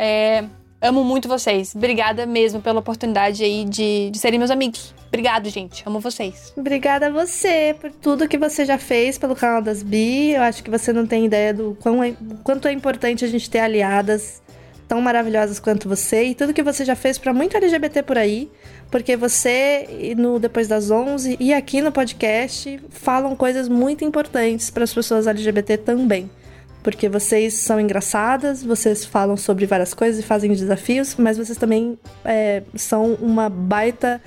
É, 0.00 0.44
amo 0.80 1.04
muito 1.04 1.28
vocês. 1.28 1.74
Obrigada 1.74 2.24
mesmo 2.24 2.60
pela 2.62 2.80
oportunidade 2.80 3.44
aí 3.44 3.64
de, 3.66 4.10
de 4.10 4.18
serem 4.18 4.38
meus 4.38 4.50
amigos. 4.50 4.94
Obrigado, 5.08 5.50
gente. 5.50 5.82
Amo 5.86 6.00
vocês. 6.00 6.52
Obrigada 6.56 7.08
a 7.08 7.10
você 7.10 7.76
por 7.78 7.90
tudo 7.90 8.26
que 8.28 8.38
você 8.38 8.64
já 8.64 8.78
fez 8.78 9.18
pelo 9.18 9.36
canal 9.36 9.60
das 9.60 9.82
Bi. 9.82 10.30
Eu 10.30 10.42
acho 10.42 10.62
que 10.62 10.70
você 10.70 10.92
não 10.92 11.06
tem 11.06 11.26
ideia 11.26 11.52
do 11.52 11.76
quão 11.80 12.02
é- 12.02 12.14
quanto 12.42 12.66
é 12.66 12.72
importante 12.72 13.24
a 13.24 13.28
gente 13.28 13.50
ter 13.50 13.58
aliadas 13.58 14.40
tão 14.88 15.00
maravilhosas 15.00 15.60
quanto 15.60 15.88
você 15.88 16.24
e 16.24 16.34
tudo 16.34 16.54
que 16.54 16.62
você 16.62 16.84
já 16.84 16.96
fez 16.96 17.16
pra 17.18 17.32
muito 17.32 17.56
LGBT 17.56 18.02
por 18.02 18.18
aí, 18.18 18.50
porque 18.90 19.16
você 19.16 20.14
no 20.16 20.40
depois 20.40 20.66
das 20.66 20.90
11 20.90 21.36
e 21.38 21.52
aqui 21.54 21.80
no 21.80 21.92
podcast 21.92 22.80
falam 22.90 23.36
coisas 23.36 23.68
muito 23.68 24.04
importantes 24.04 24.68
para 24.68 24.82
as 24.82 24.92
pessoas 24.92 25.28
LGBT 25.28 25.76
também. 25.78 26.28
Porque 26.82 27.08
vocês 27.08 27.54
são 27.54 27.78
engraçadas, 27.78 28.62
vocês 28.62 29.04
falam 29.04 29.36
sobre 29.36 29.66
várias 29.66 29.92
coisas 29.92 30.22
e 30.22 30.26
fazem 30.26 30.52
desafios, 30.52 31.14
mas 31.16 31.36
vocês 31.36 31.58
também 31.58 31.98
é, 32.24 32.62
são 32.74 33.14
uma 33.14 33.48
baita 33.48 34.20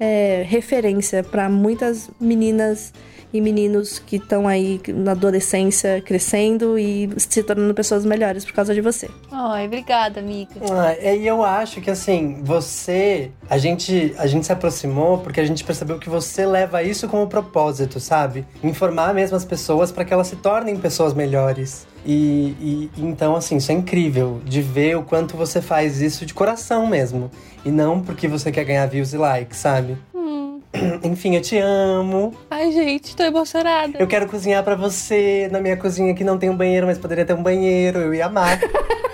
é, 0.00 0.44
referência 0.46 1.22
para 1.22 1.48
muitas 1.48 2.10
meninas 2.20 2.92
e 3.32 3.40
meninos 3.40 3.98
que 3.98 4.16
estão 4.16 4.48
aí 4.48 4.80
na 4.88 5.12
adolescência 5.12 6.00
crescendo 6.00 6.78
e 6.78 7.10
se 7.18 7.42
tornando 7.42 7.74
pessoas 7.74 8.04
melhores 8.04 8.44
por 8.44 8.52
causa 8.54 8.74
de 8.74 8.80
você. 8.80 9.08
Ai, 9.30 9.66
obrigada, 9.66 10.20
amiga. 10.20 10.52
Ah, 10.70 10.94
é, 10.98 11.16
E 11.16 11.26
eu 11.26 11.44
acho 11.44 11.80
que 11.80 11.90
assim, 11.90 12.40
você. 12.42 13.30
A 13.48 13.58
gente, 13.58 14.14
a 14.18 14.26
gente 14.26 14.46
se 14.46 14.52
aproximou 14.52 15.18
porque 15.18 15.40
a 15.40 15.44
gente 15.44 15.64
percebeu 15.64 15.98
que 15.98 16.08
você 16.08 16.46
leva 16.46 16.82
isso 16.82 17.08
como 17.08 17.26
propósito, 17.26 18.00
sabe? 18.00 18.46
Informar 18.62 19.12
mesmo 19.14 19.36
as 19.36 19.44
pessoas 19.44 19.92
para 19.92 20.04
que 20.04 20.12
elas 20.12 20.26
se 20.26 20.36
tornem 20.36 20.76
pessoas 20.76 21.12
melhores. 21.12 21.86
E, 22.10 22.54
e- 22.58 22.90
então, 22.96 23.36
assim, 23.36 23.58
isso 23.58 23.70
é 23.70 23.74
incrível 23.74 24.40
de 24.42 24.62
ver 24.62 24.96
o 24.96 25.02
quanto 25.02 25.36
você 25.36 25.60
faz 25.60 26.00
isso 26.00 26.24
de 26.24 26.32
coração 26.32 26.86
mesmo. 26.86 27.30
E 27.66 27.70
não 27.70 28.00
porque 28.00 28.26
você 28.26 28.50
quer 28.50 28.64
ganhar 28.64 28.86
views 28.86 29.12
e 29.12 29.18
likes, 29.18 29.58
sabe? 29.58 29.94
Enfim, 31.04 31.34
eu 31.34 31.42
te 31.42 31.58
amo. 31.58 32.34
Ai, 32.50 32.72
gente, 32.72 33.14
tô 33.14 33.22
emocionada. 33.24 33.98
Eu 33.98 34.06
quero 34.06 34.26
cozinhar 34.26 34.62
pra 34.64 34.74
você 34.74 35.48
na 35.52 35.60
minha 35.60 35.76
cozinha 35.76 36.14
que 36.14 36.24
não 36.24 36.38
tem 36.38 36.48
um 36.48 36.56
banheiro, 36.56 36.86
mas 36.86 36.96
poderia 36.96 37.26
ter 37.26 37.34
um 37.34 37.42
banheiro. 37.42 37.98
Eu 37.98 38.14
ia 38.14 38.24
amar. 38.26 38.58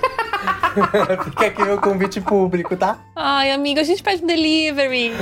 Fica 1.25 1.47
aqui 1.47 1.63
meu 1.63 1.81
convite 1.81 2.21
público, 2.21 2.77
tá? 2.77 2.99
Ai, 3.15 3.51
amiga, 3.51 3.81
a 3.81 3.85
gente 3.85 4.03
pede 4.03 4.23
um 4.23 4.27
delivery. 4.27 5.13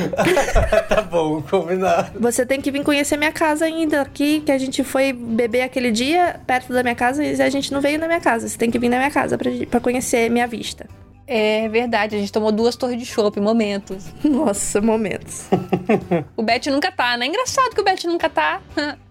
tá 0.88 1.03
bom, 1.03 1.42
combinado. 1.42 2.18
Você 2.18 2.46
tem 2.46 2.61
que 2.61 2.70
vir 2.70 2.82
conhecer 2.82 3.16
minha 3.16 3.32
casa 3.32 3.64
ainda 3.64 4.00
aqui, 4.00 4.40
que 4.40 4.53
a 4.53 4.59
gente 4.59 4.82
foi 4.82 5.12
beber 5.12 5.62
aquele 5.62 5.90
dia 5.90 6.40
perto 6.46 6.72
da 6.72 6.82
minha 6.82 6.94
casa 6.94 7.22
e 7.24 7.40
a 7.40 7.50
gente 7.50 7.72
não 7.72 7.80
veio 7.80 7.98
na 7.98 8.07
minha 8.07 8.20
casa. 8.20 8.48
Você 8.48 8.59
tem 8.59 8.70
que 8.70 8.78
vir 8.78 8.88
na 8.88 8.96
minha 8.96 9.11
casa 9.11 9.36
pra, 9.36 9.50
pra 9.70 9.80
conhecer 9.80 10.30
minha 10.30 10.46
vista. 10.46 10.86
É 11.26 11.68
verdade, 11.68 12.16
a 12.16 12.18
gente 12.18 12.32
tomou 12.32 12.50
duas 12.50 12.76
torres 12.76 12.98
de 12.98 13.07
chopp 13.07 13.40
momentos. 13.40 14.05
Nossa, 14.24 14.80
momentos. 14.80 15.46
O 16.36 16.42
Bet 16.42 16.68
nunca 16.70 16.90
tá, 16.90 17.16
né? 17.16 17.26
Engraçado 17.26 17.74
que 17.74 17.80
o 17.80 17.84
Bet 17.84 18.07
nunca 18.07 18.28
tá. 18.28 18.61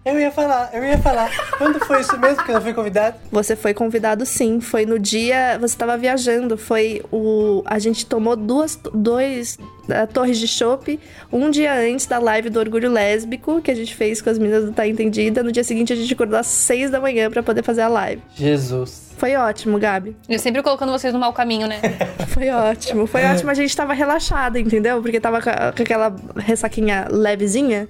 Eu 0.04 0.18
ia 0.18 0.32
falar, 0.32 0.70
eu 0.72 0.84
ia 0.84 0.98
falar. 0.98 1.30
Quando 1.58 1.78
foi 1.86 2.00
isso 2.00 2.18
mesmo 2.18 2.42
que 2.42 2.50
eu 2.50 2.54
não 2.56 2.60
fui 2.62 2.74
convidado? 2.74 3.16
Você 3.30 3.54
foi 3.54 3.72
convidado 3.72 4.26
sim. 4.26 4.60
Foi 4.60 4.84
no 4.84 4.98
dia. 4.98 5.56
Você 5.60 5.74
estava 5.74 5.96
viajando. 5.96 6.58
Foi 6.58 7.02
o. 7.12 7.62
A 7.64 7.78
gente 7.78 8.04
tomou 8.04 8.34
duas 8.34 8.76
dois 8.92 9.58
eh, 9.88 10.06
torres 10.06 10.38
de 10.38 10.48
chopp 10.48 10.98
um 11.32 11.50
dia 11.50 11.72
antes 11.74 12.06
da 12.06 12.18
live 12.18 12.50
do 12.50 12.58
Orgulho 12.58 12.90
Lésbico, 12.90 13.62
que 13.62 13.70
a 13.70 13.74
gente 13.76 13.94
fez 13.94 14.20
com 14.20 14.28
as 14.28 14.38
meninas 14.38 14.64
do 14.64 14.72
Tá 14.72 14.88
Entendida. 14.88 15.40
No 15.40 15.52
dia 15.52 15.62
seguinte 15.62 15.92
a 15.92 15.96
gente 15.96 16.12
acordou 16.12 16.36
às 16.36 16.48
seis 16.48 16.90
da 16.90 17.00
manhã 17.00 17.30
pra 17.30 17.42
poder 17.42 17.62
fazer 17.62 17.82
a 17.82 17.88
live. 17.88 18.20
Jesus. 18.34 19.12
Foi 19.16 19.36
ótimo, 19.36 19.78
Gabi. 19.78 20.16
Eu 20.28 20.38
sempre 20.40 20.64
colocando 20.64 20.90
vocês 20.90 21.14
no 21.14 21.20
mau 21.20 21.32
caminho, 21.32 21.68
né? 21.68 21.80
Foi 22.26 22.48
ótimo. 22.50 23.06
Foi 23.06 23.24
ótimo. 23.24 23.52
A 23.52 23.54
gente 23.54 23.76
tava 23.76 23.92
relaxada, 23.92 24.58
entendeu? 24.58 25.00
Porque 25.00 25.20
tava 25.20 25.40
com 25.40 25.48
aquela 25.82 26.12
ressaquinha 26.36 27.06
levezinha. 27.08 27.88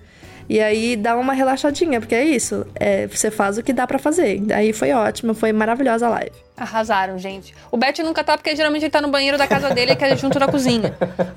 E 0.48 0.60
aí 0.60 0.96
dá 0.96 1.16
uma 1.16 1.32
relaxadinha, 1.32 2.00
porque 2.00 2.14
é 2.14 2.24
isso. 2.24 2.66
É, 2.74 3.06
você 3.06 3.30
faz 3.30 3.58
o 3.58 3.62
que 3.62 3.72
dá 3.72 3.86
pra 3.86 3.98
fazer. 3.98 4.42
Aí 4.54 4.72
foi 4.72 4.92
ótimo, 4.92 5.34
foi 5.34 5.52
maravilhosa 5.52 6.06
a 6.06 6.10
live. 6.10 6.32
Arrasaram, 6.56 7.18
gente. 7.18 7.54
O 7.70 7.76
Bet 7.76 8.02
nunca 8.02 8.22
tá, 8.22 8.36
porque 8.36 8.54
geralmente 8.54 8.82
ele 8.84 8.90
tá 8.90 9.00
no 9.00 9.08
banheiro 9.08 9.38
da 9.38 9.46
casa 9.46 9.70
dele, 9.70 9.96
que 9.96 10.04
é 10.04 10.16
junto 10.16 10.38
na 10.38 10.46
cozinha. 10.48 10.94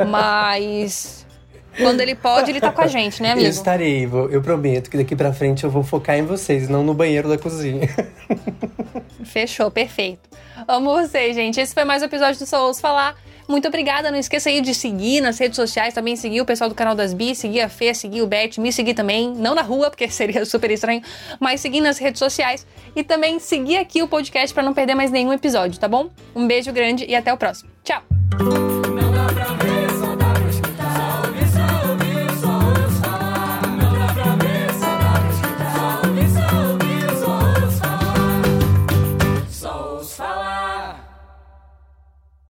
Mas. 0.10 1.26
Quando 1.78 2.00
ele 2.00 2.16
pode, 2.16 2.52
ele 2.52 2.62
tá 2.62 2.72
com 2.72 2.82
a 2.82 2.88
gente, 2.88 3.22
né, 3.22 3.30
Eu 3.30 3.34
amigo? 3.34 3.50
estarei, 3.50 4.08
vou- 4.08 4.30
eu 4.30 4.42
prometo 4.42 4.90
que 4.90 4.96
daqui 4.96 5.14
pra 5.14 5.34
frente 5.34 5.66
eu 5.66 5.70
vou 5.70 5.84
focar 5.84 6.18
em 6.18 6.22
vocês, 6.24 6.70
não 6.70 6.84
no 6.84 6.94
banheiro 6.94 7.28
da 7.28 7.38
cozinha. 7.38 7.90
Fechou, 9.26 9.70
perfeito. 9.70 10.22
Amo 10.68 10.92
vocês, 10.94 11.36
gente. 11.36 11.60
Esse 11.60 11.74
foi 11.74 11.84
mais 11.84 12.02
um 12.02 12.06
episódio 12.06 12.40
do 12.40 12.46
Só 12.46 12.66
Ouço 12.66 12.80
Falar. 12.80 13.16
Muito 13.48 13.68
obrigada. 13.68 14.12
Não 14.12 14.18
esqueça 14.18 14.50
aí 14.50 14.62
de 14.62 14.74
seguir 14.74 15.22
nas 15.22 15.38
redes 15.38 15.56
sociais, 15.56 15.94
também 15.94 16.16
seguir 16.16 16.42
o 16.42 16.46
pessoal 16.46 16.70
do 16.70 16.76
canal 16.76 16.96
das 16.96 17.14
Bi, 17.14 17.36
seguir 17.36 17.62
a 17.62 17.70
Fê, 17.70 17.94
seguir 17.94 18.22
o 18.22 18.28
Beth, 18.28 18.58
me 18.58 18.72
seguir 18.72 18.94
também. 18.94 19.34
Não 19.34 19.56
na 19.56 19.62
rua, 19.62 19.90
porque 19.90 20.08
seria 20.12 20.46
super 20.46 20.72
estranho, 20.72 21.02
mas 21.40 21.62
seguir 21.62 21.82
nas 21.82 21.98
redes 21.98 22.20
sociais. 22.20 22.66
E 22.96 23.04
também 23.04 23.40
seguir 23.40 23.78
aqui 23.78 24.02
o 24.02 24.08
podcast 24.08 24.54
pra 24.54 24.64
não 24.64 24.74
perder 24.74 24.96
mais 24.96 25.12
nenhum 25.12 25.34
episódio, 25.34 25.80
tá 25.80 25.88
bom? 25.88 26.10
Um 26.36 26.48
beijo 26.48 26.72
grande 26.72 27.06
e 27.06 27.16
até 27.16 27.34
o 27.34 27.38
próximo. 27.38 27.70
Tchau! 27.84 28.75